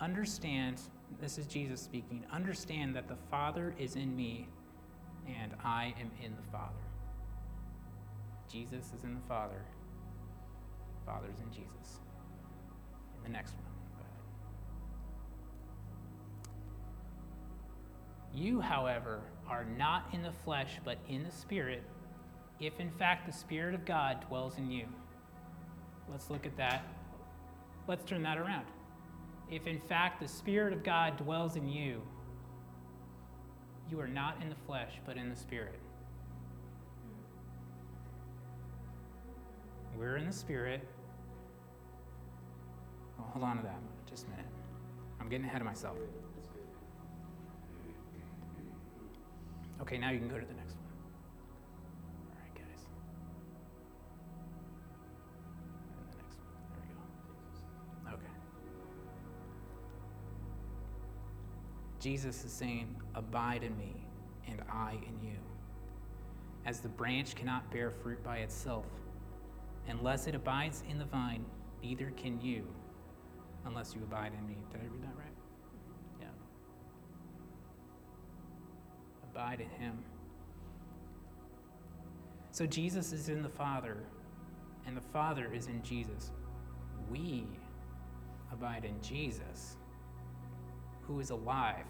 Understand, 0.00 0.80
this 1.20 1.38
is 1.38 1.46
Jesus 1.46 1.80
speaking. 1.80 2.24
Understand 2.32 2.96
that 2.96 3.06
the 3.06 3.16
Father 3.30 3.74
is 3.78 3.96
in 3.96 4.16
me 4.16 4.48
and 5.26 5.54
I 5.62 5.94
am 6.00 6.10
in 6.22 6.34
the 6.34 6.42
Father. 6.50 6.74
Jesus 8.48 8.92
is 8.96 9.04
in 9.04 9.14
the 9.14 9.20
Father. 9.28 9.62
Father's 11.06 11.38
in 11.40 11.50
Jesus. 11.52 12.00
In 13.18 13.22
the 13.22 13.28
next 13.28 13.54
one. 13.54 13.64
You, 18.32 18.60
however, 18.60 19.20
are 19.48 19.64
not 19.64 20.06
in 20.12 20.22
the 20.22 20.32
flesh, 20.32 20.78
but 20.84 20.98
in 21.08 21.24
the 21.24 21.32
Spirit, 21.32 21.82
if 22.60 22.78
in 22.78 22.90
fact 22.90 23.26
the 23.26 23.32
Spirit 23.32 23.74
of 23.74 23.84
God 23.84 24.24
dwells 24.28 24.58
in 24.58 24.70
you. 24.70 24.86
Let's 26.10 26.30
look 26.30 26.44
at 26.44 26.56
that. 26.56 26.84
Let's 27.88 28.04
turn 28.04 28.22
that 28.22 28.38
around. 28.38 28.66
If 29.50 29.66
in 29.66 29.80
fact 29.80 30.20
the 30.20 30.28
Spirit 30.28 30.72
of 30.72 30.84
God 30.84 31.16
dwells 31.16 31.56
in 31.56 31.68
you, 31.68 32.02
you 33.90 33.98
are 33.98 34.08
not 34.08 34.36
in 34.42 34.48
the 34.48 34.56
flesh, 34.66 34.92
but 35.06 35.16
in 35.16 35.30
the 35.30 35.36
Spirit. 35.36 35.80
We're 39.98 40.16
in 40.16 40.26
the 40.26 40.32
Spirit. 40.32 40.86
Well, 43.18 43.28
hold 43.32 43.44
on 43.44 43.56
to 43.56 43.62
that 43.62 43.80
just 44.08 44.26
a 44.26 44.30
minute. 44.30 44.46
I'm 45.20 45.28
getting 45.28 45.46
ahead 45.46 45.60
of 45.60 45.66
myself. 45.66 45.96
Okay, 49.80 49.98
now 49.98 50.10
you 50.10 50.18
can 50.18 50.28
go 50.28 50.38
to 50.38 50.46
the 50.46 50.59
Jesus 62.00 62.44
is 62.44 62.52
saying, 62.52 62.96
Abide 63.14 63.62
in 63.62 63.76
me, 63.76 63.94
and 64.48 64.62
I 64.72 64.92
in 64.92 65.26
you. 65.26 65.36
As 66.64 66.80
the 66.80 66.88
branch 66.88 67.34
cannot 67.34 67.70
bear 67.70 67.90
fruit 67.90 68.22
by 68.24 68.38
itself, 68.38 68.86
unless 69.88 70.26
it 70.26 70.34
abides 70.34 70.82
in 70.88 70.98
the 70.98 71.04
vine, 71.04 71.44
neither 71.82 72.10
can 72.16 72.40
you, 72.40 72.66
unless 73.66 73.94
you 73.94 74.02
abide 74.02 74.32
in 74.38 74.46
me. 74.46 74.56
Did 74.72 74.80
I 74.80 74.84
read 74.84 75.02
that 75.02 75.16
right? 75.16 75.34
Yeah. 76.20 76.26
Abide 79.30 79.60
in 79.60 79.68
him. 79.70 79.98
So 82.50 82.66
Jesus 82.66 83.12
is 83.12 83.28
in 83.28 83.42
the 83.42 83.48
Father, 83.48 83.98
and 84.86 84.96
the 84.96 85.02
Father 85.12 85.50
is 85.52 85.66
in 85.66 85.82
Jesus. 85.82 86.30
We 87.10 87.46
abide 88.52 88.84
in 88.84 89.00
Jesus, 89.02 89.76
who 91.10 91.18
is 91.18 91.30
alive, 91.30 91.84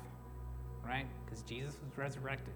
right? 0.83 1.07
Because 1.25 1.43
Jesus 1.43 1.75
was 1.85 1.99
resurrected. 1.99 2.55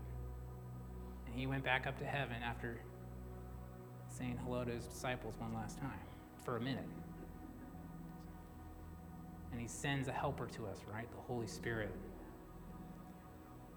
And 1.26 1.34
he 1.34 1.46
went 1.46 1.62
back 1.62 1.86
up 1.86 1.98
to 1.98 2.06
heaven 2.06 2.36
after 2.42 2.80
saying 4.08 4.38
hello 4.44 4.64
to 4.64 4.70
his 4.70 4.86
disciples 4.86 5.34
one 5.38 5.52
last 5.52 5.78
time 5.78 5.90
for 6.42 6.56
a 6.56 6.60
minute. 6.60 6.88
And 9.52 9.60
he 9.60 9.68
sends 9.68 10.08
a 10.08 10.12
helper 10.12 10.46
to 10.46 10.66
us, 10.66 10.78
right? 10.90 11.10
The 11.10 11.20
Holy 11.28 11.46
Spirit. 11.46 11.94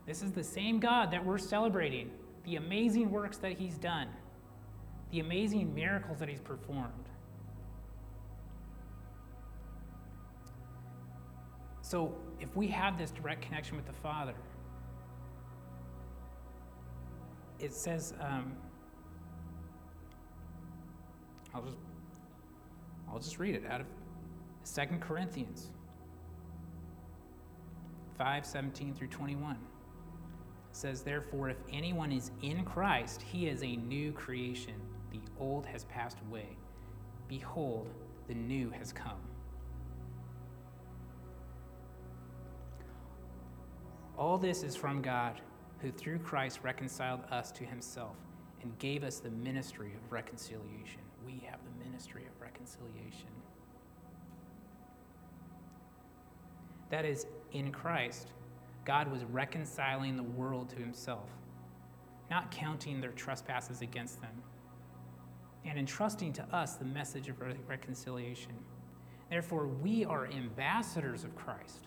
This 0.06 0.22
is 0.22 0.32
the 0.32 0.44
same 0.44 0.80
God 0.80 1.12
that 1.12 1.26
we're 1.26 1.38
celebrating, 1.38 2.10
the 2.46 2.56
amazing 2.56 3.12
works 3.12 3.38
that 3.40 3.58
He's 3.58 3.78
done, 3.78 4.08
the 5.12 5.20
amazing 5.20 5.76
miracles 5.76 6.20
that 6.20 6.30
He's 6.30 6.40
performed. 6.40 6.94
So, 11.82 12.16
if 12.40 12.56
we 12.56 12.68
have 12.68 12.98
this 12.98 13.12
direct 13.12 13.42
connection 13.42 13.76
with 13.76 13.86
the 13.86 13.94
Father, 13.94 14.36
it 17.60 17.74
says, 17.74 18.14
um, 18.20 18.56
I'll 21.54 21.64
just, 21.64 21.78
I'll 23.10 23.20
just 23.20 23.40
read 23.40 23.56
it 23.56 23.64
out 23.70 23.82
of 23.82 23.88
Second 24.64 25.02
Corinthians 25.02 25.72
5 28.18 28.46
17 28.46 28.94
through 28.94 29.08
21 29.08 29.58
says, 30.78 31.02
Therefore, 31.02 31.50
if 31.50 31.58
anyone 31.74 32.12
is 32.12 32.32
in 32.42 32.64
Christ, 32.64 33.22
he 33.22 33.48
is 33.48 33.64
a 33.64 33.76
new 33.76 34.12
creation. 34.12 34.76
The 35.12 35.20
old 35.40 35.66
has 35.66 35.86
passed 35.86 36.18
away. 36.30 36.56
Behold, 37.28 37.90
the 38.28 38.36
new 38.36 38.70
has 38.70 38.94
come. 38.94 39.20
All 44.28 44.38
this 44.38 44.62
is 44.62 44.76
from 44.76 45.02
God, 45.02 45.40
who 45.80 45.90
through 45.90 46.20
Christ 46.20 46.60
reconciled 46.62 47.22
us 47.32 47.50
to 47.54 47.64
himself 47.64 48.18
and 48.62 48.78
gave 48.78 49.06
us 49.06 49.20
the 49.20 49.30
ministry 49.30 49.94
of 49.96 50.12
reconciliation. 50.12 51.00
We 51.26 51.42
have 51.50 51.62
the 51.64 51.86
ministry 51.86 52.24
of 52.26 52.42
reconciliation. 52.42 53.30
That 56.90 57.06
is, 57.06 57.26
in 57.54 57.72
Christ, 57.72 58.34
God 58.84 59.10
was 59.10 59.24
reconciling 59.24 60.18
the 60.18 60.24
world 60.24 60.68
to 60.72 60.76
himself, 60.76 61.30
not 62.30 62.52
counting 62.52 63.00
their 63.00 63.14
trespasses 63.14 63.82
against 63.82 64.20
them, 64.20 64.44
and 65.64 65.80
entrusting 65.80 66.34
to 66.34 66.44
us 66.54 66.74
the 66.74 66.84
message 66.84 67.30
of 67.30 67.38
reconciliation. 67.66 68.52
Therefore, 69.30 69.68
we 69.68 70.04
are 70.04 70.28
ambassadors 70.28 71.24
of 71.24 71.34
Christ, 71.38 71.87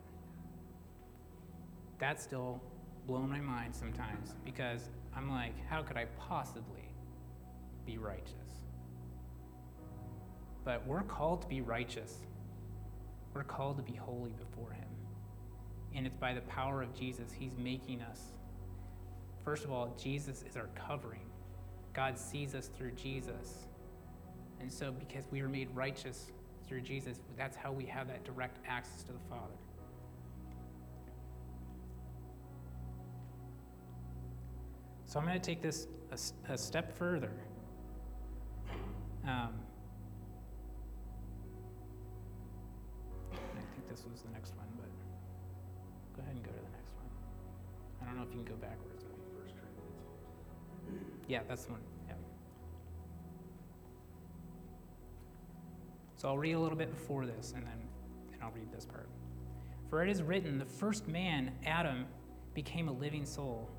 That 2.01 2.19
still 2.19 2.59
blows 3.05 3.29
my 3.29 3.39
mind 3.39 3.75
sometimes 3.75 4.33
because 4.43 4.89
I'm 5.15 5.29
like, 5.29 5.53
how 5.69 5.83
could 5.83 5.97
I 5.97 6.05
possibly 6.17 6.89
be 7.85 7.99
righteous? 7.99 8.33
But 10.65 10.85
we're 10.87 11.03
called 11.03 11.43
to 11.43 11.47
be 11.47 11.61
righteous. 11.61 12.17
We're 13.35 13.43
called 13.43 13.77
to 13.77 13.83
be 13.83 13.95
holy 13.95 14.31
before 14.31 14.71
him. 14.71 14.87
And 15.95 16.07
it's 16.07 16.17
by 16.17 16.33
the 16.33 16.41
power 16.41 16.81
of 16.81 16.93
Jesus, 16.95 17.31
He's 17.31 17.55
making 17.57 18.01
us. 18.01 18.19
First 19.43 19.63
of 19.63 19.71
all, 19.71 19.95
Jesus 20.01 20.43
is 20.49 20.57
our 20.57 20.69
covering. 20.75 21.29
God 21.93 22.17
sees 22.17 22.55
us 22.55 22.67
through 22.67 22.91
Jesus. 22.91 23.67
And 24.59 24.71
so, 24.71 24.91
because 24.91 25.25
we 25.31 25.41
were 25.41 25.49
made 25.49 25.69
righteous 25.75 26.31
through 26.67 26.81
Jesus, 26.81 27.19
that's 27.37 27.57
how 27.57 27.71
we 27.71 27.85
have 27.85 28.07
that 28.07 28.23
direct 28.23 28.57
access 28.67 29.03
to 29.03 29.11
the 29.11 29.19
Father. 29.29 29.53
So, 35.11 35.19
I'm 35.19 35.25
going 35.25 35.37
to 35.37 35.45
take 35.45 35.61
this 35.61 35.87
a, 36.13 36.53
a 36.53 36.57
step 36.57 36.97
further. 36.97 37.33
Um, 39.25 39.49
I 43.33 43.35
think 43.73 43.89
this 43.89 44.05
was 44.09 44.21
the 44.21 44.31
next 44.31 44.55
one, 44.55 44.67
but. 44.77 44.87
Go 46.15 46.21
ahead 46.21 46.35
and 46.35 46.45
go 46.45 46.51
to 46.51 46.55
the 46.55 46.71
next 46.77 46.93
one. 46.95 47.09
I 48.01 48.05
don't 48.05 48.15
know 48.15 48.23
if 48.23 48.29
you 48.29 48.41
can 48.41 48.45
go 48.45 48.55
backwards. 48.61 49.03
Yeah, 51.27 51.41
that's 51.45 51.65
the 51.65 51.73
one. 51.73 51.81
Yeah. 52.07 52.13
So 56.15 56.29
I'll 56.29 56.37
read 56.37 56.53
a 56.53 56.59
little 56.59 56.77
bit 56.77 56.89
before 56.89 57.25
this, 57.25 57.51
and 57.53 57.65
then 57.65 57.81
and 58.31 58.41
I'll 58.41 58.51
read 58.51 58.71
this 58.73 58.85
part. 58.85 59.09
For 59.89 60.01
it 60.03 60.09
is 60.09 60.23
written, 60.23 60.57
the 60.57 60.63
first 60.63 61.09
man, 61.09 61.51
Adam, 61.65 62.05
became 62.53 62.87
a 62.87 62.93
living 62.93 63.25
soul. 63.25 63.69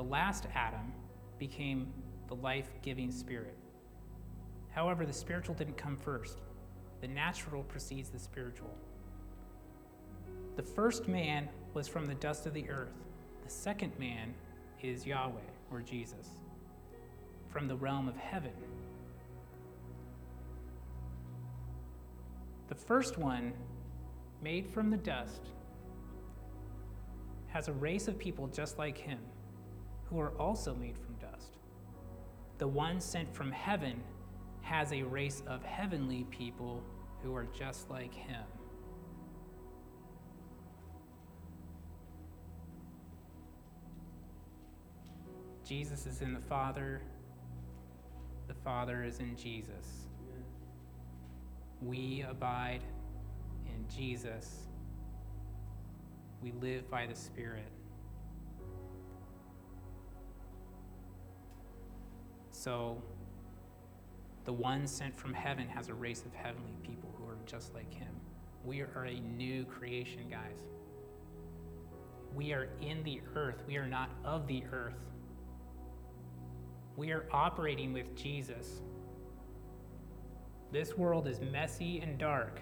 The 0.00 0.06
last 0.06 0.46
Adam 0.54 0.94
became 1.38 1.92
the 2.28 2.34
life-giving 2.36 3.12
spirit. 3.12 3.54
However, 4.70 5.04
the 5.04 5.12
spiritual 5.12 5.54
didn't 5.54 5.76
come 5.76 5.94
first. 5.94 6.38
The 7.02 7.08
natural 7.08 7.64
precedes 7.64 8.08
the 8.08 8.18
spiritual. 8.18 8.74
The 10.56 10.62
first 10.62 11.06
man 11.06 11.50
was 11.74 11.86
from 11.86 12.06
the 12.06 12.14
dust 12.14 12.46
of 12.46 12.54
the 12.54 12.70
earth. 12.70 12.94
The 13.44 13.50
second 13.50 13.92
man 13.98 14.32
is 14.82 15.04
Yahweh, 15.04 15.34
or 15.70 15.82
Jesus, 15.82 16.30
from 17.50 17.68
the 17.68 17.76
realm 17.76 18.08
of 18.08 18.16
heaven. 18.16 18.54
The 22.68 22.74
first 22.74 23.18
one, 23.18 23.52
made 24.42 24.66
from 24.66 24.88
the 24.88 24.96
dust, 24.96 25.50
has 27.48 27.68
a 27.68 27.72
race 27.74 28.08
of 28.08 28.18
people 28.18 28.46
just 28.46 28.78
like 28.78 28.96
him, 28.96 29.18
who 30.10 30.18
are 30.18 30.32
also 30.38 30.74
made 30.74 30.98
from 30.98 31.14
dust. 31.14 31.56
The 32.58 32.66
one 32.66 33.00
sent 33.00 33.32
from 33.32 33.52
heaven 33.52 34.02
has 34.62 34.92
a 34.92 35.02
race 35.02 35.42
of 35.46 35.64
heavenly 35.64 36.26
people 36.30 36.82
who 37.22 37.34
are 37.34 37.46
just 37.56 37.88
like 37.88 38.12
him. 38.12 38.42
Jesus 45.64 46.04
is 46.04 46.20
in 46.20 46.34
the 46.34 46.40
Father, 46.40 47.00
the 48.48 48.54
Father 48.54 49.04
is 49.04 49.20
in 49.20 49.36
Jesus. 49.36 50.08
We 51.80 52.24
abide 52.28 52.80
in 53.66 53.86
Jesus. 53.88 54.66
We 56.42 56.52
live 56.60 56.90
by 56.90 57.06
the 57.06 57.14
Spirit. 57.14 57.70
So, 62.60 63.02
the 64.44 64.52
one 64.52 64.86
sent 64.86 65.16
from 65.16 65.32
heaven 65.32 65.66
has 65.68 65.88
a 65.88 65.94
race 65.94 66.26
of 66.26 66.34
heavenly 66.34 66.76
people 66.82 67.08
who 67.16 67.24
are 67.24 67.38
just 67.46 67.72
like 67.72 67.90
him. 67.90 68.12
We 68.66 68.82
are 68.82 69.06
a 69.08 69.18
new 69.18 69.64
creation, 69.64 70.28
guys. 70.30 70.58
We 72.34 72.52
are 72.52 72.68
in 72.82 73.02
the 73.02 73.22
earth, 73.34 73.62
we 73.66 73.78
are 73.78 73.86
not 73.86 74.10
of 74.26 74.46
the 74.46 74.62
earth. 74.72 74.98
We 76.96 77.12
are 77.12 77.24
operating 77.32 77.94
with 77.94 78.14
Jesus. 78.14 78.82
This 80.70 80.98
world 80.98 81.28
is 81.28 81.40
messy 81.40 82.00
and 82.00 82.18
dark. 82.18 82.60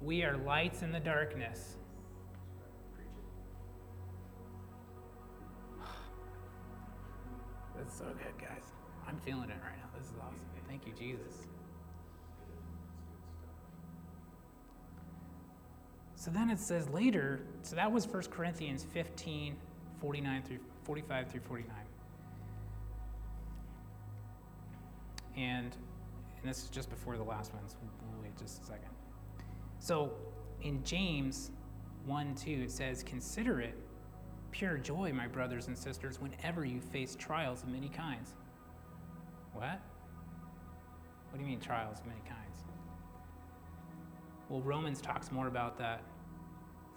We 0.00 0.22
are 0.22 0.36
lights 0.36 0.82
in 0.82 0.92
the 0.92 1.00
darkness. 1.00 1.74
So 7.88 8.04
good, 8.04 8.38
guys. 8.40 8.62
I'm 9.06 9.18
feeling 9.18 9.50
it 9.50 9.56
right 9.62 9.76
now. 9.76 9.98
This 9.98 10.08
is 10.08 10.14
awesome. 10.20 10.40
Thank 10.68 10.86
you, 10.86 10.92
Jesus. 10.92 11.46
So 16.16 16.30
then 16.30 16.50
it 16.50 16.58
says 16.58 16.88
later, 16.88 17.40
so 17.62 17.76
that 17.76 17.92
was 17.92 18.06
1 18.06 18.24
Corinthians 18.24 18.82
15, 18.82 19.56
49 20.00 20.42
through 20.42 20.58
45 20.84 21.30
through 21.30 21.40
49. 21.40 21.76
And, 25.36 25.76
and 26.40 26.50
this 26.50 26.62
is 26.64 26.70
just 26.70 26.88
before 26.88 27.16
the 27.16 27.24
last 27.24 27.52
one, 27.52 27.62
so 27.68 27.76
we'll 27.82 28.22
wait 28.22 28.36
just 28.38 28.62
a 28.62 28.64
second. 28.64 28.88
So 29.80 30.12
in 30.62 30.82
James 30.82 31.50
1 32.06 32.34
2, 32.34 32.50
it 32.64 32.70
says, 32.70 33.02
Consider 33.02 33.60
it 33.60 33.76
pure 34.54 34.78
joy, 34.78 35.12
my 35.12 35.26
brothers 35.26 35.66
and 35.66 35.76
sisters, 35.76 36.20
whenever 36.20 36.64
you 36.64 36.80
face 36.80 37.16
trials 37.16 37.64
of 37.64 37.68
many 37.68 37.88
kinds. 37.88 38.36
What? 39.52 39.80
What 41.28 41.38
do 41.38 41.40
you 41.40 41.46
mean, 41.46 41.58
trials 41.58 41.98
of 41.98 42.06
many 42.06 42.20
kinds? 42.20 42.62
Well, 44.48 44.62
Romans 44.62 45.00
talks 45.00 45.32
more 45.32 45.48
about 45.48 45.76
that. 45.78 46.02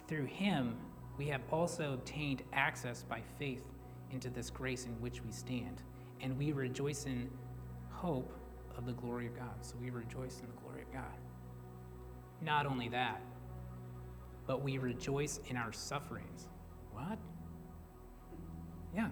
Through 0.06 0.26
him, 0.26 0.76
we 1.16 1.26
have 1.26 1.40
also 1.50 1.94
obtained 1.94 2.44
access 2.52 3.02
by 3.02 3.22
faith 3.40 3.64
into 4.12 4.30
this 4.30 4.50
grace 4.50 4.86
in 4.86 4.92
which 5.00 5.24
we 5.24 5.32
stand, 5.32 5.82
and 6.20 6.38
we 6.38 6.52
rejoice 6.52 7.06
in 7.06 7.28
hope 7.90 8.32
of 8.76 8.86
the 8.86 8.92
glory 8.92 9.26
of 9.26 9.36
God. 9.36 9.56
So 9.62 9.74
we 9.82 9.90
rejoice 9.90 10.38
in 10.38 10.46
the 10.46 10.62
glory 10.62 10.82
of 10.82 10.92
God. 10.92 11.18
Not 12.40 12.66
only 12.66 12.88
that, 12.90 13.20
but 14.46 14.62
we 14.62 14.78
rejoice 14.78 15.40
in 15.48 15.56
our 15.56 15.72
sufferings. 15.72 16.46
What? 16.92 17.18
Yeah. 18.94 19.08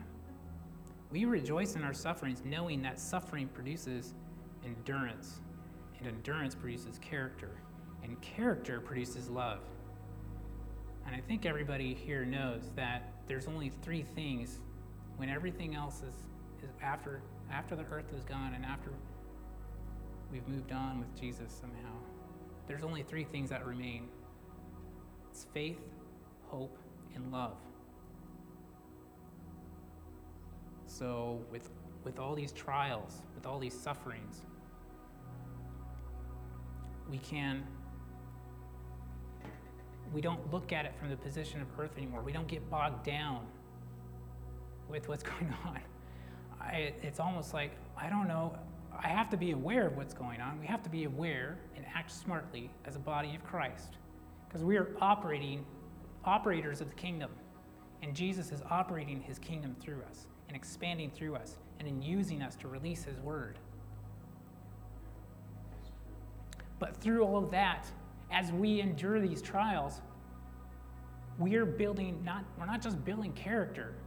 We 1.10 1.24
rejoice 1.24 1.76
in 1.76 1.84
our 1.84 1.94
sufferings, 1.94 2.42
knowing 2.44 2.82
that 2.82 2.98
suffering 2.98 3.48
produces 3.48 4.14
endurance, 4.64 5.40
and 5.98 6.08
endurance 6.08 6.54
produces 6.54 6.98
character, 6.98 7.50
and 8.02 8.20
character 8.20 8.80
produces 8.80 9.28
love. 9.30 9.60
And 11.06 11.14
I 11.14 11.20
think 11.20 11.46
everybody 11.46 11.94
here 11.94 12.24
knows 12.24 12.70
that 12.74 13.12
there's 13.28 13.46
only 13.46 13.70
three 13.82 14.02
things 14.02 14.60
when 15.16 15.28
everything 15.28 15.74
else 15.74 16.02
is, 16.02 16.14
is 16.62 16.74
after 16.82 17.22
after 17.50 17.76
the 17.76 17.84
earth 17.92 18.12
is 18.12 18.24
gone 18.24 18.54
and 18.54 18.64
after 18.64 18.90
we've 20.32 20.46
moved 20.48 20.72
on 20.72 20.98
with 20.98 21.18
Jesus 21.18 21.52
somehow. 21.52 21.94
There's 22.66 22.82
only 22.82 23.04
three 23.04 23.24
things 23.24 23.50
that 23.50 23.64
remain. 23.64 24.08
It's 25.30 25.46
faith, 25.54 25.80
hope, 26.48 26.76
and 27.14 27.30
love. 27.30 27.56
So 30.86 31.40
with 31.50 31.70
with 32.04 32.18
all 32.20 32.34
these 32.34 32.52
trials, 32.52 33.22
with 33.34 33.46
all 33.46 33.58
these 33.58 33.78
sufferings, 33.78 34.42
we 37.10 37.18
can 37.18 37.64
we 40.14 40.20
don't 40.20 40.52
look 40.52 40.72
at 40.72 40.84
it 40.84 40.94
from 40.98 41.10
the 41.10 41.16
position 41.16 41.60
of 41.60 41.66
earth 41.78 41.96
anymore. 41.96 42.22
We 42.22 42.32
don't 42.32 42.46
get 42.46 42.68
bogged 42.70 43.04
down 43.04 43.44
with 44.88 45.08
what's 45.08 45.22
going 45.40 45.52
on. 45.64 45.80
I, 46.60 46.94
it's 47.02 47.20
almost 47.20 47.52
like, 47.52 47.72
I 47.96 48.08
don't 48.08 48.28
know, 48.28 48.56
I 48.98 49.08
have 49.08 49.28
to 49.30 49.36
be 49.36 49.50
aware 49.50 49.88
of 49.88 49.96
what's 49.96 50.14
going 50.14 50.40
on. 50.40 50.58
We 50.60 50.66
have 50.66 50.82
to 50.84 50.90
be 50.90 51.04
aware 51.04 51.58
and 51.76 51.84
act 51.94 52.10
smartly 52.10 52.70
as 52.84 52.96
a 52.96 52.98
body 52.98 53.34
of 53.34 53.44
Christ 53.44 53.96
because 54.48 54.64
we 54.64 54.76
are 54.76 54.88
operating, 55.00 55.66
operators 56.24 56.80
of 56.80 56.88
the 56.88 56.94
kingdom. 56.94 57.30
And 58.02 58.14
Jesus 58.14 58.52
is 58.52 58.62
operating 58.70 59.20
his 59.20 59.38
kingdom 59.38 59.76
through 59.80 60.02
us 60.08 60.26
and 60.48 60.56
expanding 60.56 61.10
through 61.10 61.34
us 61.36 61.56
and 61.78 61.88
in 61.88 62.02
using 62.02 62.42
us 62.42 62.56
to 62.56 62.68
release 62.68 63.04
his 63.04 63.18
word. 63.20 63.58
But 66.78 66.96
through 66.96 67.22
all 67.22 67.36
of 67.36 67.50
that, 67.50 67.86
as 68.30 68.52
we 68.52 68.80
endure 68.80 69.20
these 69.20 69.40
trials, 69.40 70.00
we 71.38 71.54
are 71.56 71.66
building 71.66 72.22
not 72.24 72.44
we're 72.58 72.66
not 72.66 72.80
just 72.80 73.04
building 73.04 73.32
character. 73.32 73.94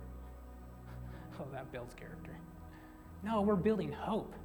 Oh, 1.42 1.48
that 1.54 1.72
builds 1.72 1.94
character. 1.94 2.36
No, 3.24 3.40
we're 3.40 3.56
building 3.56 3.94
hope. 3.94 4.36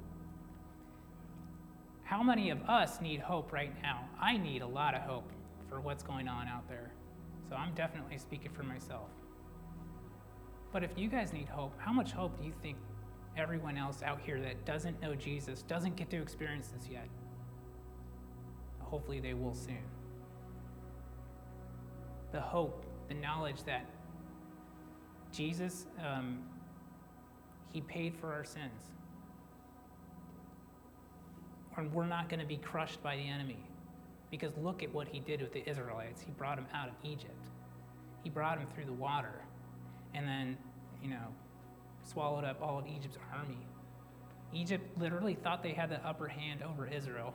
How 2.05 2.22
many 2.22 2.51
of 2.51 2.62
us 2.68 3.01
need 3.01 3.18
hope 3.18 3.53
right 3.53 3.72
now? 3.82 4.09
I 4.20 4.36
need 4.36 4.62
a 4.62 4.66
lot 4.66 4.95
of 4.95 5.03
hope 5.03 5.28
for 5.68 5.80
what's 5.80 6.05
going 6.05 6.28
on 6.28 6.47
out 6.47 6.68
there. 6.68 6.92
So 7.49 7.57
I'm 7.57 7.74
definitely 7.74 8.18
speaking 8.18 8.53
for 8.53 8.62
myself. 8.62 9.09
But 10.75 10.85
if 10.85 10.91
you 10.99 11.09
guys 11.09 11.33
need 11.33 11.49
hope, 11.49 11.72
how 11.79 11.93
much 11.93 12.12
hope 12.12 12.39
do 12.39 12.45
you 12.45 12.53
think 12.61 12.77
everyone 13.39 13.79
else 13.79 14.03
out 14.03 14.20
here 14.20 14.39
that 14.41 14.66
doesn't 14.66 15.01
know 15.01 15.14
Jesus, 15.14 15.62
doesn't 15.62 15.97
get 15.97 16.11
to 16.11 16.20
experience 16.20 16.68
this 16.68 16.91
yet? 16.91 17.09
hopefully 18.95 19.18
they 19.18 19.35
will 19.35 19.55
soon. 19.55 19.83
The 22.31 22.41
hope, 22.41 22.87
the 23.09 23.14
knowledge 23.14 23.64
that 23.64 23.87
Jesus, 25.33 25.87
um, 26.05 26.39
He 27.72 27.81
paid 27.81 28.14
for 28.14 28.33
our 28.33 28.45
sins. 28.45 28.93
And 31.77 31.93
we're 31.93 32.07
not 32.07 32.29
going 32.29 32.39
to 32.39 32.47
be 32.47 32.59
crushed 32.59 33.03
by 33.03 33.16
the 33.16 33.22
enemy. 33.22 33.59
Because 34.31 34.53
look 34.59 34.85
at 34.85 34.95
what 34.95 35.09
He 35.09 35.18
did 35.18 35.41
with 35.41 35.53
the 35.53 35.68
Israelites. 35.68 36.22
He 36.22 36.31
brought 36.31 36.55
them 36.55 36.66
out 36.72 36.89
of 36.89 36.95
Egypt, 37.03 37.49
He 38.22 38.31
brought 38.31 38.59
them 38.59 38.68
through 38.77 38.85
the 38.87 38.93
water, 38.93 39.43
and 40.15 40.27
then, 40.27 40.57
you 41.03 41.11
know, 41.11 41.27
swallowed 42.03 42.45
up 42.45 42.62
all 42.62 42.79
of 42.79 42.87
Egypt's 42.87 43.19
army. 43.33 43.59
Egypt 44.53 44.99
literally 44.99 45.35
thought 45.35 45.62
they 45.62 45.73
had 45.73 45.91
the 45.91 46.05
upper 46.07 46.29
hand 46.29 46.62
over 46.62 46.87
Israel 46.87 47.35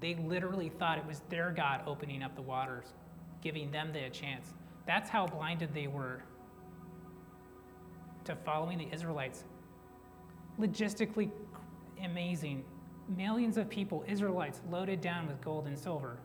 they 0.00 0.14
literally 0.14 0.70
thought 0.70 0.98
it 0.98 1.06
was 1.06 1.20
their 1.28 1.50
God 1.50 1.82
opening 1.86 2.22
up 2.22 2.34
the 2.34 2.42
waters. 2.42 2.86
giving 3.42 3.70
them 3.70 3.90
the 3.90 4.10
chance. 4.10 4.52
That's 4.86 5.08
how 5.08 5.26
blinded 5.26 5.72
they 5.72 5.86
were 5.86 6.22
to 8.24 8.36
following 8.36 8.76
the 8.76 8.92
Israelites. 8.92 9.44
Logistically 10.58 11.30
amazing. 12.04 12.64
Millions 13.16 13.56
of 13.56 13.70
people, 13.70 14.04
Israelites, 14.06 14.60
loaded 14.70 15.00
down 15.00 15.26
with 15.26 15.40
gold 15.40 15.66
and 15.66 15.78
silver. 15.78 16.18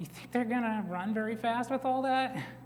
You 0.00 0.06
think 0.06 0.32
they're 0.32 0.44
going 0.44 0.62
to 0.62 0.82
run 0.88 1.14
very 1.14 1.36
fast 1.36 1.70
with 1.70 1.84
all 1.84 2.02
that? 2.02 2.36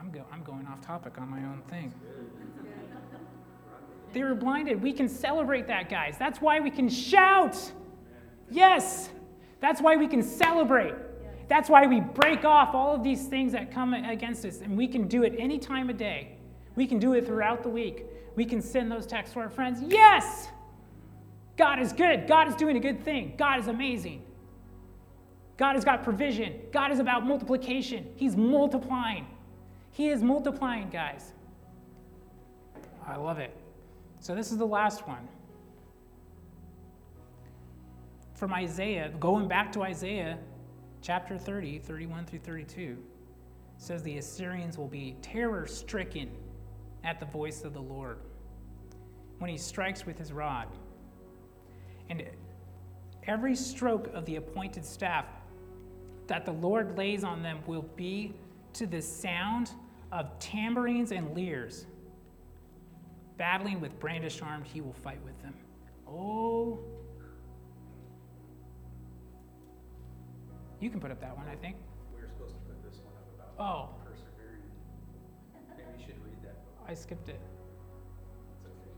I'm, 0.00 0.10
go- 0.10 0.26
I'm 0.32 0.42
going 0.42 0.66
off 0.66 0.80
topic 0.80 1.18
on 1.18 1.28
my 1.28 1.38
own 1.38 1.62
thing. 1.68 1.92
They 4.12 4.24
were 4.24 4.34
blinded. 4.34 4.82
We 4.82 4.92
can 4.92 5.08
celebrate 5.08 5.66
that, 5.68 5.88
guys. 5.88 6.16
That's 6.18 6.40
why 6.40 6.58
we 6.58 6.70
can 6.70 6.88
shout. 6.88 7.72
Yes. 8.50 9.10
That's 9.60 9.80
why 9.80 9.96
we 9.96 10.08
can 10.08 10.22
celebrate. 10.22 10.94
That's 11.48 11.68
why 11.68 11.86
we 11.86 12.00
break 12.00 12.44
off 12.44 12.74
all 12.74 12.94
of 12.94 13.04
these 13.04 13.26
things 13.26 13.52
that 13.52 13.72
come 13.72 13.92
against 13.92 14.44
us, 14.44 14.60
and 14.60 14.76
we 14.76 14.86
can 14.86 15.06
do 15.06 15.22
it 15.22 15.34
any 15.38 15.58
time 15.58 15.90
of 15.90 15.96
day. 15.96 16.36
We 16.76 16.86
can 16.86 16.98
do 16.98 17.12
it 17.12 17.26
throughout 17.26 17.62
the 17.62 17.68
week. 17.68 18.06
We 18.36 18.44
can 18.44 18.62
send 18.62 18.90
those 18.90 19.06
texts 19.06 19.34
to 19.34 19.40
our 19.40 19.50
friends. 19.50 19.80
Yes! 19.82 20.48
God 21.56 21.78
is 21.78 21.92
good. 21.92 22.26
God 22.26 22.48
is 22.48 22.54
doing 22.54 22.76
a 22.76 22.80
good 22.80 23.04
thing. 23.04 23.34
God 23.36 23.58
is 23.58 23.68
amazing. 23.68 24.22
God 25.56 25.74
has 25.74 25.84
got 25.84 26.02
provision. 26.02 26.54
God 26.72 26.90
is 26.90 27.00
about 27.00 27.26
multiplication. 27.26 28.06
He's 28.16 28.34
multiplying. 28.34 29.26
He 29.92 30.08
is 30.08 30.22
multiplying, 30.22 30.88
guys. 30.88 31.32
I 33.06 33.16
love 33.16 33.38
it. 33.38 33.56
So, 34.20 34.34
this 34.34 34.52
is 34.52 34.58
the 34.58 34.66
last 34.66 35.06
one. 35.08 35.26
From 38.34 38.52
Isaiah, 38.52 39.12
going 39.20 39.48
back 39.48 39.72
to 39.72 39.82
Isaiah 39.82 40.38
chapter 41.02 41.36
30, 41.36 41.78
31 41.78 42.26
through 42.26 42.38
32, 42.40 42.98
says 43.78 44.02
the 44.02 44.18
Assyrians 44.18 44.78
will 44.78 44.88
be 44.88 45.16
terror 45.22 45.66
stricken 45.66 46.30
at 47.02 47.18
the 47.18 47.26
voice 47.26 47.64
of 47.64 47.72
the 47.72 47.80
Lord 47.80 48.18
when 49.38 49.50
he 49.50 49.56
strikes 49.56 50.04
with 50.04 50.18
his 50.18 50.32
rod. 50.32 50.68
And 52.10 52.22
every 53.26 53.56
stroke 53.56 54.12
of 54.14 54.26
the 54.26 54.36
appointed 54.36 54.84
staff 54.84 55.24
that 56.26 56.44
the 56.44 56.52
Lord 56.52 56.96
lays 56.96 57.24
on 57.24 57.42
them 57.42 57.60
will 57.66 57.88
be 57.96 58.34
to 58.74 58.86
the 58.86 59.00
sound 59.00 59.72
of 60.12 60.38
tambourines 60.38 61.12
and 61.12 61.36
lyres. 61.36 61.86
Battling 63.36 63.80
with 63.80 63.98
brandished 63.98 64.42
arms, 64.42 64.68
he 64.72 64.80
will 64.80 64.92
fight 64.92 65.22
with 65.24 65.40
them. 65.42 65.54
Oh. 66.06 66.78
You 70.80 70.90
can 70.90 71.00
put 71.00 71.10
up 71.10 71.20
that 71.20 71.36
one, 71.36 71.46
I 71.48 71.56
think. 71.56 71.76
We 72.14 72.20
were 72.22 72.28
supposed 72.28 72.54
to 72.54 72.60
put 72.60 72.82
this 72.82 73.00
one 73.04 73.14
up 73.14 73.56
about 73.56 73.64
Oh, 73.64 73.88
persevering. 74.04 74.62
Maybe 75.68 75.82
you 75.98 76.04
should 76.04 76.24
read 76.24 76.42
that. 76.42 76.56
I 76.88 76.94
skipped 76.94 77.28
it. 77.28 77.40
It's 78.56 78.66
okay. 78.66 78.90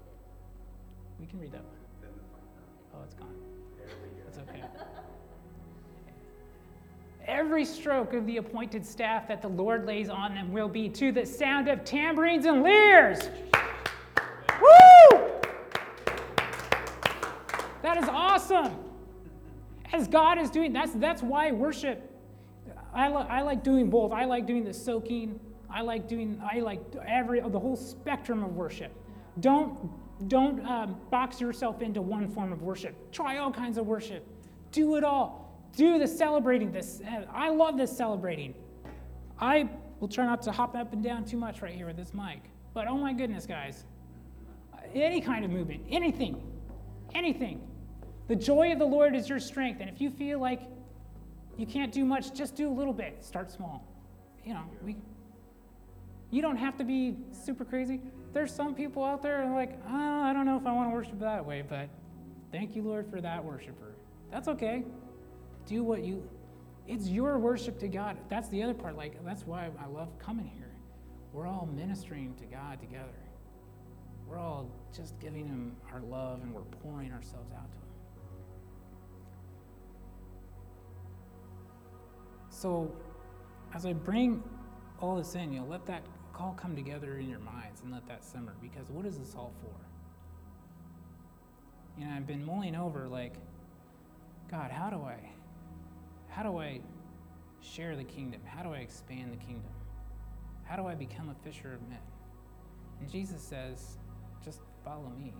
We 1.19 1.27
can 1.27 1.41
read 1.41 1.53
that 1.53 1.65
one. 1.65 1.77
Then 2.01 2.11
the 2.17 2.25
final. 2.31 3.01
Oh, 3.01 3.05
it's 3.05 3.15
gone. 3.15 3.35
There 3.77 3.87
we 4.03 4.21
go. 4.21 4.29
It's 4.29 4.39
okay. 4.39 4.63
Every 7.27 7.65
stroke 7.65 8.15
of 8.15 8.27
the 8.27 8.39
appointed 8.39 8.85
staff 8.85 9.29
that 9.29 9.43
the 9.43 9.49
Lord 9.49 9.87
lays 9.87 10.09
on 10.09 10.35
them 10.35 10.53
will 10.53 10.69
be 10.69 10.89
to 10.91 11.13
the 11.13 11.25
sound 11.25 11.69
of 11.69 11.85
tambourines 11.85 12.47
and 12.47 12.63
lyres. 12.63 13.31
Woo! 14.61 15.31
That 17.83 17.97
is 17.97 18.09
awesome. 18.09 18.75
As 19.93 20.09
God 20.09 20.39
is 20.39 20.51
doing, 20.51 20.73
that's 20.73 20.93
that's 20.95 21.23
why 21.23 21.53
worship. 21.53 22.09
I, 22.95 23.09
li- 23.09 23.27
I 23.29 23.43
like 23.43 23.63
doing 23.63 23.89
both. 23.89 24.13
I 24.13 24.25
like 24.25 24.47
doing 24.47 24.65
the 24.65 24.73
soaking. 24.73 25.39
I 25.71 25.83
like 25.83 26.09
doing. 26.09 26.41
I 26.43 26.61
like 26.61 26.81
every 27.07 27.41
the 27.41 27.59
whole 27.59 27.77
spectrum 27.77 28.43
of 28.43 28.55
worship. 28.57 28.93
Don't 29.41 29.91
don't 30.29 30.65
um, 30.67 30.97
box 31.11 31.41
yourself 31.41 31.83
into 31.83 32.03
one 32.03 32.29
form 32.29 32.53
of 32.53 32.63
worship. 32.63 32.95
Try 33.13 33.39
all 33.39 33.51
kinds 33.53 33.79
of 33.79 33.87
worship. 33.87 34.27
Do 34.71 34.97
it 34.97 35.05
all. 35.05 35.42
Do 35.77 35.99
the 35.99 36.07
celebrating. 36.07 36.73
This 36.73 37.01
I 37.33 37.51
love 37.51 37.77
this 37.77 37.97
celebrating. 37.97 38.55
I 39.39 39.69
will 40.01 40.09
try 40.09 40.27
not 40.27 40.43
to 40.43 40.53
hop 40.53 40.75
up 40.75 40.93
and 40.93 41.03
down 41.03 41.25
too 41.25 41.37
much 41.37 41.63
right 41.63 41.75
here 41.75 41.87
with 41.87 41.97
this 41.97 42.13
mic. 42.13 42.43
But 42.75 42.89
oh 42.89 42.97
my 42.97 43.13
goodness, 43.13 43.47
guys, 43.47 43.85
any 44.95 45.21
kind 45.21 45.45
of 45.45 45.51
movement, 45.51 45.85
anything, 45.91 46.43
anything. 47.15 47.61
The 48.29 48.37
joy 48.37 48.73
of 48.73 48.79
the 48.79 48.85
Lord 48.85 49.15
is 49.15 49.29
your 49.29 49.41
strength. 49.41 49.81
And 49.81 49.91
if 49.91 50.01
you 50.01 50.11
feel 50.11 50.39
like 50.39 50.63
you 51.57 51.67
can't 51.67 51.93
do 51.93 52.05
much, 52.05 52.35
just 52.35 52.55
do 52.55 52.69
a 52.69 52.73
little 52.73 52.93
bit. 52.93 53.25
Start 53.25 53.51
small. 53.51 53.87
You 54.45 54.55
know, 54.55 54.65
we. 54.85 54.97
You 56.31 56.41
don't 56.41 56.57
have 56.57 56.79
to 56.79 56.85
be 56.85 57.17
super 57.33 57.65
crazy. 57.65 58.01
There's 58.33 58.55
some 58.55 58.75
people 58.75 59.05
out 59.05 59.23
there 59.23 59.47
like, 59.51 59.79
oh, 59.87 60.23
I 60.23 60.33
don't 60.33 60.47
know 60.47 60.57
if 60.57 60.67
I 60.67 60.73
want 60.73 60.89
to 60.89 60.95
worship 60.95 61.21
that 61.21 61.45
way, 61.45 61.63
but 61.69 61.91
thank 62.51 62.75
you, 62.75 62.83
Lord, 62.83 63.07
for 63.11 63.21
that 63.21 63.45
worshiper. 63.45 63.95
That's 64.31 64.49
okay. 64.49 64.83
Do 65.67 65.83
what 65.83 66.03
you. 66.03 66.29
It's 66.89 67.09
your 67.09 67.39
worship 67.39 67.79
to 67.81 67.89
God. 67.89 68.17
That's 68.29 68.49
the 68.49 68.63
other 68.63 68.75
part. 68.75 68.97
Like 68.97 69.25
that's 69.25 69.47
why 69.47 69.71
I 69.79 69.87
love 69.87 70.19
coming 70.19 70.47
here. 70.47 70.71
We're 71.33 71.47
all 71.47 71.69
ministering 71.75 72.35
to 72.37 72.45
God 72.45 72.81
together. 72.81 73.09
We're 74.27 74.39
all 74.39 74.71
just 74.95 75.19
giving 75.21 75.47
Him 75.47 75.77
our 75.93 76.01
love 76.01 76.43
and 76.43 76.55
we're 76.55 76.63
pouring 76.63 77.13
ourselves 77.13 77.53
out 77.53 77.71
to 77.71 77.79
Him. 77.79 77.83
So, 82.51 82.93
as 83.75 83.87
I 83.87 83.93
bring 83.93 84.43
all 85.01 85.17
this 85.17 85.35
in, 85.35 85.53
you 85.53 85.61
know, 85.61 85.67
let 85.67 85.87
that 85.87 86.03
all 86.39 86.55
come 86.55 86.77
together 86.77 87.19
in 87.19 87.29
your 87.29 87.39
minds 87.41 87.81
and 87.83 87.93
let 87.93 88.07
that 88.09 88.25
simmer. 88.25 88.55
Because 88.61 88.91
what 88.91 89.07
is 89.07 89.19
this 89.19 89.35
all 89.35 89.53
for? 89.61 89.75
You 91.99 92.07
know, 92.07 92.15
I've 92.15 92.27
been 92.27 92.45
mulling 92.45 92.75
over 92.75 93.09
like, 93.09 93.35
God, 94.51 94.71
how 94.71 94.91
do 94.91 94.97
I, 94.97 95.19
how 96.35 96.43
do 96.43 96.59
I 96.59 96.81
share 97.61 97.95
the 97.95 98.05
kingdom? 98.05 98.41
How 98.45 98.63
do 98.63 98.71
I 98.71 98.79
expand 98.79 99.33
the 99.33 99.37
kingdom? 99.37 99.71
How 100.65 100.77
do 100.77 100.87
I 100.87 100.95
become 100.95 101.29
a 101.29 101.35
fisher 101.45 101.75
of 101.75 101.83
men? 101.89 101.99
And 103.01 103.11
Jesus 103.11 103.43
says, 103.43 103.99
just 104.43 104.61
follow 104.85 105.13
me. 105.19 105.35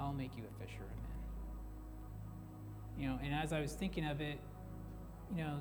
I'll 0.00 0.12
make 0.12 0.36
you 0.36 0.44
a 0.44 0.64
fisher 0.64 0.82
of 0.82 0.88
men. 0.88 0.96
You 2.98 3.08
know, 3.08 3.18
and 3.22 3.34
as 3.34 3.52
I 3.52 3.60
was 3.60 3.72
thinking 3.72 4.06
of 4.06 4.20
it, 4.20 4.38
you 5.36 5.42
know, 5.44 5.58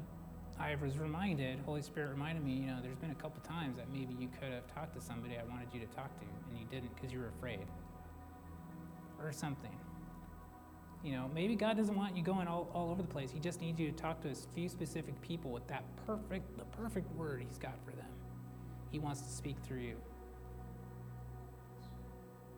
I 0.57 0.75
was 0.75 0.97
reminded, 0.97 1.59
Holy 1.65 1.81
Spirit 1.81 2.09
reminded 2.11 2.45
me, 2.45 2.53
you 2.53 2.67
know, 2.67 2.77
there's 2.81 2.95
been 2.95 3.11
a 3.11 3.15
couple 3.15 3.41
times 3.41 3.75
that 3.75 3.91
maybe 3.91 4.15
you 4.17 4.29
could 4.39 4.53
have 4.53 4.65
talked 4.73 4.95
to 4.95 5.01
somebody 5.01 5.35
I 5.37 5.43
wanted 5.49 5.67
you 5.73 5.81
to 5.81 5.87
talk 5.87 6.17
to, 6.19 6.25
and 6.49 6.57
you 6.57 6.65
didn't 6.71 6.95
because 6.95 7.11
you 7.11 7.19
were 7.19 7.27
afraid 7.27 7.59
or 9.21 9.33
something. 9.33 9.75
You 11.05 11.11
know, 11.11 11.29
maybe 11.35 11.55
God 11.55 11.77
doesn't 11.77 11.95
want 11.95 12.17
you 12.17 12.23
going 12.23 12.47
all, 12.47 12.67
all 12.73 12.89
over 12.89 13.03
the 13.03 13.07
place. 13.07 13.29
He 13.29 13.39
just 13.39 13.61
needs 13.61 13.79
you 13.79 13.91
to 13.91 13.95
talk 13.95 14.21
to 14.21 14.29
a 14.29 14.35
few 14.55 14.67
specific 14.67 15.21
people 15.21 15.51
with 15.51 15.67
that 15.67 15.83
perfect, 16.07 16.57
the 16.57 16.65
perfect 16.81 17.15
word 17.15 17.45
He's 17.47 17.59
got 17.59 17.75
for 17.85 17.91
them. 17.91 18.09
He 18.91 18.97
wants 18.97 19.21
to 19.21 19.29
speak 19.29 19.55
through 19.63 19.81
you. 19.81 19.97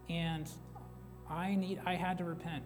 And 0.10 0.50
I 1.30 1.56
need, 1.56 1.82
I 1.86 1.96
had 1.96 2.18
to 2.20 2.24
repent. 2.24 2.64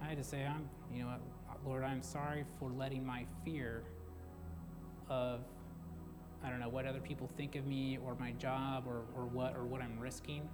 I 0.00 0.06
had 0.06 0.18
to 0.18 0.22
say, 0.22 0.46
I'm, 0.46 0.68
you 0.92 1.02
know 1.02 1.08
what, 1.08 1.20
Lord, 1.66 1.82
I'm 1.82 2.00
sorry 2.00 2.44
for 2.60 2.70
letting 2.70 3.04
my 3.04 3.26
fear 3.44 3.82
of, 5.08 5.40
I 6.44 6.50
don't 6.50 6.60
know, 6.60 6.68
what 6.68 6.86
other 6.86 7.00
people 7.00 7.28
think 7.36 7.56
of 7.56 7.66
me 7.66 7.98
or 8.06 8.14
my 8.14 8.30
job 8.32 8.84
or, 8.86 9.02
or 9.16 9.26
what 9.26 9.56
or 9.56 9.64
what 9.64 9.82
I'm 9.82 9.98
risking. 9.98 10.48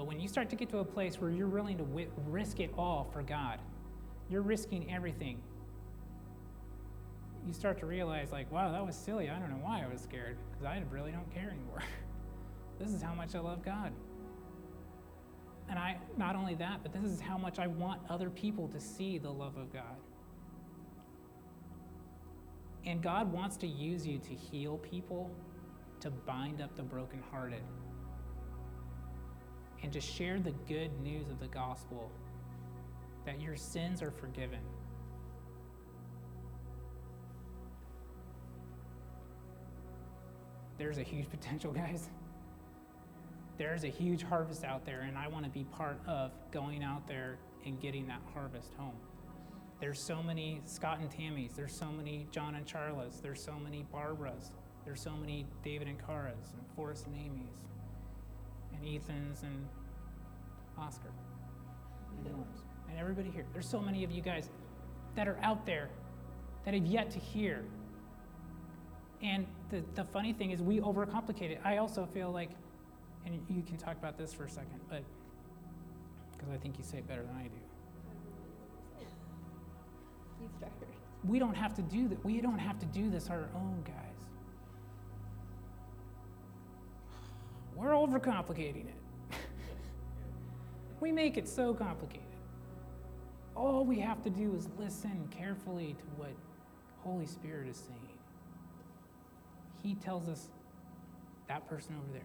But 0.00 0.06
when 0.06 0.18
you 0.18 0.28
start 0.28 0.48
to 0.48 0.56
get 0.56 0.70
to 0.70 0.78
a 0.78 0.84
place 0.84 1.20
where 1.20 1.30
you're 1.30 1.46
willing 1.46 1.76
to 1.76 1.84
wi- 1.84 2.08
risk 2.26 2.58
it 2.58 2.72
all 2.78 3.06
for 3.12 3.20
God, 3.20 3.58
you're 4.30 4.40
risking 4.40 4.90
everything. 4.90 5.42
You 7.46 7.52
start 7.52 7.78
to 7.80 7.84
realize, 7.84 8.32
like, 8.32 8.50
wow, 8.50 8.72
that 8.72 8.86
was 8.86 8.96
silly. 8.96 9.28
I 9.28 9.38
don't 9.38 9.50
know 9.50 9.60
why 9.62 9.84
I 9.84 9.92
was 9.92 10.00
scared 10.00 10.38
because 10.50 10.64
I 10.64 10.82
really 10.90 11.12
don't 11.12 11.30
care 11.34 11.50
anymore. 11.50 11.82
this 12.80 12.92
is 12.92 13.02
how 13.02 13.12
much 13.12 13.34
I 13.34 13.40
love 13.40 13.62
God. 13.62 13.92
And 15.68 15.78
I 15.78 15.98
not 16.16 16.34
only 16.34 16.54
that, 16.54 16.82
but 16.82 16.94
this 16.94 17.04
is 17.04 17.20
how 17.20 17.36
much 17.36 17.58
I 17.58 17.66
want 17.66 18.00
other 18.08 18.30
people 18.30 18.68
to 18.68 18.80
see 18.80 19.18
the 19.18 19.30
love 19.30 19.58
of 19.58 19.70
God. 19.70 19.98
And 22.86 23.02
God 23.02 23.30
wants 23.30 23.58
to 23.58 23.66
use 23.66 24.06
you 24.06 24.18
to 24.18 24.32
heal 24.32 24.78
people, 24.78 25.30
to 26.00 26.10
bind 26.10 26.62
up 26.62 26.74
the 26.74 26.82
brokenhearted, 26.82 27.60
and 29.82 29.92
to 29.92 30.00
share 30.00 30.38
the 30.38 30.52
good 30.68 30.90
news 31.00 31.28
of 31.30 31.40
the 31.40 31.46
gospel 31.48 32.10
that 33.24 33.40
your 33.40 33.56
sins 33.56 34.02
are 34.02 34.10
forgiven. 34.10 34.60
There's 40.78 40.98
a 40.98 41.02
huge 41.02 41.30
potential, 41.30 41.72
guys 41.72 42.08
there's 43.60 43.84
a 43.84 43.88
huge 43.88 44.22
harvest 44.22 44.64
out 44.64 44.86
there, 44.86 45.00
and 45.00 45.18
I 45.18 45.28
want 45.28 45.44
to 45.44 45.50
be 45.50 45.64
part 45.64 46.00
of 46.06 46.32
going 46.50 46.82
out 46.82 47.06
there 47.06 47.36
and 47.66 47.78
getting 47.78 48.06
that 48.06 48.22
harvest 48.32 48.72
home. 48.78 48.96
There's 49.82 50.00
so 50.00 50.22
many 50.22 50.62
Scott 50.64 50.98
and 50.98 51.10
Tammys. 51.10 51.54
There's 51.54 51.76
so 51.76 51.92
many 51.92 52.26
John 52.30 52.54
and 52.54 52.64
Charlas. 52.64 53.20
There's 53.20 53.44
so 53.44 53.52
many 53.62 53.84
Barbaras. 53.92 54.52
There's 54.86 55.02
so 55.02 55.10
many 55.10 55.44
David 55.62 55.88
and 55.88 55.98
Caras 55.98 56.54
and 56.54 56.62
Forrest 56.74 57.06
and 57.06 57.14
Amy's 57.16 57.58
and 58.80 58.88
Ethan's 58.88 59.42
and 59.42 59.66
Oscar 60.78 61.10
and 62.10 62.32
Norm's 62.32 62.64
and 62.88 62.98
everybody 62.98 63.30
here. 63.30 63.44
There's 63.52 63.68
so 63.68 63.80
many 63.80 64.04
of 64.04 64.10
you 64.10 64.22
guys 64.22 64.50
that 65.14 65.28
are 65.28 65.38
out 65.42 65.66
there 65.66 65.90
that 66.64 66.74
have 66.74 66.86
yet 66.86 67.10
to 67.10 67.18
hear. 67.18 67.64
And 69.22 69.46
the, 69.70 69.82
the 69.94 70.04
funny 70.04 70.32
thing 70.32 70.50
is, 70.50 70.62
we 70.62 70.80
overcomplicate 70.80 71.50
it. 71.50 71.60
I 71.64 71.76
also 71.76 72.06
feel 72.06 72.30
like, 72.30 72.50
and 73.26 73.34
you 73.48 73.62
can 73.62 73.76
talk 73.76 73.96
about 73.96 74.16
this 74.16 74.32
for 74.32 74.44
a 74.44 74.50
second, 74.50 74.80
but 74.88 75.02
because 76.32 76.48
I 76.52 76.56
think 76.56 76.78
you 76.78 76.84
say 76.84 76.98
it 76.98 77.08
better 77.08 77.22
than 77.22 77.36
I 77.36 77.42
do. 77.42 77.50
You 80.40 80.48
start. 80.56 80.72
We 81.22 81.38
don't 81.38 81.54
have 81.54 81.74
to 81.74 81.82
do 81.82 82.08
that. 82.08 82.24
We 82.24 82.40
don't 82.40 82.58
have 82.58 82.78
to 82.78 82.86
do 82.86 83.10
this 83.10 83.28
our 83.28 83.50
own, 83.54 83.82
guys. 83.84 84.09
We're 87.80 87.92
overcomplicating 87.92 88.88
it. 88.88 88.94
we 91.00 91.10
make 91.10 91.38
it 91.38 91.48
so 91.48 91.72
complicated. 91.72 92.26
All 93.56 93.86
we 93.86 93.98
have 94.00 94.22
to 94.24 94.30
do 94.30 94.54
is 94.54 94.68
listen 94.78 95.28
carefully 95.30 95.96
to 95.98 96.04
what 96.18 96.32
Holy 97.02 97.24
Spirit 97.24 97.68
is 97.68 97.76
saying. 97.76 98.18
He 99.82 99.94
tells 99.94 100.28
us 100.28 100.48
that 101.48 101.66
person 101.68 101.94
over 101.96 102.12
there, 102.12 102.22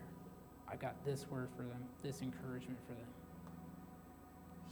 I 0.70 0.76
got 0.76 1.06
this 1.06 1.26
word 1.30 1.48
for 1.56 1.64
them, 1.64 1.86
this 2.04 2.22
encouragement 2.22 2.80
for 2.86 2.94
them. 2.94 3.08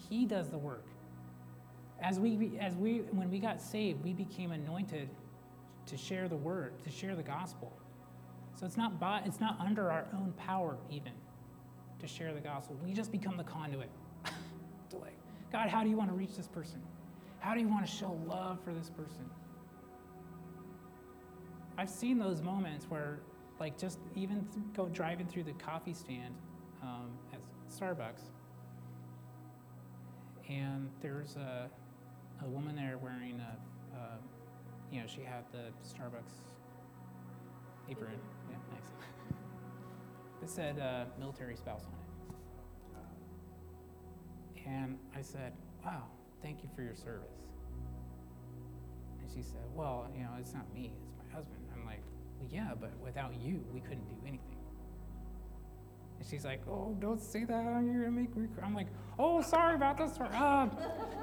He 0.10 0.26
does 0.26 0.50
the 0.50 0.58
work. 0.58 0.86
As 2.02 2.20
we, 2.20 2.58
as 2.60 2.76
we, 2.76 3.00
when 3.12 3.32
we 3.32 3.40
got 3.40 3.62
saved, 3.62 4.04
we 4.04 4.12
became 4.12 4.52
anointed 4.52 5.08
to 5.86 5.98
share 5.98 6.28
the 6.28 6.36
word, 6.36 6.74
to 6.84 6.92
share 6.92 7.16
the 7.16 7.24
gospel. 7.24 7.72
So 8.56 8.66
it's 8.66 8.78
not 8.78 9.00
by, 9.00 9.22
it's 9.26 9.40
not 9.40 9.60
under 9.60 9.92
our 9.92 10.06
own 10.14 10.34
power 10.38 10.78
even 10.90 11.14
to 12.00 12.08
share 12.08 12.34
the 12.34 12.40
gospel. 12.40 12.78
We 12.84 12.94
just 12.94 13.12
become 13.12 13.38
the 13.38 13.44
conduit. 13.44 13.90
to 14.90 14.98
like, 14.98 15.18
God, 15.52 15.70
how 15.70 15.84
do 15.84 15.90
you 15.90 15.98
want 15.98 16.10
to 16.10 16.16
reach 16.16 16.36
this 16.36 16.48
person? 16.48 16.82
How 17.40 17.54
do 17.54 17.60
you 17.60 17.68
want 17.68 17.86
to 17.86 17.92
show 17.92 18.18
love 18.28 18.60
for 18.64 18.74
this 18.74 18.90
person? 18.90 19.30
I've 21.78 21.90
seen 21.90 22.20
those 22.20 22.42
moments 22.42 22.86
where, 22.88 23.20
like, 23.60 23.78
just 23.78 24.00
even 24.16 24.46
th- 24.54 24.66
go 24.76 24.88
driving 24.88 25.28
through 25.28 25.44
the 25.44 25.54
coffee 25.54 25.94
stand 25.94 26.36
um, 26.84 27.10
at 27.34 27.40
Starbucks, 27.70 28.30
and 30.50 30.90
there's 31.02 31.36
a, 31.36 31.70
a 32.44 32.48
woman 32.48 32.76
there 32.76 32.98
wearing 33.02 33.42
a, 33.42 33.98
uh, 33.98 34.18
you 34.92 35.02
know, 35.02 35.08
she 35.08 35.22
had 35.22 35.44
the 35.52 35.72
Starbucks 35.84 36.42
apron. 37.90 38.20
It 40.44 40.50
said 40.50 40.78
uh, 40.78 41.06
military 41.18 41.56
spouse 41.56 41.86
on 41.86 41.94
it. 44.58 44.68
And 44.68 44.98
I 45.16 45.22
said, 45.22 45.54
wow, 45.86 46.04
thank 46.42 46.62
you 46.64 46.70
for 46.76 46.82
your 46.82 46.96
service. 46.98 47.32
And 49.22 49.30
she 49.34 49.42
said, 49.42 49.62
well, 49.74 50.12
you 50.14 50.24
know, 50.24 50.32
it's 50.38 50.54
not 50.54 50.66
me, 50.74 50.92
it's 51.08 51.16
my 51.18 51.34
husband. 51.34 51.62
I'm 51.74 51.86
like, 51.86 52.02
well, 52.42 52.50
yeah, 52.52 52.74
but 52.78 52.92
without 53.02 53.34
you, 53.42 53.64
we 53.74 53.80
couldn't 53.80 54.10
do 54.10 54.16
anything. 54.28 54.58
And 56.20 56.28
she's 56.30 56.44
like, 56.44 56.60
oh, 56.68 56.94
don't 57.00 57.22
say 57.22 57.46
that. 57.46 57.64
You're 57.64 58.02
going 58.02 58.04
to 58.04 58.12
make 58.12 58.36
me 58.36 58.48
cry. 58.54 58.66
I'm 58.66 58.76
like, 58.76 58.88
oh, 59.18 59.42
sorry 59.42 59.76
about 59.76 59.98
this. 59.98 60.12
Uh, 60.20 60.68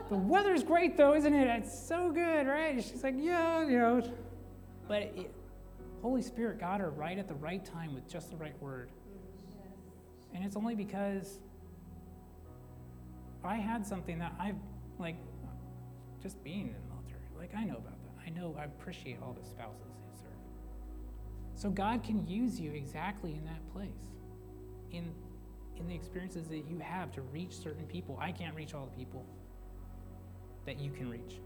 the 0.08 0.16
weather's 0.16 0.62
great, 0.62 0.96
though, 0.96 1.14
isn't 1.14 1.34
it? 1.34 1.46
It's 1.46 1.78
so 1.78 2.10
good, 2.10 2.46
right? 2.46 2.72
And 2.72 2.82
she's 2.82 3.04
like, 3.04 3.16
yeah, 3.18 3.68
you 3.68 3.78
know. 3.78 4.02
But 4.88 5.02
it, 5.02 5.34
Holy 6.00 6.22
Spirit 6.22 6.58
got 6.58 6.80
her 6.80 6.88
right 6.88 7.18
at 7.18 7.28
the 7.28 7.34
right 7.34 7.62
time 7.62 7.92
with 7.94 8.08
just 8.08 8.30
the 8.30 8.36
right 8.36 8.58
word. 8.62 8.90
And 10.34 10.44
it's 10.44 10.56
only 10.56 10.74
because 10.74 11.40
I 13.42 13.56
had 13.56 13.86
something 13.86 14.18
that 14.18 14.32
I've, 14.38 14.56
like, 14.98 15.16
just 16.22 16.42
being 16.44 16.68
in 16.68 16.74
the 16.74 16.94
military, 16.94 17.22
like, 17.38 17.54
I 17.54 17.64
know 17.64 17.76
about 17.76 17.98
that. 18.02 18.10
I 18.24 18.30
know, 18.30 18.54
I 18.58 18.64
appreciate 18.64 19.18
all 19.22 19.32
the 19.32 19.44
spouses 19.44 19.80
who 19.82 20.18
serve. 20.22 20.32
So 21.54 21.70
God 21.70 22.04
can 22.04 22.26
use 22.26 22.60
you 22.60 22.72
exactly 22.72 23.34
in 23.34 23.44
that 23.46 23.66
place, 23.72 24.08
in, 24.92 25.10
in 25.76 25.88
the 25.88 25.94
experiences 25.94 26.48
that 26.48 26.64
you 26.68 26.78
have 26.78 27.10
to 27.12 27.22
reach 27.22 27.56
certain 27.56 27.86
people. 27.86 28.18
I 28.20 28.30
can't 28.30 28.54
reach 28.54 28.74
all 28.74 28.84
the 28.84 28.96
people 28.96 29.24
that 30.66 30.78
you 30.78 30.90
can 30.90 31.08
reach. 31.08 31.40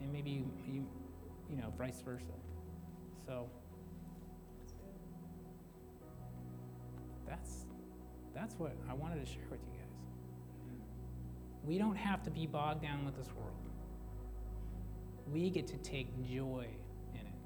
And 0.00 0.12
maybe 0.12 0.30
you, 0.30 0.50
you, 0.66 0.86
you 1.50 1.56
know, 1.56 1.72
vice 1.76 2.00
versa. 2.00 2.24
So 3.26 3.50
that's 7.30 7.66
that's 8.34 8.54
what 8.58 8.76
I 8.88 8.94
wanted 8.94 9.24
to 9.24 9.30
share 9.30 9.46
with 9.50 9.60
you 9.60 9.78
guys. 9.78 9.88
We 11.64 11.78
don't 11.78 11.96
have 11.96 12.22
to 12.24 12.30
be 12.30 12.46
bogged 12.46 12.82
down 12.82 13.04
with 13.04 13.16
this 13.16 13.28
world. 13.36 13.54
We 15.32 15.50
get 15.50 15.66
to 15.68 15.76
take 15.78 16.08
joy 16.28 16.66
in 17.14 17.20
it. 17.20 17.40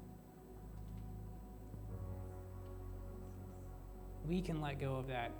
We 4.27 4.41
can 4.41 4.61
let 4.61 4.79
go 4.79 4.95
of 4.95 5.07
that 5.07 5.31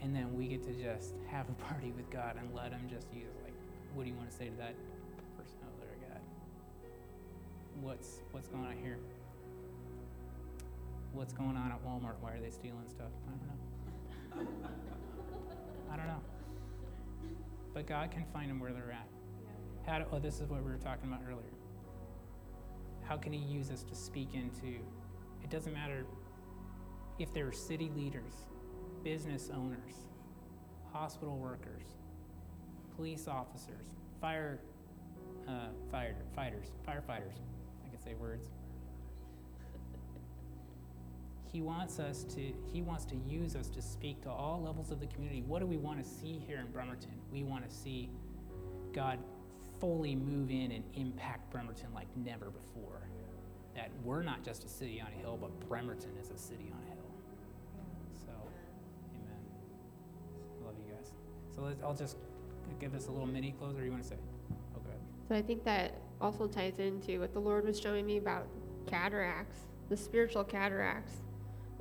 and 0.00 0.14
then 0.14 0.36
we 0.36 0.48
get 0.48 0.62
to 0.64 0.72
just 0.72 1.14
have 1.30 1.48
a 1.48 1.52
party 1.64 1.92
with 1.96 2.10
God 2.10 2.36
and 2.38 2.54
let 2.54 2.72
him 2.72 2.88
just 2.90 3.06
use 3.12 3.34
like 3.44 3.54
what 3.94 4.04
do 4.04 4.10
you 4.10 4.16
want 4.16 4.30
to 4.30 4.36
say 4.36 4.46
to 4.46 4.56
that 4.56 4.74
person 5.36 5.58
over 5.62 5.86
there, 5.86 6.08
God? 6.08 6.20
What's 7.80 8.20
what's 8.32 8.48
going 8.48 8.64
on 8.64 8.76
here? 8.82 8.98
What's 11.12 11.32
going 11.32 11.56
on 11.56 11.70
at 11.70 11.84
Walmart? 11.84 12.14
Why 12.20 12.32
are 12.32 12.40
they 12.40 12.50
stealing 12.50 12.88
stuff? 12.88 13.10
I 13.28 14.36
don't 14.36 14.46
know. 14.48 14.72
I 15.92 15.96
don't 15.96 16.06
know. 16.06 16.20
But 17.74 17.86
God 17.86 18.10
can 18.10 18.24
find 18.32 18.50
them 18.50 18.60
where 18.60 18.72
they're 18.72 18.92
at. 18.92 19.08
How 19.86 19.98
do, 19.98 20.04
oh, 20.12 20.18
this 20.18 20.40
is 20.40 20.48
what 20.48 20.64
we 20.64 20.70
were 20.70 20.78
talking 20.78 21.08
about 21.08 21.22
earlier. 21.28 21.52
How 23.02 23.16
can 23.16 23.32
He 23.32 23.40
use 23.40 23.70
us 23.70 23.82
to 23.84 23.94
speak 23.94 24.34
into? 24.34 24.78
It 25.42 25.50
doesn't 25.50 25.72
matter 25.72 26.06
if 27.18 27.32
they're 27.34 27.52
city 27.52 27.90
leaders, 27.94 28.32
business 29.02 29.50
owners, 29.54 29.94
hospital 30.92 31.36
workers, 31.36 31.86
police 32.96 33.28
officers, 33.28 33.86
fire 34.20 34.60
uh, 35.48 35.68
fire, 35.90 36.14
fighters, 36.34 36.66
firefighters. 36.86 37.36
I 37.84 37.88
can 37.90 38.00
say 38.02 38.14
words. 38.14 38.48
He 41.52 41.60
wants 41.60 41.98
us 41.98 42.24
to 42.34 42.52
he 42.72 42.80
wants 42.80 43.04
to 43.06 43.16
use 43.28 43.54
us 43.56 43.68
to 43.68 43.82
speak 43.82 44.22
to 44.22 44.30
all 44.30 44.62
levels 44.62 44.90
of 44.90 45.00
the 45.00 45.06
community. 45.06 45.42
What 45.42 45.60
do 45.60 45.66
we 45.66 45.76
want 45.76 46.02
to 46.02 46.08
see 46.08 46.42
here 46.46 46.58
in 46.58 46.66
Bremerton? 46.72 47.12
We 47.30 47.44
want 47.44 47.68
to 47.68 47.74
see 47.74 48.08
God 48.94 49.18
fully 49.78 50.14
move 50.14 50.50
in 50.50 50.72
and 50.72 50.82
impact 50.94 51.50
Bremerton 51.50 51.92
like 51.94 52.06
never 52.16 52.46
before. 52.46 53.06
That 53.74 53.90
we're 54.02 54.22
not 54.22 54.42
just 54.42 54.64
a 54.64 54.68
city 54.68 55.00
on 55.00 55.08
a 55.08 55.20
hill, 55.20 55.36
but 55.38 55.68
Bremerton 55.68 56.12
is 56.20 56.30
a 56.30 56.38
city 56.38 56.72
on 56.72 56.80
a 56.86 56.90
hill. 56.90 57.10
So, 58.26 58.32
amen. 59.14 59.40
I 60.60 60.66
love 60.66 60.74
you 60.78 60.92
guys. 60.94 61.12
So 61.54 61.62
let's, 61.62 61.82
I'll 61.82 61.94
just 61.94 62.16
give 62.80 62.94
us 62.94 63.06
a 63.06 63.10
little 63.10 63.26
mini 63.26 63.52
close, 63.58 63.76
or 63.76 63.84
you 63.84 63.90
want 63.90 64.02
to 64.02 64.08
say? 64.08 64.16
Oh, 64.74 64.80
go 64.80 64.88
ahead. 64.88 65.00
So 65.28 65.34
I 65.34 65.42
think 65.42 65.64
that 65.64 66.00
also 66.20 66.46
ties 66.46 66.78
into 66.78 67.20
what 67.20 67.32
the 67.32 67.40
Lord 67.40 67.64
was 67.64 67.80
showing 67.80 68.04
me 68.06 68.18
about 68.18 68.46
cataracts, 68.86 69.60
the 69.88 69.96
spiritual 69.96 70.44
cataracts, 70.44 71.14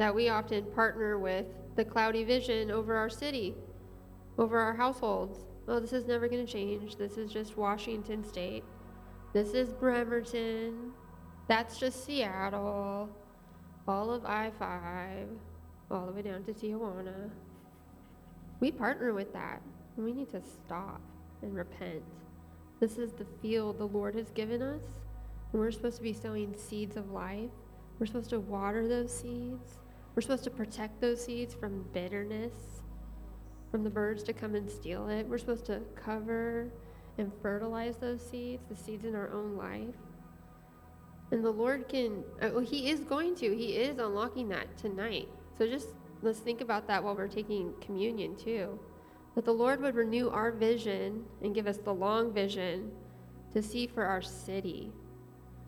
that 0.02 0.16
we 0.16 0.30
often 0.30 0.66
partner 0.72 1.20
with 1.20 1.46
the 1.76 1.86
cloudy 1.86 2.24
vision 2.24 2.72
over 2.72 2.96
our 2.96 3.08
city, 3.08 3.54
over 4.40 4.58
our 4.58 4.74
households. 4.74 5.46
Oh, 5.68 5.80
this 5.80 5.94
is 5.94 6.08
never 6.08 6.28
going 6.28 6.44
to 6.44 6.52
change. 6.52 6.96
This 6.96 7.20
is 7.20 7.32
just 7.32 7.56
Washington 7.56 8.24
State. 8.24 8.64
This 9.32 9.50
is 9.54 9.72
Bremerton. 9.72 10.92
That's 11.48 11.78
just 11.78 12.04
Seattle. 12.04 13.10
All 13.88 14.12
of 14.12 14.26
I 14.26 14.50
5, 14.58 15.28
all 15.92 16.08
the 16.08 16.14
way 16.14 16.24
down 16.24 16.46
to 16.46 16.52
Tijuana. 16.52 17.30
We 18.60 18.72
partner 18.72 19.14
with 19.14 19.32
that. 19.34 19.62
We 19.98 20.14
need 20.14 20.32
to 20.32 20.42
stop 20.42 21.00
and 21.44 21.54
repent. 21.54 22.02
This 22.80 22.98
is 22.98 23.12
the 23.12 23.28
field 23.40 23.78
the 23.78 23.86
Lord 23.86 24.16
has 24.16 24.32
given 24.32 24.64
us. 24.64 24.82
We're 25.52 25.70
supposed 25.70 25.98
to 25.98 26.04
be 26.04 26.14
sowing 26.14 26.56
seeds 26.58 26.98
of 26.98 27.12
life. 27.12 27.52
We're 28.00 28.08
supposed 28.08 28.32
to 28.32 28.40
water 28.40 28.88
those 28.88 29.16
seeds. 29.16 29.78
We're 30.16 30.22
supposed 30.22 30.44
to 30.44 30.50
protect 30.50 31.00
those 31.00 31.24
seeds 31.24 31.54
from 31.54 31.86
bitterness, 31.94 32.54
from 33.72 33.84
the 33.84 33.90
birds 33.90 34.24
to 34.24 34.34
come 34.34 34.56
and 34.56 34.70
steal 34.70 35.08
it. 35.08 35.26
We're 35.26 35.38
supposed 35.38 35.66
to 35.68 35.82
cover 35.96 36.70
and 37.18 37.32
fertilize 37.42 37.98
those 37.98 38.22
seeds, 38.22 38.64
the 38.70 38.76
seeds 38.76 39.06
in 39.06 39.16
our 39.16 39.30
own 39.32 39.56
life. 39.56 39.96
And 41.32 41.46
the 41.46 41.52
Lord 41.52 41.88
can, 41.88 42.26
uh, 42.42 42.50
well, 42.54 42.60
He 42.60 42.90
is 42.90 43.00
going 43.02 43.36
to, 43.36 43.56
He 43.56 43.78
is 43.78 44.00
unlocking 44.00 44.50
that 44.50 44.78
tonight. 44.78 45.30
So 45.58 45.66
just 45.66 45.88
let's 46.22 46.40
think 46.40 46.60
about 46.60 46.88
that 46.88 47.02
while 47.04 47.16
we're 47.16 47.28
taking 47.28 47.74
communion 47.80 48.36
too. 48.36 48.78
that 49.36 49.46
the 49.46 49.54
Lord 49.54 49.82
would 49.82 49.96
renew 49.96 50.30
our 50.30 50.52
vision 50.52 51.24
and 51.42 51.56
give 51.56 51.68
us 51.68 51.78
the 51.78 51.94
long 51.94 52.34
vision 52.34 52.92
to 53.54 53.62
see 53.62 53.88
for 53.88 54.04
our 54.04 54.22
city. 54.22 54.92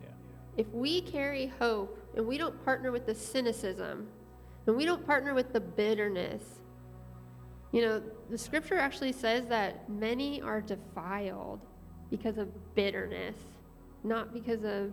Yeah. 0.01 0.09
If 0.57 0.67
we 0.73 1.01
carry 1.01 1.47
hope 1.47 1.97
and 2.15 2.27
we 2.27 2.37
don't 2.37 2.63
partner 2.65 2.91
with 2.91 3.05
the 3.05 3.15
cynicism 3.15 4.07
and 4.67 4.75
we 4.75 4.85
don't 4.85 5.05
partner 5.05 5.33
with 5.33 5.51
the 5.53 5.59
bitterness, 5.59 6.41
you 7.71 7.81
know, 7.81 8.01
the 8.29 8.37
scripture 8.37 8.77
actually 8.77 9.11
says 9.11 9.47
that 9.47 9.89
many 9.89 10.41
are 10.41 10.61
defiled 10.61 11.59
because 12.09 12.37
of 12.37 12.47
bitterness, 12.75 13.35
not 14.03 14.33
because 14.33 14.63
of 14.63 14.91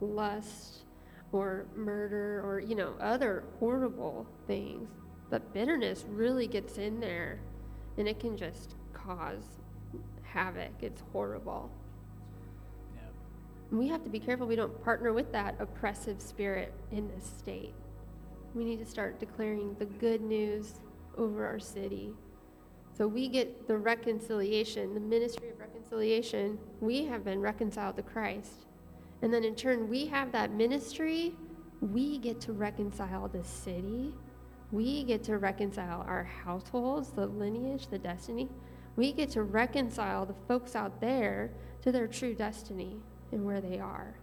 lust 0.00 0.84
or 1.32 1.66
murder 1.74 2.42
or, 2.44 2.60
you 2.60 2.74
know, 2.74 2.94
other 3.00 3.44
horrible 3.58 4.26
things. 4.46 4.88
But 5.30 5.52
bitterness 5.52 6.04
really 6.08 6.46
gets 6.46 6.78
in 6.78 7.00
there 7.00 7.40
and 7.96 8.06
it 8.06 8.20
can 8.20 8.36
just 8.36 8.76
cause 8.92 9.44
havoc. 10.22 10.72
It's 10.82 11.02
horrible. 11.12 11.70
And 13.70 13.78
we 13.78 13.88
have 13.88 14.04
to 14.04 14.10
be 14.10 14.18
careful 14.18 14.46
we 14.46 14.56
don't 14.56 14.82
partner 14.82 15.12
with 15.12 15.32
that 15.32 15.56
oppressive 15.58 16.20
spirit 16.20 16.72
in 16.90 17.08
this 17.08 17.24
state. 17.24 17.74
We 18.54 18.64
need 18.64 18.78
to 18.78 18.86
start 18.86 19.20
declaring 19.20 19.76
the 19.78 19.84
good 19.84 20.20
news 20.20 20.74
over 21.16 21.46
our 21.46 21.58
city. 21.58 22.14
So 22.96 23.06
we 23.06 23.28
get 23.28 23.68
the 23.68 23.76
reconciliation, 23.76 24.94
the 24.94 25.00
ministry 25.00 25.50
of 25.50 25.60
reconciliation. 25.60 26.58
We 26.80 27.04
have 27.04 27.24
been 27.24 27.40
reconciled 27.40 27.96
to 27.96 28.02
Christ. 28.02 28.66
And 29.22 29.32
then 29.32 29.44
in 29.44 29.54
turn, 29.54 29.88
we 29.88 30.06
have 30.06 30.32
that 30.32 30.52
ministry. 30.52 31.34
We 31.80 32.18
get 32.18 32.40
to 32.42 32.52
reconcile 32.52 33.28
the 33.28 33.44
city. 33.44 34.14
We 34.72 35.04
get 35.04 35.22
to 35.24 35.38
reconcile 35.38 36.04
our 36.06 36.24
households, 36.24 37.10
the 37.10 37.26
lineage, 37.26 37.86
the 37.86 37.98
destiny. 37.98 38.48
We 38.96 39.12
get 39.12 39.30
to 39.30 39.44
reconcile 39.44 40.26
the 40.26 40.34
folks 40.46 40.74
out 40.74 41.00
there 41.00 41.52
to 41.82 41.92
their 41.92 42.08
true 42.08 42.34
destiny 42.34 42.96
and 43.32 43.44
where 43.44 43.60
they 43.60 43.78
are. 43.78 44.16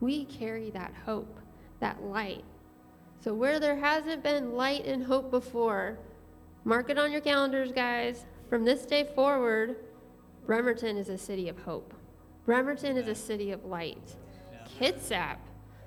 We 0.00 0.24
carry 0.24 0.70
that 0.70 0.92
hope, 1.06 1.38
that 1.80 2.02
light. 2.02 2.44
So, 3.22 3.32
where 3.32 3.60
there 3.60 3.76
hasn't 3.76 4.24
been 4.24 4.54
light 4.54 4.84
and 4.84 5.04
hope 5.04 5.30
before, 5.30 5.96
mark 6.64 6.90
it 6.90 6.98
on 6.98 7.12
your 7.12 7.20
calendars, 7.20 7.70
guys. 7.70 8.26
From 8.48 8.64
this 8.64 8.84
day 8.84 9.08
forward, 9.14 9.76
Bremerton 10.44 10.96
is 10.96 11.08
a 11.08 11.16
city 11.16 11.48
of 11.48 11.56
hope. 11.62 11.94
Bremerton 12.44 12.96
is 12.96 13.06
a 13.06 13.14
city 13.14 13.52
of 13.52 13.64
light. 13.64 14.16
Kitsap, 14.76 15.36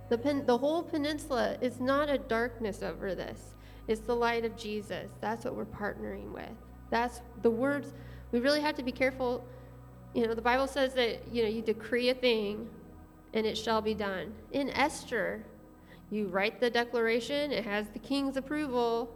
the, 0.07 0.17
pen, 0.17 0.45
the 0.45 0.57
whole 0.57 0.81
peninsula 0.81 1.57
is 1.59 1.81
not 1.81 2.09
a 2.09 2.17
darkness 2.17 2.81
over 2.81 3.13
this. 3.13 3.55
It's 3.89 4.01
the 4.01 4.15
light 4.15 4.45
of 4.45 4.55
Jesus. 4.55 5.11
That's 5.19 5.43
what 5.43 5.55
we're 5.55 5.65
partnering 5.65 6.31
with. 6.31 6.55
That's 6.89 7.19
the 7.41 7.51
words. 7.51 7.93
We 8.31 8.39
really 8.39 8.61
have 8.61 8.75
to 8.75 8.83
be 8.83 8.93
careful. 8.93 9.45
You 10.13 10.25
know, 10.25 10.33
the 10.33 10.41
Bible 10.41 10.67
says 10.67 10.93
that, 10.93 11.27
you 11.33 11.43
know, 11.43 11.49
you 11.49 11.61
decree 11.61 12.09
a 12.09 12.13
thing 12.13 12.69
and 13.33 13.45
it 13.45 13.57
shall 13.57 13.81
be 13.81 13.93
done. 13.93 14.33
In 14.53 14.69
Esther, 14.69 15.43
you 16.11 16.27
write 16.27 16.59
the 16.59 16.69
declaration, 16.69 17.51
it 17.51 17.65
has 17.65 17.87
the 17.89 17.99
king's 17.99 18.37
approval, 18.37 19.13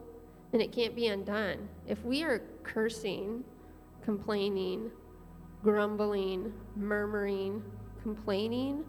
and 0.54 0.62
it 0.62 0.72
can't 0.72 0.96
be 0.96 1.08
undone. 1.08 1.70
If 1.88 2.04
we 2.04 2.24
are 2.24 2.42
cursing, 2.64 3.44
complaining, 4.04 4.92
grumbling, 5.64 6.54
murmuring, 6.76 7.64
complaining 8.02 8.84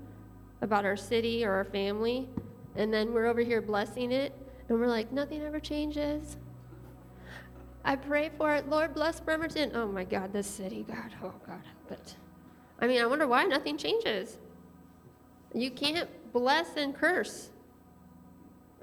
about 0.63 0.85
our 0.85 0.97
city 0.97 1.45
or 1.45 1.53
our 1.53 1.65
family, 1.65 2.29
and 2.77 2.93
then 2.93 3.13
we're 3.13 3.27
over 3.27 3.41
here 3.41 3.61
blessing 3.61 4.13
it, 4.13 4.33
and 4.69 4.79
we're 4.79 4.87
like, 4.87 5.13
nothing 5.13 5.43
ever 5.43 5.61
changes. 5.61 6.37
I 7.85 7.97
pray 7.97 8.31
for 8.37 8.55
it. 8.55 8.69
Lord, 8.69 8.95
bless 8.95 9.21
Bremerton. 9.21 9.73
Oh 9.75 9.89
my 9.89 10.05
God, 10.05 10.33
this 10.33 10.47
city, 10.47 10.85
God. 10.87 11.15
Oh 11.23 11.35
God. 11.47 11.63
But 11.89 12.15
I 12.79 12.87
mean, 12.87 13.01
I 13.01 13.07
wonder 13.07 13.27
why 13.27 13.45
nothing 13.45 13.77
changes. 13.77 14.39
You 15.55 15.71
can't 15.71 16.09
bless 16.33 16.77
and 16.77 16.95
curse. 16.95 17.51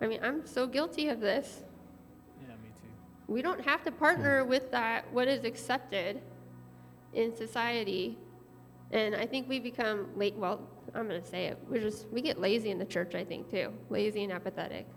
I 0.02 0.08
mean, 0.08 0.20
I'm 0.22 0.46
so 0.46 0.68
guilty 0.68 1.10
of 1.10 1.20
this. 1.20 1.64
Yeah, 2.42 2.56
me 2.56 2.70
too. 2.82 2.88
We 3.28 3.42
don't 3.42 3.64
have 3.66 3.84
to 3.86 3.92
partner 3.92 4.46
with 4.46 4.72
that, 4.72 5.12
what 5.12 5.28
is 5.28 5.44
accepted 5.44 6.22
in 7.14 7.36
society. 7.36 8.18
And 8.92 9.16
I 9.16 9.26
think 9.26 9.50
we 9.50 9.60
become 9.60 10.08
late. 10.16 10.36
Well, 10.36 10.62
I'm 10.94 11.08
going 11.08 11.22
to 11.22 11.28
say 11.28 11.46
it. 11.46 11.58
We're 11.70 11.82
just, 11.82 12.08
we 12.10 12.22
get 12.22 12.40
lazy 12.40 12.72
in 12.72 12.80
the 12.80 12.86
church, 12.86 13.16
I 13.16 13.24
think, 13.24 13.50
too. 13.50 13.74
Lazy 13.90 14.24
and 14.24 14.32
apathetic. 14.32 14.88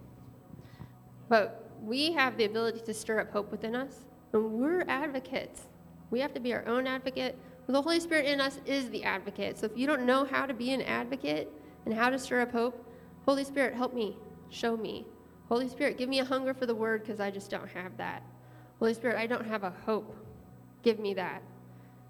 But 1.28 1.70
we 1.82 2.12
have 2.12 2.36
the 2.36 2.44
ability 2.44 2.80
to 2.80 2.94
stir 2.94 3.20
up 3.20 3.32
hope 3.32 3.50
within 3.50 3.74
us, 3.74 4.04
and 4.32 4.52
we're 4.52 4.84
advocates. 4.86 5.62
We 6.10 6.20
have 6.20 6.34
to 6.34 6.40
be 6.40 6.52
our 6.52 6.66
own 6.66 6.86
advocate. 6.86 7.38
The 7.66 7.80
Holy 7.80 8.00
Spirit 8.00 8.26
in 8.26 8.40
us 8.40 8.58
is 8.66 8.90
the 8.90 9.04
advocate. 9.04 9.58
So 9.58 9.66
if 9.66 9.76
you 9.76 9.86
don't 9.86 10.04
know 10.04 10.24
how 10.24 10.44
to 10.44 10.52
be 10.52 10.72
an 10.72 10.82
advocate 10.82 11.48
and 11.86 11.94
how 11.94 12.10
to 12.10 12.18
stir 12.18 12.40
up 12.40 12.52
hope, 12.52 12.84
Holy 13.24 13.44
Spirit, 13.44 13.74
help 13.74 13.94
me, 13.94 14.16
show 14.50 14.76
me. 14.76 15.06
Holy 15.48 15.68
Spirit, 15.68 15.98
give 15.98 16.08
me 16.08 16.20
a 16.20 16.24
hunger 16.24 16.54
for 16.54 16.66
the 16.66 16.74
word 16.74 17.02
because 17.02 17.20
I 17.20 17.30
just 17.30 17.50
don't 17.50 17.68
have 17.70 17.96
that. 17.96 18.22
Holy 18.78 18.94
Spirit, 18.94 19.16
I 19.16 19.26
don't 19.26 19.46
have 19.46 19.64
a 19.64 19.70
hope. 19.84 20.14
Give 20.82 20.98
me 20.98 21.14
that. 21.14 21.42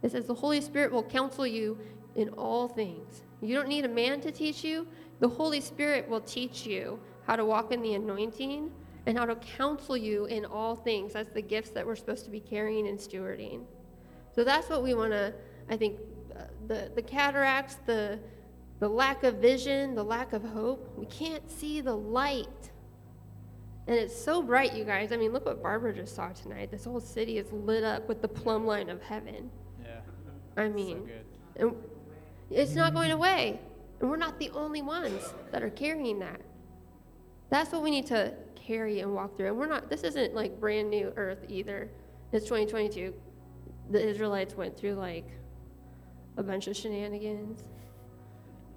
It 0.02 0.12
says 0.12 0.26
the 0.26 0.34
Holy 0.34 0.60
Spirit 0.60 0.92
will 0.92 1.02
counsel 1.02 1.46
you 1.46 1.78
in 2.14 2.28
all 2.30 2.68
things. 2.68 3.22
You 3.40 3.54
don't 3.54 3.68
need 3.68 3.84
a 3.84 3.88
man 3.88 4.20
to 4.22 4.30
teach 4.30 4.64
you. 4.64 4.86
The 5.20 5.28
Holy 5.28 5.60
Spirit 5.60 6.08
will 6.08 6.20
teach 6.20 6.66
you 6.66 6.98
how 7.26 7.36
to 7.36 7.44
walk 7.44 7.72
in 7.72 7.82
the 7.82 7.94
anointing 7.94 8.70
and 9.06 9.18
how 9.18 9.24
to 9.24 9.36
counsel 9.36 9.96
you 9.96 10.26
in 10.26 10.44
all 10.44 10.76
things. 10.76 11.12
That's 11.14 11.32
the 11.32 11.42
gifts 11.42 11.70
that 11.70 11.86
we're 11.86 11.96
supposed 11.96 12.24
to 12.24 12.30
be 12.30 12.40
carrying 12.40 12.88
and 12.88 12.98
stewarding. 12.98 13.64
So 14.34 14.44
that's 14.44 14.68
what 14.68 14.82
we 14.82 14.94
want 14.94 15.12
to, 15.12 15.34
I 15.68 15.76
think, 15.76 15.98
uh, 16.36 16.44
the, 16.68 16.92
the 16.94 17.02
cataracts, 17.02 17.76
the, 17.86 18.18
the 18.80 18.88
lack 18.88 19.24
of 19.24 19.36
vision, 19.36 19.94
the 19.94 20.02
lack 20.02 20.32
of 20.32 20.42
hope, 20.42 20.92
we 20.96 21.06
can't 21.06 21.48
see 21.50 21.80
the 21.80 21.94
light. 21.94 22.70
And 23.86 23.96
it's 23.96 24.16
so 24.18 24.42
bright, 24.42 24.74
you 24.74 24.84
guys. 24.84 25.12
I 25.12 25.16
mean, 25.16 25.32
look 25.32 25.46
what 25.46 25.62
Barbara 25.62 25.92
just 25.94 26.14
saw 26.14 26.30
tonight. 26.30 26.70
This 26.70 26.84
whole 26.84 27.00
city 27.00 27.38
is 27.38 27.52
lit 27.52 27.84
up 27.84 28.08
with 28.08 28.22
the 28.22 28.28
plumb 28.28 28.66
line 28.66 28.88
of 28.88 29.02
heaven. 29.02 29.50
Yeah. 29.82 30.00
I 30.56 30.66
So 30.68 30.72
mean, 30.72 31.04
good. 31.04 31.24
and 31.56 31.74
it's 32.50 32.74
not 32.74 32.94
going 32.94 33.10
away. 33.10 33.60
And 34.00 34.08
we're 34.08 34.16
not 34.16 34.38
the 34.38 34.50
only 34.50 34.80
ones 34.80 35.34
that 35.52 35.62
are 35.62 35.70
carrying 35.70 36.18
that. 36.20 36.40
That's 37.50 37.70
what 37.72 37.82
we 37.82 37.90
need 37.90 38.06
to 38.06 38.32
carry 38.54 39.00
and 39.00 39.14
walk 39.14 39.36
through. 39.36 39.48
And 39.48 39.58
we're 39.58 39.66
not, 39.66 39.90
this 39.90 40.04
isn't 40.04 40.34
like 40.34 40.58
brand 40.58 40.88
new 40.88 41.12
earth 41.16 41.44
either. 41.48 41.90
It's 42.32 42.44
2022. 42.46 43.12
The 43.90 44.08
Israelites 44.08 44.54
went 44.56 44.76
through 44.78 44.94
like 44.94 45.26
a 46.36 46.42
bunch 46.42 46.68
of 46.68 46.76
shenanigans. 46.76 47.64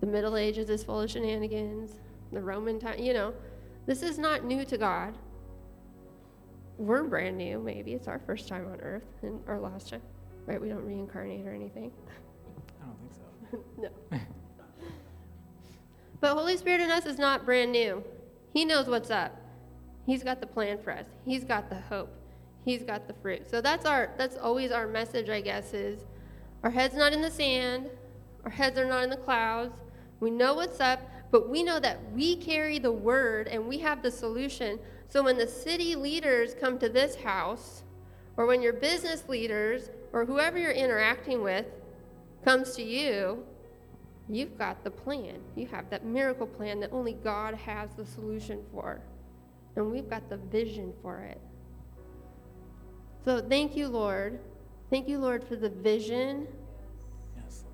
The 0.03 0.11
Middle 0.11 0.35
Ages 0.35 0.69
is 0.69 0.83
full 0.83 0.99
of 0.99 1.09
shenanigans. 1.09 1.95
The 2.33 2.41
Roman 2.41 2.77
time, 2.77 2.99
you 2.99 3.13
know, 3.13 3.33
this 3.85 4.03
is 4.03 4.17
not 4.17 4.43
new 4.43 4.65
to 4.65 4.77
God. 4.77 5.17
We're 6.77 7.03
brand 7.03 7.37
new, 7.37 7.57
maybe. 7.59 7.93
It's 7.93 8.09
our 8.09 8.19
first 8.19 8.49
time 8.49 8.67
on 8.67 8.81
earth 8.81 9.07
and 9.21 9.39
our 9.47 9.61
last 9.61 9.91
time, 9.91 10.01
right? 10.45 10.61
We 10.61 10.67
don't 10.67 10.83
reincarnate 10.83 11.47
or 11.47 11.53
anything. 11.53 11.89
I 12.81 12.85
don't 12.85 12.99
think 12.99 13.13
so. 13.13 13.63
No. 14.11 14.19
but 16.19 16.33
Holy 16.33 16.57
Spirit 16.57 16.81
in 16.81 16.91
us 16.91 17.05
is 17.05 17.17
not 17.17 17.45
brand 17.45 17.71
new. 17.71 18.03
He 18.51 18.65
knows 18.65 18.87
what's 18.87 19.09
up. 19.09 19.39
He's 20.05 20.21
got 20.21 20.41
the 20.41 20.47
plan 20.47 20.79
for 20.83 20.91
us. 20.91 21.05
He's 21.23 21.45
got 21.45 21.69
the 21.69 21.79
hope. 21.79 22.13
He's 22.65 22.83
got 22.83 23.07
the 23.07 23.13
fruit. 23.13 23.49
So 23.49 23.61
that's 23.61 23.85
our 23.85 24.09
that's 24.17 24.35
always 24.35 24.73
our 24.73 24.85
message, 24.85 25.29
I 25.29 25.39
guess, 25.39 25.73
is 25.73 26.03
our 26.61 26.71
heads 26.71 26.93
not 26.93 27.13
in 27.13 27.21
the 27.21 27.31
sand, 27.31 27.89
our 28.43 28.51
heads 28.51 28.77
are 28.77 28.85
not 28.85 29.05
in 29.05 29.09
the 29.09 29.15
clouds. 29.15 29.79
We 30.19 30.31
know 30.31 30.53
what's 30.53 30.79
up, 30.79 30.99
but 31.31 31.49
we 31.49 31.63
know 31.63 31.79
that 31.79 31.99
we 32.13 32.35
carry 32.35 32.79
the 32.79 32.91
word 32.91 33.47
and 33.47 33.67
we 33.67 33.79
have 33.79 34.01
the 34.01 34.11
solution. 34.11 34.79
So 35.09 35.23
when 35.23 35.37
the 35.37 35.47
city 35.47 35.95
leaders 35.95 36.55
come 36.59 36.79
to 36.79 36.89
this 36.89 37.15
house, 37.15 37.83
or 38.37 38.45
when 38.45 38.61
your 38.61 38.73
business 38.73 39.23
leaders 39.27 39.89
or 40.11 40.25
whoever 40.25 40.57
you're 40.57 40.71
interacting 40.71 41.41
with 41.41 41.65
comes 42.43 42.75
to 42.75 42.83
you, 42.83 43.43
you've 44.29 44.57
got 44.57 44.83
the 44.83 44.91
plan. 44.91 45.39
You 45.55 45.67
have 45.67 45.89
that 45.89 46.05
miracle 46.05 46.47
plan 46.47 46.79
that 46.79 46.91
only 46.91 47.13
God 47.13 47.53
has 47.55 47.89
the 47.95 48.05
solution 48.05 48.63
for. 48.71 49.01
And 49.75 49.91
we've 49.91 50.09
got 50.09 50.29
the 50.29 50.37
vision 50.37 50.93
for 51.01 51.19
it. 51.19 51.41
So 53.25 53.41
thank 53.41 53.75
you, 53.75 53.87
Lord. 53.87 54.39
Thank 54.89 55.07
you, 55.07 55.17
Lord, 55.17 55.43
for 55.43 55.55
the 55.55 55.69
vision. 55.69 56.47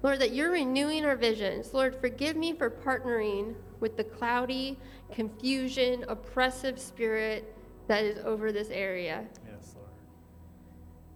Lord, 0.02 0.20
that 0.20 0.34
you're 0.34 0.52
renewing 0.52 1.06
our 1.06 1.16
visions. 1.16 1.74
Lord, 1.74 1.96
forgive 2.00 2.36
me 2.36 2.54
for 2.54 2.70
partnering 2.70 3.56
with 3.80 3.98
the 3.98 4.04
cloudy, 4.04 4.78
confusion, 5.12 6.06
oppressive 6.08 6.80
spirit 6.80 7.56
that 7.88 8.04
is 8.04 8.24
over 8.24 8.52
this 8.52 8.70
area. 8.70 9.26
Yes, 9.46 9.74
Lord. 9.76 9.90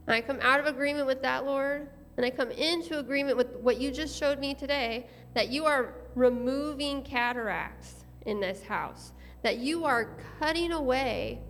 And 0.07 0.15
I 0.15 0.22
come 0.22 0.39
out 0.41 0.60
of 0.60 0.65
agreement 0.65 1.07
with 1.07 1.22
that, 1.22 1.45
Lord, 1.45 1.88
and 2.18 2.26
I 2.26 2.30
come 2.30 2.51
into 2.51 2.99
agreement 2.99 3.38
with 3.38 3.55
what 3.57 3.80
you 3.80 3.91
just 3.91 4.18
showed 4.18 4.39
me 4.39 4.53
today 4.53 5.07
that 5.34 5.49
you 5.49 5.65
are 5.65 5.93
removing 6.15 7.03
cataracts 7.03 8.05
in 8.26 8.39
this 8.39 8.64
house, 8.64 9.14
that 9.41 9.57
you 9.57 9.85
are 9.85 10.10
cutting 10.39 10.72
away 10.72 11.41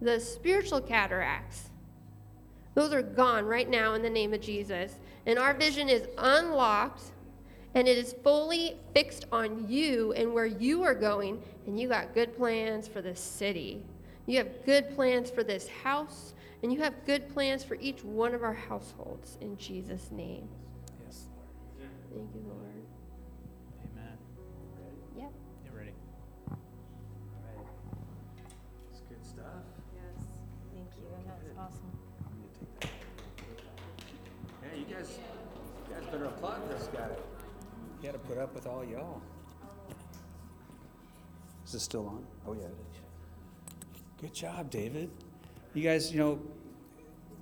the 0.00 0.18
spiritual 0.18 0.80
cataracts, 0.80 1.70
Those 2.74 2.92
are 2.92 3.02
gone 3.02 3.44
right 3.44 3.68
now 3.68 3.94
in 3.94 4.02
the 4.02 4.10
name 4.10 4.32
of 4.32 4.40
Jesus. 4.40 4.94
And 5.26 5.38
our 5.38 5.54
vision 5.54 5.88
is 5.88 6.06
unlocked 6.18 7.02
and 7.74 7.86
it 7.86 7.96
is 7.96 8.14
fully 8.24 8.76
fixed 8.94 9.26
on 9.30 9.68
you 9.68 10.12
and 10.12 10.32
where 10.32 10.46
you 10.46 10.82
are 10.82 10.94
going. 10.94 11.42
And 11.66 11.78
you 11.78 11.88
got 11.88 12.14
good 12.14 12.36
plans 12.36 12.88
for 12.88 13.00
this 13.00 13.20
city. 13.20 13.84
You 14.26 14.38
have 14.38 14.64
good 14.64 14.94
plans 14.94 15.30
for 15.30 15.44
this 15.44 15.68
house. 15.68 16.34
And 16.62 16.72
you 16.72 16.80
have 16.80 17.06
good 17.06 17.32
plans 17.32 17.64
for 17.64 17.76
each 17.76 18.04
one 18.04 18.34
of 18.34 18.42
our 18.42 18.54
households 18.54 19.38
in 19.40 19.56
Jesus' 19.56 20.10
name. 20.10 20.48
Put 38.30 38.38
up 38.38 38.54
with 38.54 38.64
all 38.68 38.84
y'all. 38.84 39.20
Is 41.66 41.72
this 41.72 41.82
still 41.82 42.06
on? 42.06 42.24
Oh 42.46 42.52
yeah, 42.52 42.66
it 42.66 42.76
is. 42.92 43.00
Good 44.20 44.32
job, 44.32 44.70
David. 44.70 45.10
You 45.74 45.82
guys, 45.82 46.12
you 46.12 46.20
know, 46.20 46.40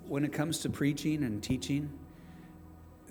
when 0.06 0.24
it 0.24 0.32
comes 0.32 0.60
to 0.60 0.70
preaching 0.70 1.24
and 1.24 1.42
teaching, 1.42 1.90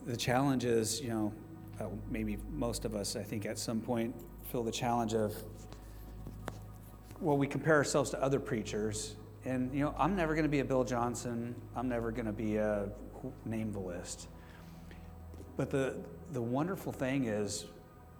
the 0.08 0.18
challenge 0.18 0.66
is, 0.66 1.00
you 1.02 1.10
know, 1.10 1.34
uh, 1.80 1.86
maybe 2.10 2.40
most 2.52 2.84
of 2.84 2.96
us, 2.96 3.16
I 3.16 3.22
think, 3.22 3.46
at 3.46 3.60
some 3.60 3.80
point 3.80 4.16
feel 4.52 4.64
the 4.64 4.72
challenge 4.72 5.14
of 5.14 5.36
well, 7.22 7.38
we 7.38 7.46
compare 7.46 7.76
ourselves 7.76 8.10
to 8.12 8.24
other 8.24 8.40
preachers, 8.40 9.18
and 9.46 9.72
you 9.72 9.82
know, 9.82 9.94
I'm 10.00 10.16
never 10.16 10.34
going 10.34 10.46
to 10.46 10.50
be 10.50 10.62
a 10.62 10.66
Bill 10.66 10.84
Johnson. 10.84 11.54
I'm 11.76 11.88
never 11.88 12.12
going 12.12 12.26
to 12.26 12.34
be 12.34 12.56
a 12.56 12.90
name 13.46 13.72
the 13.72 13.80
list. 13.80 14.30
But 15.58 15.70
the 15.70 15.98
the 16.32 16.42
wonderful 16.42 16.92
thing 16.92 17.26
is, 17.26 17.66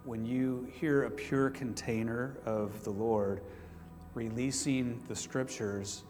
when 0.04 0.24
you 0.24 0.66
hear 0.72 1.04
a 1.04 1.10
pure 1.10 1.50
container 1.50 2.38
of 2.46 2.82
the 2.84 2.90
Lord 2.90 3.42
releasing 4.14 5.02
the 5.08 5.14
scriptures 5.14 6.04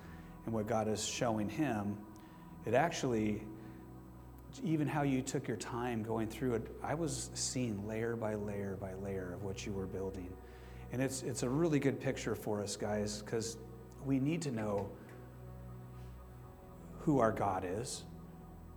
and 0.45 0.55
what 0.55 0.67
God 0.67 0.87
is 0.89 1.05
showing 1.05 1.49
him, 1.49 1.97
it 2.65 2.75
actually, 2.75 3.43
even 4.63 4.87
how 4.87 5.03
you 5.03 5.23
took 5.23 5.49
your 5.49 5.57
time 5.57 6.03
going 6.03 6.29
through 6.29 6.55
it, 6.55 6.71
I 6.83 6.95
was 6.95 7.31
seeing 7.35 7.87
layer 7.87 8.15
by 8.15 8.35
layer 8.35 8.77
by 8.81 8.95
layer 8.95 9.33
of 9.35 9.43
what 9.43 9.67
you 9.67 9.73
were 9.73 9.87
building. 9.87 10.29
And 10.93 11.03
it's, 11.03 11.23
it's 11.23 11.43
a 11.43 11.49
really 11.49 11.81
good 11.81 12.01
picture 12.01 12.35
for 12.35 12.63
us, 12.63 12.77
guys, 12.77 13.23
because 13.23 13.59
we 14.05 14.21
need 14.21 14.41
to 14.43 14.51
know 14.51 14.89
who 17.01 17.19
our 17.19 17.33
God 17.33 17.67
is, 17.67 18.05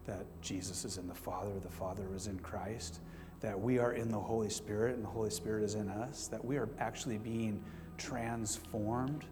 that 0.06 0.26
Jesus 0.41 0.84
is 0.84 0.98
in 0.98 1.07
the 1.07 1.14
Father, 1.14 1.60
the 1.60 1.69
Father 1.69 2.07
is 2.15 2.27
in 2.27 2.39
Christ, 2.39 3.02
that 3.41 3.59
we 3.59 3.80
are 3.80 3.93
in 3.93 4.09
the 4.09 4.19
Holy 4.19 4.49
Spirit, 4.49 4.95
and 4.95 5.03
the 5.03 5.09
Holy 5.09 5.31
Spirit 5.31 5.63
is 5.63 5.76
in 5.76 5.89
us, 5.89 6.27
that 6.27 6.43
we 6.43 6.57
are 6.57 6.69
actually 6.80 7.18
being 7.18 7.63
transformed 7.97 9.26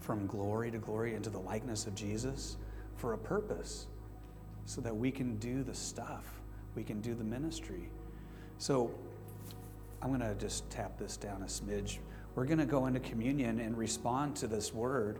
from 0.00 0.26
glory 0.26 0.70
to 0.70 0.78
glory 0.78 1.14
into 1.14 1.30
the 1.30 1.38
likeness 1.38 1.86
of 1.86 1.94
Jesus 1.94 2.56
for 2.96 3.14
a 3.14 3.18
purpose, 3.18 3.86
so 4.66 4.80
that 4.82 4.94
we 4.94 5.10
can 5.10 5.36
do 5.38 5.62
the 5.62 5.74
stuff, 5.74 6.26
we 6.74 6.84
can 6.84 7.00
do 7.00 7.14
the 7.14 7.24
ministry. 7.24 7.90
So, 8.58 8.94
I'm 10.02 10.08
going 10.08 10.20
to 10.20 10.34
just 10.34 10.68
tap 10.70 10.98
this 10.98 11.16
down 11.16 11.42
a 11.42 11.46
smidge. 11.46 11.98
We're 12.34 12.46
going 12.46 12.58
to 12.58 12.66
go 12.66 12.86
into 12.86 13.00
communion 13.00 13.60
and 13.60 13.76
respond 13.76 14.36
to 14.36 14.46
this 14.46 14.72
word. 14.72 15.18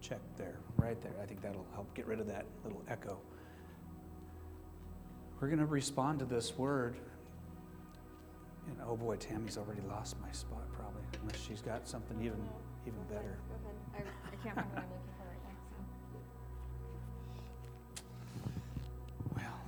Check 0.00 0.20
there, 0.36 0.58
right 0.76 1.00
there. 1.02 1.12
I 1.22 1.26
think 1.26 1.42
that'll 1.42 1.66
help 1.74 1.92
get 1.94 2.06
rid 2.06 2.20
of 2.20 2.26
that 2.28 2.46
little 2.64 2.82
echo. 2.88 3.18
We're 5.40 5.48
going 5.48 5.60
to 5.60 5.66
respond 5.66 6.18
to 6.18 6.24
this 6.24 6.56
word. 6.58 6.96
And 8.66 8.76
oh 8.86 8.96
boy, 8.96 9.16
Tammy's 9.16 9.56
already 9.56 9.82
lost 9.88 10.16
my 10.20 10.32
spot 10.32 10.70
probably, 10.72 11.02
unless 11.22 11.40
she's 11.40 11.62
got 11.62 11.88
something 11.88 12.20
even 12.20 12.40
even 12.86 13.00
better. 13.08 13.38
Go 13.48 13.54
ahead. 13.94 14.06
I, 14.24 14.28
I 14.28 14.36
can't 14.42 14.56
remember 14.56 14.74
what 14.74 14.82
I'm 14.82 14.90
looking 14.90 15.14
for 15.16 15.24
right 15.30 15.42
now, 15.44 15.56
so. 15.70 15.78
Well, 19.36 19.60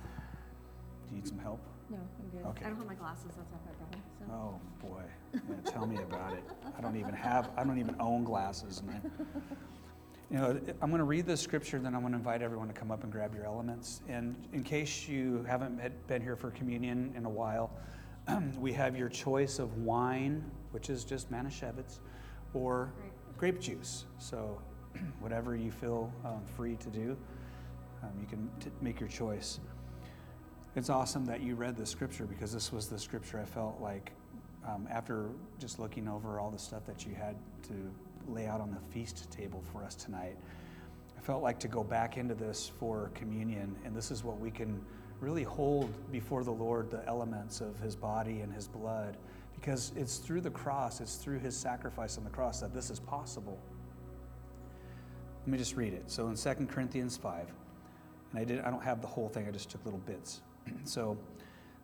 do 1.07 1.09
you 1.09 1.15
need 1.21 1.27
some 1.27 1.39
help? 1.39 1.61
No, 1.89 1.97
I'm 1.97 2.29
good. 2.29 2.45
Okay. 2.49 2.65
I 2.65 2.67
don't 2.69 2.77
have 2.77 2.87
my 2.87 2.95
glasses, 2.95 3.31
that's 3.35 3.51
not 3.51 3.61
my 3.65 3.71
problem, 3.73 4.01
so. 4.19 4.25
Oh 4.31 4.59
boy, 4.87 5.03
yeah, 5.33 5.71
tell 5.71 5.87
me 5.87 5.97
about 5.97 6.33
it. 6.33 6.43
I 6.77 6.81
don't 6.81 6.95
even 6.97 7.13
have, 7.13 7.49
I 7.57 7.63
don't 7.63 7.79
even 7.79 7.95
own 7.99 8.23
glasses. 8.23 8.81
And 8.81 8.91
I, 8.91 8.99
you 10.31 10.37
know, 10.37 10.57
I'm 10.81 10.89
going 10.89 10.99
to 10.99 11.03
read 11.03 11.25
this 11.25 11.41
scripture, 11.41 11.77
then 11.77 11.93
I'm 11.93 11.99
going 12.01 12.13
to 12.13 12.17
invite 12.17 12.41
everyone 12.41 12.69
to 12.69 12.73
come 12.73 12.89
up 12.89 13.03
and 13.03 13.11
grab 13.11 13.35
your 13.35 13.43
elements. 13.43 14.01
And 14.07 14.35
in 14.53 14.63
case 14.63 15.05
you 15.05 15.43
haven't 15.45 16.07
been 16.07 16.21
here 16.21 16.37
for 16.37 16.51
communion 16.51 17.13
in 17.17 17.25
a 17.25 17.29
while, 17.29 17.69
we 18.57 18.71
have 18.71 18.97
your 18.97 19.09
choice 19.09 19.59
of 19.59 19.79
wine, 19.79 20.49
which 20.71 20.89
is 20.89 21.03
just 21.03 21.29
Manischewitz, 21.29 21.99
or 22.53 22.93
grape 23.37 23.59
juice. 23.59 24.05
So 24.19 24.61
whatever 25.19 25.53
you 25.57 25.69
feel 25.69 26.13
um, 26.23 26.43
free 26.55 26.77
to 26.77 26.89
do, 26.89 27.17
um, 28.01 28.11
you 28.17 28.25
can 28.25 28.49
t- 28.61 28.71
make 28.79 29.01
your 29.01 29.09
choice. 29.09 29.59
It's 30.77 30.89
awesome 30.89 31.25
that 31.25 31.41
you 31.41 31.55
read 31.55 31.75
the 31.75 31.85
scripture 31.85 32.23
because 32.23 32.53
this 32.53 32.71
was 32.71 32.87
the 32.87 32.97
scripture 32.97 33.37
I 33.37 33.45
felt 33.45 33.81
like 33.81 34.13
um, 34.65 34.87
after 34.89 35.31
just 35.59 35.77
looking 35.77 36.07
over 36.07 36.39
all 36.39 36.51
the 36.51 36.59
stuff 36.59 36.85
that 36.85 37.05
you 37.05 37.15
had 37.15 37.35
to 37.63 37.91
lay 38.27 38.47
out 38.47 38.61
on 38.61 38.71
the 38.71 38.79
feast 38.93 39.29
table 39.31 39.63
for 39.71 39.83
us 39.83 39.95
tonight. 39.95 40.37
I 41.17 41.21
felt 41.21 41.43
like 41.43 41.59
to 41.59 41.67
go 41.67 41.83
back 41.83 42.17
into 42.17 42.33
this 42.33 42.71
for 42.79 43.11
communion, 43.13 43.75
and 43.85 43.95
this 43.95 44.11
is 44.11 44.23
what 44.23 44.39
we 44.39 44.49
can 44.49 44.81
really 45.19 45.43
hold 45.43 45.93
before 46.11 46.43
the 46.43 46.51
Lord 46.51 46.89
the 46.89 47.05
elements 47.07 47.61
of 47.61 47.79
His 47.79 47.95
body 47.95 48.41
and 48.41 48.51
His 48.51 48.67
blood, 48.67 49.17
because 49.53 49.91
it's 49.95 50.17
through 50.17 50.41
the 50.41 50.49
cross, 50.49 50.99
it's 50.99 51.15
through 51.15 51.39
His 51.39 51.55
sacrifice 51.55 52.17
on 52.17 52.23
the 52.23 52.29
cross 52.29 52.59
that 52.61 52.73
this 52.73 52.89
is 52.89 52.99
possible. 52.99 53.59
Let 55.41 55.47
me 55.47 55.57
just 55.57 55.75
read 55.75 55.93
it. 55.93 56.09
So 56.09 56.27
in 56.27 56.35
2 56.35 56.65
Corinthians 56.67 57.17
5, 57.17 57.47
and 58.31 58.39
I, 58.39 58.43
did, 58.43 58.61
I 58.61 58.69
don't 58.69 58.83
have 58.83 59.01
the 59.01 59.07
whole 59.07 59.29
thing, 59.29 59.47
I 59.47 59.51
just 59.51 59.69
took 59.69 59.83
little 59.85 59.99
bits. 59.99 60.41
so, 60.83 61.17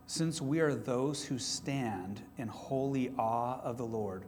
since 0.09 0.41
we 0.41 0.61
are 0.61 0.73
those 0.73 1.25
who 1.25 1.37
stand 1.37 2.21
in 2.37 2.47
holy 2.47 3.11
awe 3.17 3.59
of 3.61 3.77
the 3.77 3.85
Lord, 3.85 4.23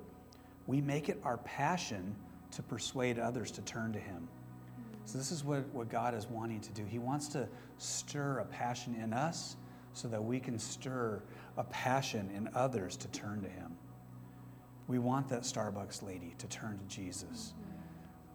we 0.70 0.82
make 0.82 1.10
it 1.10 1.20
our 1.24 1.38
passion 1.38 2.16
to 2.52 2.62
persuade 2.62 3.18
others 3.18 3.50
to 3.50 3.62
turn 3.64 3.92
to 3.92 3.98
Him. 3.98 4.28
So, 5.06 5.18
this 5.18 5.32
is 5.32 5.44
what, 5.44 5.68
what 5.74 5.90
God 5.90 6.14
is 6.14 6.28
wanting 6.28 6.62
to 6.62 6.72
do. 6.72 6.86
He 6.86 7.00
wants 7.00 7.28
to 7.30 7.50
stir 7.80 8.38
a 8.38 8.46
passion 8.46 8.94
in 8.94 9.12
us 9.12 9.58
so 9.94 10.08
that 10.10 10.24
we 10.24 10.40
can 10.40 10.60
stir 10.60 11.24
a 11.58 11.64
passion 11.64 12.30
in 12.36 12.48
others 12.54 12.96
to 12.98 13.08
turn 13.08 13.42
to 13.42 13.50
Him. 13.50 13.76
We 14.88 15.00
want 15.00 15.28
that 15.30 15.42
Starbucks 15.42 16.04
lady 16.04 16.36
to 16.38 16.46
turn 16.46 16.78
to 16.78 16.86
Jesus. 16.86 17.56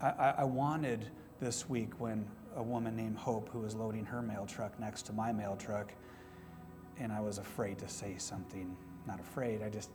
I, 0.01 0.09
I, 0.09 0.35
I 0.39 0.45
wanted 0.45 1.07
this 1.39 1.69
week 1.69 2.01
when 2.01 2.27
a 2.57 2.63
woman 2.65 2.97
named 2.97 3.17
Hope, 3.17 3.49
who 3.51 3.61
was 3.61 3.77
loading 3.77 4.05
her 4.07 4.23
mail 4.23 4.45
truck 4.45 4.79
next 4.81 5.03
to 5.03 5.13
my 5.13 5.31
mail 5.31 5.55
truck, 5.57 5.93
and 6.99 7.13
I 7.13 7.21
was 7.21 7.39
afraid 7.39 7.79
to 7.79 7.89
say 7.89 8.17
something. 8.19 8.77
Not 9.07 9.21
afraid, 9.21 9.63
I 9.63 9.69
just, 9.69 9.91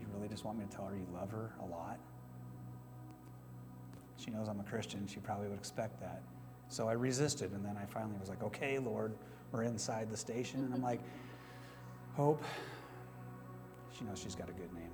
you 0.00 0.06
really 0.14 0.28
just 0.28 0.44
want 0.44 0.58
me 0.58 0.64
to 0.68 0.76
tell 0.76 0.86
her 0.86 0.96
you 0.96 1.06
love 1.12 1.30
her 1.30 1.52
a 1.60 1.66
lot? 1.66 1.98
She 4.16 4.30
knows 4.30 4.48
I'm 4.48 4.60
a 4.60 4.64
Christian. 4.64 5.06
She 5.06 5.20
probably 5.20 5.48
would 5.48 5.58
expect 5.58 6.00
that. 6.00 6.22
So 6.68 6.88
I 6.88 6.92
resisted, 6.92 7.52
and 7.52 7.64
then 7.64 7.76
I 7.76 7.86
finally 7.86 8.18
was 8.18 8.28
like, 8.28 8.42
okay, 8.42 8.78
Lord, 8.78 9.14
we're 9.52 9.62
inside 9.62 10.10
the 10.10 10.16
station. 10.16 10.64
And 10.64 10.74
I'm 10.74 10.82
like, 10.82 11.00
Hope, 12.18 12.42
she 13.96 14.04
knows 14.04 14.18
she's 14.18 14.34
got 14.34 14.48
a 14.48 14.52
good 14.52 14.74
name. 14.74 14.90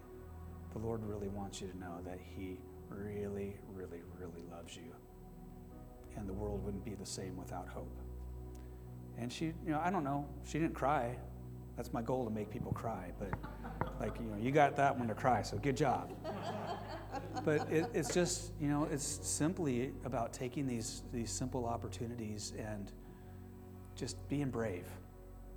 The 0.74 0.78
Lord 0.78 1.02
really 1.05 1.28
wants 1.28 1.59
you 1.59 1.68
to 1.68 1.78
know 1.78 2.01
that 2.05 2.18
He 2.36 2.59
really, 2.90 3.56
really, 3.72 4.02
really 4.18 4.43
loves 4.52 4.76
you. 4.76 4.94
And 6.16 6.28
the 6.28 6.35
world 6.35 6.62
wouldn't 6.62 6.85
be 6.85 6.94
the 6.94 7.06
same 7.06 7.35
without 7.39 7.66
hope. 7.66 7.97
And 9.16 9.32
she, 9.32 9.47
you 9.47 9.55
know, 9.68 9.81
I 9.82 9.90
don't 9.90 10.05
know, 10.05 10.26
she 10.44 10.59
didn't 10.59 10.74
cry. 10.74 11.16
That's 11.76 11.92
my 11.92 12.02
goal 12.02 12.24
to 12.24 12.30
make 12.30 12.51
people 12.51 12.72
cry. 12.72 13.10
But, 13.18 13.30
like, 14.01 14.18
you 14.20 14.26
know, 14.26 14.36
you 14.40 14.51
got 14.51 14.76
that 14.76 14.96
one 14.96 15.09
to 15.09 15.14
cry, 15.14 15.42
so 15.42 15.56
good 15.59 15.76
job. 15.76 16.12
But 17.44 17.70
it, 17.70 17.86
it's 17.94 18.14
just, 18.14 18.52
you 18.60 18.68
know, 18.68 18.88
it's 18.90 19.05
simply 19.05 19.92
about 20.05 20.32
taking 20.32 20.66
these, 20.66 21.02
these 21.12 21.30
simple 21.30 21.66
opportunities 21.66 22.52
and 22.59 22.92
just 23.96 24.16
being 24.28 24.51
brave. 24.51 24.86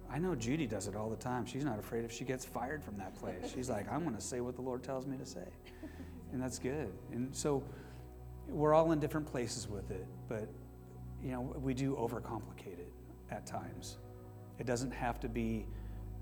I 0.09 0.19
know 0.19 0.35
Judy 0.35 0.67
does 0.67 0.87
it 0.87 0.95
all 0.95 1.09
the 1.09 1.17
time. 1.17 1.45
She's 1.45 1.65
not 1.65 1.79
afraid 1.79 2.05
if 2.05 2.11
she 2.11 2.23
gets 2.23 2.45
fired 2.45 2.83
from 2.83 2.97
that 2.97 3.15
place. 3.15 3.51
She's 3.53 3.69
like, 3.69 3.91
I'm 3.91 4.03
going 4.03 4.15
to 4.15 4.21
say 4.21 4.39
what 4.39 4.55
the 4.55 4.61
Lord 4.61 4.83
tells 4.83 5.05
me 5.05 5.17
to 5.17 5.25
say. 5.25 5.47
And 6.31 6.41
that's 6.41 6.59
good. 6.59 6.91
And 7.11 7.35
so 7.35 7.63
we're 8.47 8.73
all 8.73 8.91
in 8.91 8.99
different 8.99 9.27
places 9.27 9.67
with 9.67 9.91
it, 9.91 10.05
but 10.29 10.47
you 11.23 11.31
know, 11.31 11.41
we 11.41 11.73
do 11.73 11.95
overcomplicate 11.95 12.79
it 12.79 12.91
at 13.31 13.45
times. 13.45 13.97
It 14.59 14.65
doesn't 14.65 14.91
have 14.91 15.19
to 15.21 15.29
be 15.29 15.65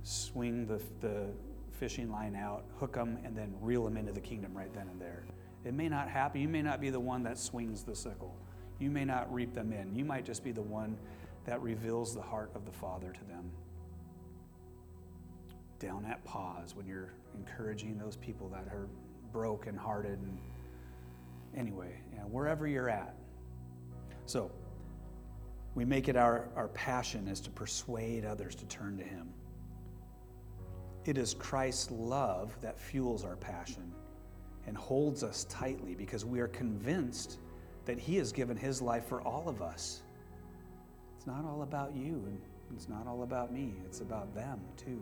swing 0.06 0.68
the, 0.68 0.80
the 1.02 1.26
fishing 1.72 2.11
line 2.11 2.36
out, 2.36 2.64
hook 2.80 2.94
them, 2.94 3.18
and 3.26 3.36
then 3.36 3.53
reel 3.60 3.84
them 3.84 3.98
into 3.98 4.11
the 4.11 4.22
kingdom 4.22 4.56
right 4.56 4.72
then 4.73 4.88
and 4.88 5.02
there. 5.02 5.23
It 5.65 5.73
may 5.73 5.90
not 5.90 6.07
happen. 6.07 6.41
You 6.41 6.48
may 6.48 6.61
not 6.61 6.80
be 6.80 6.91
the 6.91 6.99
one 6.99 7.23
that 7.23 7.40
swings 7.40 7.84
the 7.84 7.95
sickle. 7.95 8.36
You 8.80 8.91
may 8.91 9.03
not 9.03 9.34
reap 9.34 9.53
them 9.53 9.73
in. 9.73 9.95
You 9.95 10.06
might 10.06 10.23
just 10.23 10.44
be 10.44 10.52
the 10.52 10.61
one 10.61 10.95
that 11.45 11.60
reveals 11.61 12.14
the 12.14 12.22
heart 12.22 12.52
of 12.53 12.65
the 12.65 12.72
Father 12.72 13.11
to 13.11 13.26
them. 13.26 13.49
Down 15.80 16.06
at 16.06 16.23
pause 16.23 16.76
when 16.76 16.86
you're 16.86 17.14
encouraging 17.36 17.98
those 17.98 18.15
people 18.15 18.48
that 18.49 18.68
are 18.72 18.88
broken-hearted 19.34 20.19
and 20.19 20.38
anyway, 21.57 21.99
yeah, 22.14 22.22
wherever 22.22 22.68
you're 22.68 22.90
at. 22.90 23.15
So, 24.27 24.52
we 25.73 25.84
make 25.84 26.07
it 26.07 26.15
our, 26.15 26.48
our 26.56 26.68
passion 26.69 27.27
is 27.27 27.40
to 27.41 27.49
persuade 27.49 28.23
others 28.23 28.56
to 28.56 28.65
turn 28.65 28.98
to 28.98 29.03
Him. 29.03 29.34
It 31.06 31.19
is 31.19 31.36
Christ's 31.36 31.91
love 31.91 32.56
that 32.61 32.80
fuels 32.80 33.23
our 33.23 33.36
passion 33.36 33.91
and 34.65 34.76
holds 34.76 35.23
us 35.23 35.45
tightly 35.45 35.94
because 35.94 36.26
we 36.26 36.40
are 36.40 36.48
convinced 36.48 37.38
that 37.86 37.99
He 37.99 38.15
has 38.15 38.32
given 38.32 38.57
His 38.57 38.82
life 38.82 39.06
for 39.07 39.22
all 39.22 39.48
of 39.48 39.61
us. 39.61 40.02
It's 41.15 41.27
not 41.27 41.45
all 41.45 41.61
about 41.61 41.95
you, 41.95 42.23
and 42.26 42.40
it's 42.76 42.90
not 42.90 43.06
all 43.06 43.22
about 43.22 43.53
me, 43.53 43.76
it's 43.86 44.02
about 44.02 44.34
them 44.34 44.60
too. 44.76 44.99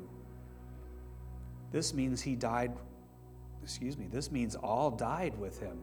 This 1.71 1.93
means 1.93 2.21
He 2.21 2.35
died, 2.35 2.73
excuse 3.63 3.97
me, 3.97 4.07
this 4.11 4.29
means 4.29 4.55
all 4.55 4.91
died 4.91 5.39
with 5.39 5.59
Him. 5.61 5.81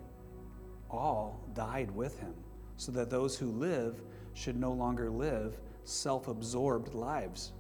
All 0.90 1.40
died 1.54 1.90
with 1.92 2.18
Him, 2.20 2.34
so 2.76 2.92
that 2.92 3.08
those 3.08 3.38
who 3.38 3.50
live 3.52 4.02
should 4.34 4.60
no 4.60 4.72
longer 4.72 5.08
live 5.08 5.56
self 5.84 6.28
absorbed 6.28 6.94
lives, 6.94 7.52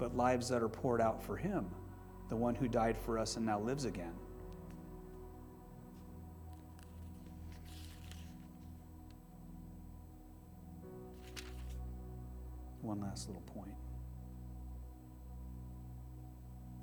but 0.00 0.16
lives 0.16 0.48
that 0.48 0.62
are 0.62 0.68
poured 0.68 1.00
out 1.00 1.22
for 1.22 1.36
Him, 1.36 1.66
the 2.30 2.36
one 2.36 2.54
who 2.54 2.66
died 2.66 2.96
for 2.96 3.18
us 3.18 3.36
and 3.36 3.44
now 3.44 3.60
lives 3.60 3.84
again. 3.84 4.14
One 12.80 13.02
last 13.02 13.28
little 13.28 13.42
point. 13.42 13.74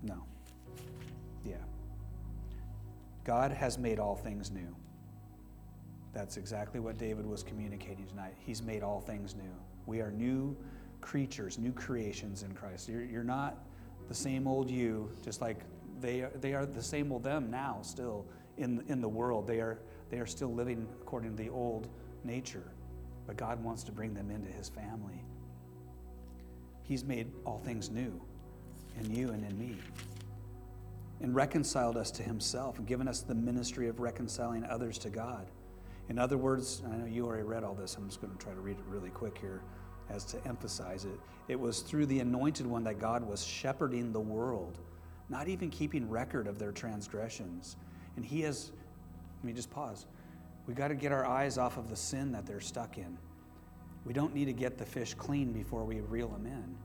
No. 0.04 0.24
Yeah. 1.44 1.56
God 3.24 3.52
has 3.52 3.80
made 3.80 3.98
all 3.98 4.16
things 4.16 4.52
new. 4.52 4.76
That's 6.14 6.38
exactly 6.38 6.80
what 6.80 7.00
David 7.00 7.26
was 7.26 7.42
communicating 7.42 8.06
tonight. 8.06 8.36
He's 8.38 8.62
made 8.62 8.84
all 8.84 9.02
things 9.02 9.34
new. 9.36 9.56
We 9.88 10.02
are 10.02 10.12
new 10.12 10.56
creatures, 11.02 11.58
new 11.58 11.72
creations 11.72 12.44
in 12.44 12.54
Christ. 12.54 12.90
You're, 12.90 13.04
you're 13.04 13.24
not 13.24 13.58
the 14.08 14.16
same 14.16 14.48
old 14.48 14.70
you, 14.70 15.12
just 15.24 15.42
like 15.42 15.62
they 16.00 16.22
are, 16.22 16.32
they 16.42 16.54
are 16.54 16.66
the 16.66 16.82
same 16.82 17.12
old 17.12 17.24
them 17.24 17.50
now, 17.50 17.80
still 17.82 18.26
in, 18.58 18.84
in 18.88 19.02
the 19.02 19.10
world. 19.10 19.48
They 19.48 19.60
are, 19.60 19.80
they 20.10 20.20
are 20.20 20.26
still 20.26 20.54
living 20.54 20.88
according 21.02 21.36
to 21.36 21.44
the 21.44 21.50
old 21.50 21.88
nature, 22.24 22.72
but 23.26 23.38
God 23.38 23.64
wants 23.64 23.84
to 23.84 23.92
bring 23.92 24.14
them 24.14 24.32
into 24.32 24.52
his 24.52 24.70
family. 24.70 25.24
He's 26.84 27.04
made 27.04 27.32
all 27.46 27.60
things 27.60 27.90
new 27.90 28.22
in 29.00 29.14
you 29.14 29.30
and 29.30 29.44
in 29.44 29.58
me 29.58 29.78
and 31.20 31.36
reconciled 31.36 31.98
us 31.98 32.12
to 32.12 32.24
himself 32.24 32.78
and 32.78 32.88
given 32.88 33.08
us 33.08 33.22
the 33.22 33.36
ministry 33.36 33.88
of 33.88 34.00
reconciling 34.00 34.64
others 34.66 34.98
to 35.00 35.10
God. 35.10 35.48
In 36.10 36.20
other 36.20 36.38
words, 36.38 36.84
I 36.90 36.96
know 36.96 37.06
you 37.06 37.26
already 37.26 37.44
read 37.44 37.64
all 37.64 37.74
this, 37.74 37.96
I'm 37.96 38.08
just 38.08 38.22
going 38.22 38.32
to 38.32 38.40
try 38.40 38.54
to 38.54 38.60
read 38.62 38.78
it 38.78 38.86
really 38.88 39.10
quick 39.10 39.38
here 39.38 39.62
as 40.10 40.24
to 40.26 40.46
emphasize 40.48 41.06
it. 41.06 41.20
It 41.48 41.60
was 41.60 41.82
through 41.82 42.08
the 42.08 42.20
anointed 42.20 42.66
one 42.66 42.84
that 42.86 43.00
God 43.00 43.28
was 43.28 43.46
shepherding 43.46 44.12
the 44.12 44.20
world, 44.20 44.80
not 45.30 45.48
even 45.48 45.70
keeping 45.70 46.10
record 46.10 46.48
of 46.48 46.60
their 46.60 46.72
transgressions. 46.72 47.76
And 48.16 48.26
he 48.26 48.42
has, 48.42 48.72
let 49.38 49.46
me 49.46 49.54
just 49.54 49.70
pause. 49.70 50.06
We 50.68 50.74
got 50.74 50.90
to 50.90 50.96
get 50.96 51.12
our 51.12 51.26
eyes 51.26 51.58
off 51.58 51.78
of 51.78 51.90
the 51.90 51.96
sin 51.96 52.32
that 52.34 52.46
they're 52.46 52.60
stuck 52.60 52.98
in. 52.98 53.18
We 54.06 54.14
don't 54.14 54.34
need 54.34 54.46
to 54.46 54.54
get 54.54 54.78
the 54.78 54.86
fish 54.86 55.14
clean 55.14 55.52
before 55.52 55.84
we 55.84 56.02
reel 56.02 56.30
them 56.30 56.46
in. 56.46 56.78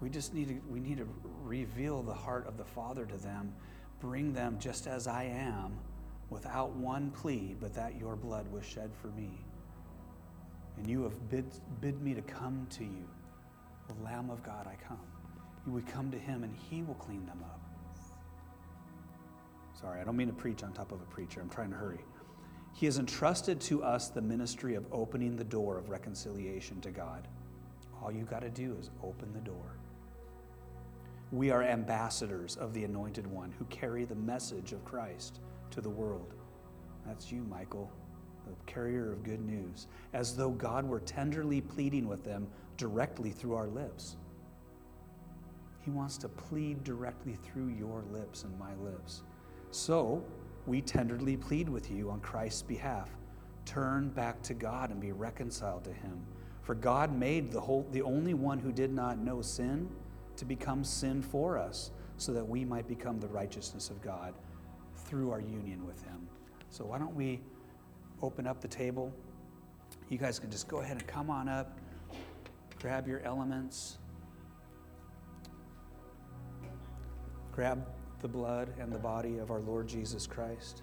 We 0.00 0.10
just 0.10 0.34
need 0.34 0.48
to, 0.48 0.60
we 0.68 0.80
need 0.80 0.98
to 0.98 1.08
reveal 1.42 2.02
the 2.02 2.14
heart 2.14 2.46
of 2.46 2.56
the 2.58 2.64
Father 2.64 3.06
to 3.06 3.16
them, 3.16 3.54
bring 4.00 4.32
them 4.32 4.58
just 4.58 4.86
as 4.86 5.06
I 5.06 5.24
am 5.24 5.78
without 6.30 6.70
one 6.72 7.10
plea, 7.10 7.56
but 7.60 7.74
that 7.74 7.98
your 7.98 8.16
blood 8.16 8.50
was 8.50 8.64
shed 8.64 8.90
for 9.00 9.08
me. 9.08 9.30
And 10.76 10.88
you 10.88 11.02
have 11.02 11.28
bid, 11.30 11.46
bid 11.80 12.02
me 12.02 12.14
to 12.14 12.22
come 12.22 12.66
to 12.70 12.84
you. 12.84 13.08
The 13.88 14.04
Lamb 14.04 14.30
of 14.30 14.42
God, 14.42 14.66
I 14.66 14.76
come. 14.86 14.98
We 15.66 15.82
come 15.82 16.10
to 16.10 16.18
him 16.18 16.42
and 16.42 16.54
he 16.54 16.82
will 16.82 16.94
clean 16.94 17.24
them 17.26 17.42
up. 17.42 17.60
Sorry, 19.80 20.00
I 20.00 20.04
don't 20.04 20.16
mean 20.16 20.28
to 20.28 20.34
preach 20.34 20.62
on 20.62 20.72
top 20.72 20.92
of 20.92 21.00
a 21.00 21.06
preacher. 21.06 21.40
I'm 21.40 21.48
trying 21.48 21.70
to 21.70 21.76
hurry. 21.76 22.00
He 22.72 22.86
has 22.86 22.98
entrusted 22.98 23.60
to 23.62 23.82
us 23.82 24.08
the 24.08 24.20
ministry 24.20 24.74
of 24.74 24.86
opening 24.92 25.36
the 25.36 25.44
door 25.44 25.78
of 25.78 25.90
reconciliation 25.90 26.80
to 26.80 26.90
God. 26.90 27.28
All 28.02 28.12
you 28.12 28.24
got 28.24 28.40
to 28.40 28.50
do 28.50 28.76
is 28.80 28.90
open 29.02 29.32
the 29.32 29.40
door. 29.40 29.78
We 31.32 31.50
are 31.50 31.62
ambassadors 31.62 32.56
of 32.56 32.74
the 32.74 32.84
Anointed 32.84 33.26
One 33.26 33.52
who 33.58 33.64
carry 33.66 34.04
the 34.04 34.14
message 34.14 34.72
of 34.72 34.84
Christ 34.84 35.40
to 35.70 35.80
the 35.80 35.90
world. 35.90 36.34
That's 37.06 37.32
you, 37.32 37.42
Michael, 37.44 37.90
the 38.46 38.54
carrier 38.66 39.12
of 39.12 39.22
good 39.22 39.44
news, 39.44 39.86
as 40.12 40.36
though 40.36 40.50
God 40.50 40.86
were 40.86 41.00
tenderly 41.00 41.60
pleading 41.60 42.06
with 42.06 42.24
them 42.24 42.46
directly 42.76 43.30
through 43.30 43.54
our 43.54 43.68
lips. 43.68 44.16
He 45.80 45.90
wants 45.90 46.16
to 46.18 46.28
plead 46.28 46.82
directly 46.82 47.34
through 47.34 47.68
your 47.68 48.04
lips 48.10 48.44
and 48.44 48.58
my 48.58 48.74
lips. 48.76 49.22
So, 49.70 50.24
we 50.66 50.80
tenderly 50.80 51.36
plead 51.36 51.68
with 51.68 51.90
you 51.90 52.10
on 52.10 52.20
Christ's 52.20 52.62
behalf. 52.62 53.10
Turn 53.66 54.08
back 54.08 54.40
to 54.42 54.54
God 54.54 54.90
and 54.90 55.00
be 55.00 55.12
reconciled 55.12 55.84
to 55.84 55.92
him. 55.92 56.24
For 56.62 56.74
God 56.74 57.14
made 57.14 57.52
the 57.52 57.60
whole 57.60 57.86
the 57.92 58.00
only 58.02 58.32
one 58.32 58.58
who 58.58 58.72
did 58.72 58.92
not 58.92 59.18
know 59.18 59.42
sin 59.42 59.88
to 60.36 60.44
become 60.44 60.82
sin 60.84 61.20
for 61.20 61.58
us, 61.58 61.90
so 62.16 62.32
that 62.32 62.48
we 62.48 62.64
might 62.64 62.88
become 62.88 63.20
the 63.20 63.28
righteousness 63.28 63.90
of 63.90 64.00
God 64.00 64.34
through 64.94 65.30
our 65.30 65.40
union 65.40 65.86
with 65.86 66.02
him. 66.02 66.26
So 66.70 66.86
why 66.86 66.98
don't 66.98 67.14
we 67.14 67.40
open 68.24 68.46
up 68.46 68.60
the 68.60 68.68
table? 68.68 69.12
You 70.08 70.18
guys 70.18 70.38
can 70.38 70.50
just 70.50 70.68
go 70.68 70.80
ahead 70.80 70.96
and 70.96 71.06
come 71.06 71.30
on 71.30 71.48
up, 71.48 71.78
grab 72.80 73.06
your 73.06 73.20
elements, 73.20 73.98
grab 77.52 77.86
the 78.20 78.28
blood 78.28 78.72
and 78.78 78.92
the 78.92 78.98
body 78.98 79.38
of 79.38 79.50
our 79.50 79.60
Lord 79.60 79.86
Jesus 79.86 80.26
Christ. 80.26 80.82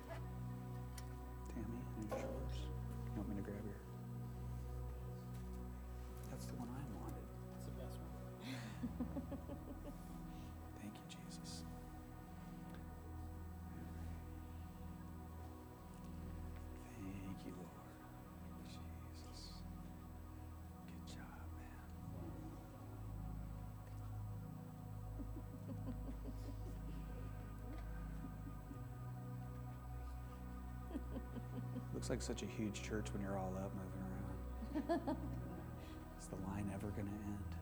Looks 32.02 32.10
like 32.10 32.22
such 32.24 32.42
a 32.42 32.48
huge 32.48 32.82
church 32.82 33.14
when 33.14 33.22
you're 33.22 33.38
all 33.38 33.54
up 33.64 33.72
moving 33.76 34.98
around. 34.98 35.16
Is 36.20 36.26
the 36.26 36.36
line 36.48 36.68
ever 36.74 36.88
going 36.88 37.06
to 37.06 37.14
end? 37.14 37.61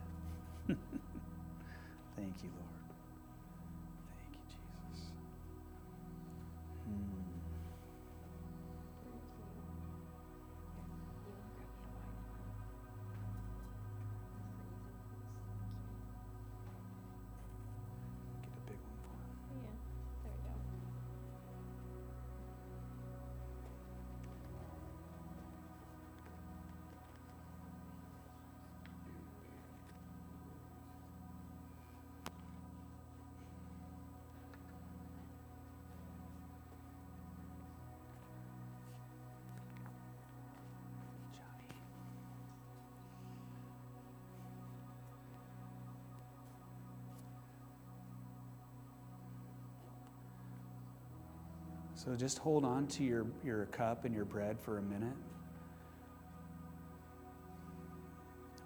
So 52.06 52.16
just 52.16 52.38
hold 52.38 52.64
on 52.64 52.88
to 52.88 53.04
your, 53.04 53.26
your 53.44 53.66
cup 53.66 54.06
and 54.06 54.16
your 54.16 54.24
bread 54.24 54.58
for 54.58 54.78
a 54.78 54.82
minute. 54.82 55.18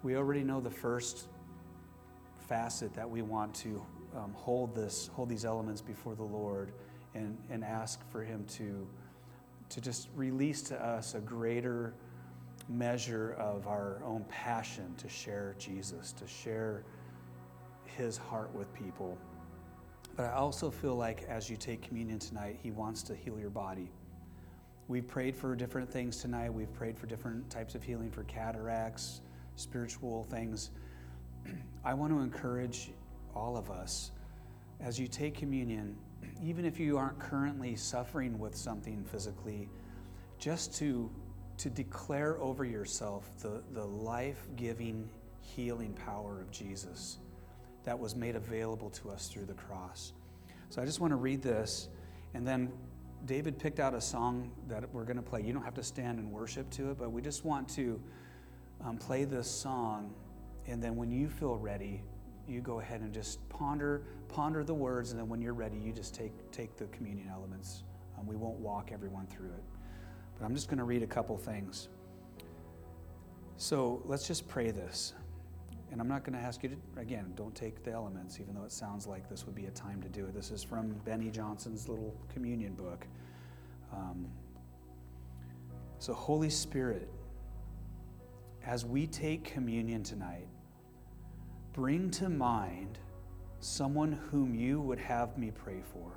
We 0.04 0.14
already 0.14 0.44
know 0.44 0.60
the 0.60 0.70
first 0.70 1.26
facet 2.46 2.94
that 2.94 3.10
we 3.10 3.22
want 3.22 3.52
to 3.56 3.84
um, 4.14 4.32
hold 4.34 4.76
this, 4.76 5.10
hold 5.14 5.28
these 5.28 5.44
elements 5.44 5.80
before 5.80 6.14
the 6.14 6.22
Lord 6.22 6.70
and, 7.16 7.36
and 7.50 7.64
ask 7.64 8.08
for 8.12 8.22
Him 8.22 8.44
to, 8.50 8.86
to 9.70 9.80
just 9.80 10.10
release 10.14 10.62
to 10.62 10.80
us 10.80 11.16
a 11.16 11.20
greater 11.20 11.92
measure 12.68 13.34
of 13.36 13.66
our 13.66 14.00
own 14.06 14.24
passion 14.28 14.94
to 14.98 15.08
share 15.08 15.56
Jesus, 15.58 16.12
to 16.12 16.28
share 16.28 16.84
His 17.84 18.16
heart 18.16 18.54
with 18.54 18.72
people. 18.74 19.18
But 20.16 20.26
I 20.26 20.32
also 20.32 20.70
feel 20.70 20.94
like 20.94 21.24
as 21.24 21.50
you 21.50 21.56
take 21.56 21.82
communion 21.82 22.18
tonight, 22.18 22.58
He 22.62 22.70
wants 22.70 23.02
to 23.04 23.16
heal 23.16 23.38
your 23.38 23.50
body. 23.50 23.90
We've 24.86 25.06
prayed 25.06 25.34
for 25.34 25.56
different 25.56 25.90
things 25.90 26.18
tonight. 26.18 26.52
We've 26.52 26.72
prayed 26.72 26.98
for 26.98 27.06
different 27.06 27.50
types 27.50 27.74
of 27.74 27.82
healing 27.82 28.10
for 28.10 28.22
cataracts, 28.24 29.22
spiritual 29.56 30.24
things. 30.24 30.70
I 31.84 31.94
want 31.94 32.12
to 32.12 32.20
encourage 32.20 32.90
all 33.34 33.56
of 33.56 33.70
us 33.70 34.12
as 34.80 35.00
you 35.00 35.08
take 35.08 35.34
communion, 35.34 35.96
even 36.42 36.64
if 36.64 36.78
you 36.78 36.96
aren't 36.96 37.18
currently 37.18 37.74
suffering 37.74 38.38
with 38.38 38.54
something 38.54 39.04
physically, 39.04 39.68
just 40.38 40.74
to, 40.76 41.10
to 41.56 41.70
declare 41.70 42.38
over 42.40 42.64
yourself 42.64 43.30
the, 43.40 43.62
the 43.72 43.84
life 43.84 44.46
giving, 44.54 45.08
healing 45.40 45.92
power 45.94 46.40
of 46.40 46.50
Jesus 46.52 47.18
that 47.84 47.98
was 47.98 48.16
made 48.16 48.36
available 48.36 48.90
to 48.90 49.10
us 49.10 49.28
through 49.28 49.44
the 49.44 49.54
cross. 49.54 50.12
So 50.70 50.82
I 50.82 50.84
just 50.84 51.00
want 51.00 51.12
to 51.12 51.16
read 51.16 51.42
this, 51.42 51.88
and 52.34 52.46
then 52.46 52.72
David 53.26 53.58
picked 53.58 53.80
out 53.80 53.94
a 53.94 54.00
song 54.00 54.50
that 54.68 54.92
we're 54.92 55.04
going 55.04 55.16
to 55.16 55.22
play. 55.22 55.42
You 55.42 55.52
don't 55.52 55.62
have 55.62 55.74
to 55.74 55.82
stand 55.82 56.18
and 56.18 56.30
worship 56.30 56.68
to 56.70 56.90
it, 56.90 56.98
but 56.98 57.12
we 57.12 57.22
just 57.22 57.44
want 57.44 57.68
to 57.70 58.00
um, 58.84 58.98
play 58.98 59.24
this 59.24 59.50
song, 59.50 60.12
and 60.66 60.82
then 60.82 60.96
when 60.96 61.10
you 61.10 61.28
feel 61.28 61.56
ready, 61.56 62.02
you 62.46 62.60
go 62.60 62.80
ahead 62.80 63.00
and 63.00 63.12
just 63.12 63.46
ponder 63.48 64.02
ponder 64.28 64.64
the 64.64 64.74
words, 64.74 65.12
and 65.12 65.20
then 65.20 65.28
when 65.28 65.40
you're 65.40 65.54
ready, 65.54 65.78
you 65.78 65.92
just 65.92 66.14
take 66.14 66.32
take 66.50 66.76
the 66.76 66.86
communion 66.86 67.28
elements. 67.32 67.84
Um, 68.18 68.26
we 68.26 68.36
won't 68.36 68.58
walk 68.58 68.90
everyone 68.92 69.26
through 69.26 69.50
it, 69.50 69.62
but 70.38 70.44
I'm 70.44 70.54
just 70.54 70.68
going 70.68 70.78
to 70.78 70.84
read 70.84 71.02
a 71.02 71.06
couple 71.06 71.38
things. 71.38 71.88
So 73.56 74.02
let's 74.04 74.26
just 74.26 74.48
pray 74.48 74.70
this. 74.70 75.14
And 75.94 76.00
I'm 76.00 76.08
not 76.08 76.24
going 76.24 76.36
to 76.36 76.44
ask 76.44 76.64
you 76.64 76.70
to, 76.70 77.00
again, 77.00 77.32
don't 77.36 77.54
take 77.54 77.84
the 77.84 77.92
elements, 77.92 78.40
even 78.40 78.52
though 78.52 78.64
it 78.64 78.72
sounds 78.72 79.06
like 79.06 79.30
this 79.30 79.46
would 79.46 79.54
be 79.54 79.66
a 79.66 79.70
time 79.70 80.02
to 80.02 80.08
do 80.08 80.24
it. 80.24 80.34
This 80.34 80.50
is 80.50 80.60
from 80.60 80.88
Beni 81.04 81.30
Johnson's 81.30 81.88
little 81.88 82.12
communion 82.32 82.74
book. 82.74 83.06
Um, 83.92 84.26
so, 86.00 86.12
Holy 86.12 86.50
Spirit, 86.50 87.08
as 88.66 88.84
we 88.84 89.06
take 89.06 89.44
communion 89.44 90.02
tonight, 90.02 90.48
bring 91.74 92.10
to 92.10 92.28
mind 92.28 92.98
someone 93.60 94.18
whom 94.32 94.52
you 94.52 94.80
would 94.80 94.98
have 94.98 95.38
me 95.38 95.52
pray 95.52 95.80
for. 95.92 96.10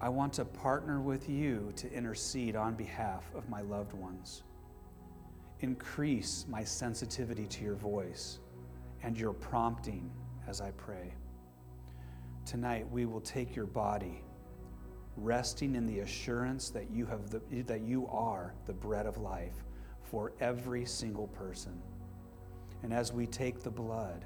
I 0.00 0.10
want 0.10 0.32
to 0.34 0.44
partner 0.44 1.00
with 1.00 1.28
you 1.28 1.72
to 1.74 1.92
intercede 1.92 2.54
on 2.54 2.76
behalf 2.76 3.24
of 3.34 3.48
my 3.48 3.62
loved 3.62 3.94
ones. 3.94 4.44
Increase 5.60 6.46
my 6.48 6.62
sensitivity 6.62 7.46
to 7.46 7.64
your 7.64 7.74
voice 7.74 8.38
and 9.02 9.18
your 9.18 9.32
prompting 9.32 10.10
as 10.46 10.60
I 10.60 10.70
pray. 10.72 11.12
Tonight, 12.44 12.88
we 12.90 13.06
will 13.06 13.20
take 13.20 13.56
your 13.56 13.66
body, 13.66 14.22
resting 15.16 15.74
in 15.74 15.86
the 15.86 16.00
assurance 16.00 16.70
that 16.70 16.90
you, 16.90 17.06
have 17.06 17.28
the, 17.30 17.40
that 17.64 17.82
you 17.82 18.06
are 18.06 18.54
the 18.66 18.72
bread 18.72 19.06
of 19.06 19.18
life 19.18 19.64
for 20.02 20.32
every 20.40 20.84
single 20.84 21.26
person. 21.28 21.80
And 22.82 22.92
as 22.92 23.12
we 23.12 23.26
take 23.26 23.62
the 23.62 23.70
blood, 23.70 24.24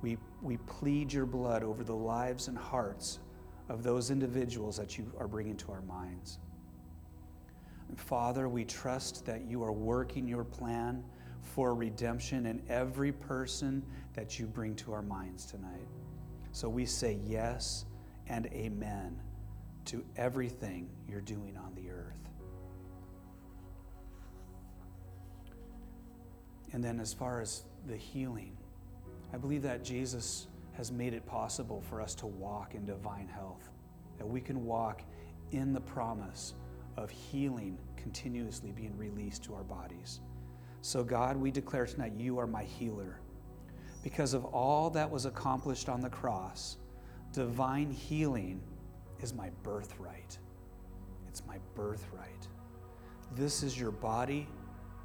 we, 0.00 0.18
we 0.42 0.56
plead 0.58 1.12
your 1.12 1.26
blood 1.26 1.62
over 1.62 1.84
the 1.84 1.94
lives 1.94 2.48
and 2.48 2.56
hearts 2.56 3.20
of 3.68 3.82
those 3.82 4.10
individuals 4.10 4.76
that 4.76 4.98
you 4.98 5.12
are 5.18 5.28
bringing 5.28 5.56
to 5.58 5.72
our 5.72 5.82
minds. 5.82 6.38
Father, 7.96 8.48
we 8.48 8.64
trust 8.64 9.24
that 9.26 9.42
you 9.42 9.62
are 9.62 9.72
working 9.72 10.26
your 10.26 10.44
plan 10.44 11.04
for 11.42 11.74
redemption 11.74 12.46
in 12.46 12.62
every 12.68 13.12
person 13.12 13.82
that 14.14 14.38
you 14.38 14.46
bring 14.46 14.74
to 14.76 14.92
our 14.92 15.02
minds 15.02 15.46
tonight. 15.46 15.86
So 16.52 16.68
we 16.68 16.86
say 16.86 17.18
yes 17.24 17.84
and 18.28 18.46
amen 18.46 19.20
to 19.86 20.04
everything 20.16 20.88
you're 21.08 21.20
doing 21.20 21.56
on 21.56 21.74
the 21.74 21.90
earth. 21.90 22.18
And 26.72 26.82
then, 26.82 26.98
as 26.98 27.12
far 27.12 27.40
as 27.40 27.64
the 27.86 27.96
healing, 27.96 28.56
I 29.32 29.36
believe 29.36 29.62
that 29.62 29.84
Jesus 29.84 30.48
has 30.72 30.90
made 30.90 31.14
it 31.14 31.24
possible 31.24 31.82
for 31.88 32.00
us 32.00 32.14
to 32.16 32.26
walk 32.26 32.74
in 32.74 32.84
divine 32.84 33.28
health, 33.28 33.70
that 34.18 34.26
we 34.26 34.40
can 34.40 34.64
walk 34.64 35.02
in 35.52 35.72
the 35.72 35.80
promise 35.80 36.54
of 36.96 37.10
healing 37.10 37.78
continuously 37.96 38.72
being 38.72 38.96
released 38.96 39.44
to 39.44 39.54
our 39.54 39.64
bodies. 39.64 40.20
So, 40.80 41.02
God, 41.02 41.36
we 41.36 41.50
declare 41.50 41.86
tonight, 41.86 42.12
you 42.16 42.38
are 42.38 42.46
my 42.46 42.64
healer. 42.64 43.20
Because 44.02 44.34
of 44.34 44.44
all 44.44 44.90
that 44.90 45.10
was 45.10 45.24
accomplished 45.24 45.88
on 45.88 46.00
the 46.00 46.10
cross, 46.10 46.76
divine 47.32 47.90
healing 47.90 48.60
is 49.20 49.32
my 49.32 49.50
birthright. 49.62 50.38
It's 51.26 51.42
my 51.46 51.56
birthright. 51.74 52.46
This 53.34 53.62
is 53.62 53.80
your 53.80 53.90
body 53.90 54.46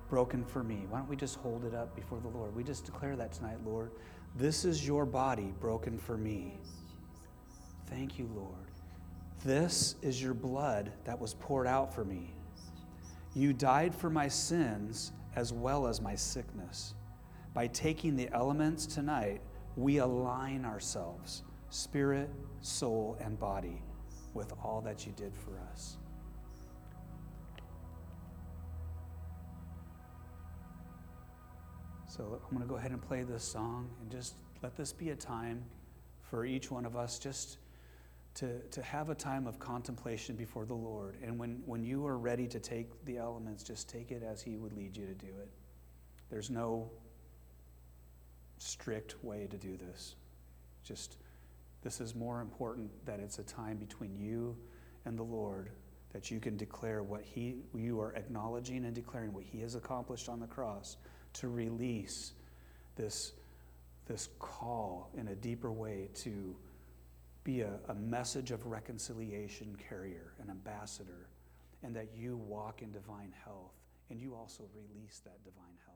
broken 0.09 0.43
for 0.43 0.63
me. 0.63 0.85
Why 0.89 0.99
don't 0.99 1.09
we 1.09 1.15
just 1.15 1.37
hold 1.37 1.63
it 1.63 1.73
up 1.73 1.95
before 1.95 2.19
the 2.19 2.27
Lord? 2.27 2.55
We 2.55 2.63
just 2.63 2.85
declare 2.85 3.15
that 3.15 3.31
tonight, 3.31 3.57
Lord. 3.65 3.91
This 4.35 4.65
is 4.65 4.85
your 4.85 5.05
body 5.05 5.53
broken 5.59 5.97
for 5.97 6.17
me. 6.17 6.59
Thank 7.87 8.19
you, 8.19 8.29
Lord. 8.35 8.68
This 9.43 9.95
is 10.01 10.21
your 10.21 10.33
blood 10.33 10.91
that 11.05 11.17
was 11.17 11.33
poured 11.35 11.67
out 11.67 11.93
for 11.93 12.03
me. 12.03 12.33
You 13.33 13.53
died 13.53 13.95
for 13.95 14.09
my 14.09 14.27
sins 14.27 15.13
as 15.35 15.53
well 15.53 15.87
as 15.87 16.01
my 16.01 16.15
sickness. 16.15 16.93
By 17.53 17.67
taking 17.67 18.17
the 18.17 18.29
elements 18.33 18.85
tonight, 18.85 19.41
we 19.77 19.99
align 19.99 20.65
ourselves, 20.65 21.43
spirit, 21.69 22.29
soul, 22.59 23.17
and 23.21 23.39
body, 23.39 23.81
with 24.33 24.53
all 24.61 24.81
that 24.81 25.05
you 25.05 25.13
did 25.13 25.33
for 25.35 25.57
us. 25.71 25.97
So 32.07 32.41
I'm 32.43 32.57
going 32.57 32.61
to 32.61 32.67
go 32.67 32.75
ahead 32.75 32.91
and 32.91 33.01
play 33.01 33.23
this 33.23 33.43
song 33.43 33.89
and 34.01 34.11
just 34.11 34.35
let 34.61 34.75
this 34.75 34.91
be 34.91 35.11
a 35.11 35.15
time 35.15 35.63
for 36.21 36.45
each 36.45 36.69
one 36.69 36.85
of 36.85 36.97
us 36.97 37.19
just 37.19 37.58
to, 38.39 38.59
to 38.71 38.81
have 38.81 39.09
a 39.09 39.15
time 39.15 39.47
of 39.47 39.59
contemplation 39.59 40.35
before 40.35 40.65
the 40.65 40.73
Lord. 40.73 41.17
And 41.21 41.37
when, 41.37 41.61
when 41.65 41.83
you 41.83 42.05
are 42.07 42.17
ready 42.17 42.47
to 42.47 42.59
take 42.59 42.87
the 43.03 43.17
elements, 43.17 43.63
just 43.63 43.89
take 43.89 44.11
it 44.11 44.23
as 44.23 44.41
He 44.41 44.55
would 44.55 44.71
lead 44.71 44.95
you 44.95 45.05
to 45.05 45.13
do 45.13 45.27
it. 45.27 45.49
There's 46.29 46.49
no 46.49 46.89
strict 48.57 49.21
way 49.23 49.47
to 49.51 49.57
do 49.57 49.75
this. 49.75 50.15
Just 50.85 51.17
this 51.81 51.99
is 51.99 52.15
more 52.15 52.39
important 52.39 52.89
that 53.05 53.19
it's 53.19 53.39
a 53.39 53.43
time 53.43 53.77
between 53.77 54.15
you 54.15 54.55
and 55.05 55.17
the 55.17 55.23
Lord 55.23 55.71
that 56.13 56.31
you 56.31 56.39
can 56.39 56.57
declare 56.57 57.03
what 57.03 57.21
he 57.21 57.57
you 57.75 58.01
are 58.01 58.13
acknowledging 58.15 58.85
and 58.85 58.93
declaring 58.93 59.31
what 59.31 59.43
he 59.43 59.59
has 59.61 59.75
accomplished 59.75 60.27
on 60.27 60.39
the 60.39 60.47
cross 60.47 60.97
to 61.33 61.47
release 61.47 62.33
this 62.95 63.33
this 64.07 64.29
call 64.39 65.11
in 65.15 65.27
a 65.27 65.35
deeper 65.35 65.71
way 65.71 66.09
to 66.15 66.55
be 67.43 67.61
a, 67.61 67.79
a 67.87 67.95
message 67.95 68.51
of 68.51 68.65
reconciliation 68.65 69.75
carrier, 69.89 70.33
an 70.41 70.49
ambassador, 70.49 71.29
and 71.83 71.95
that 71.95 72.09
you 72.15 72.37
walk 72.37 72.81
in 72.81 72.91
divine 72.91 73.33
health 73.45 73.73
and 74.09 74.19
you 74.19 74.35
also 74.35 74.63
release 74.75 75.21
that 75.23 75.43
divine 75.43 75.77
health. 75.85 75.88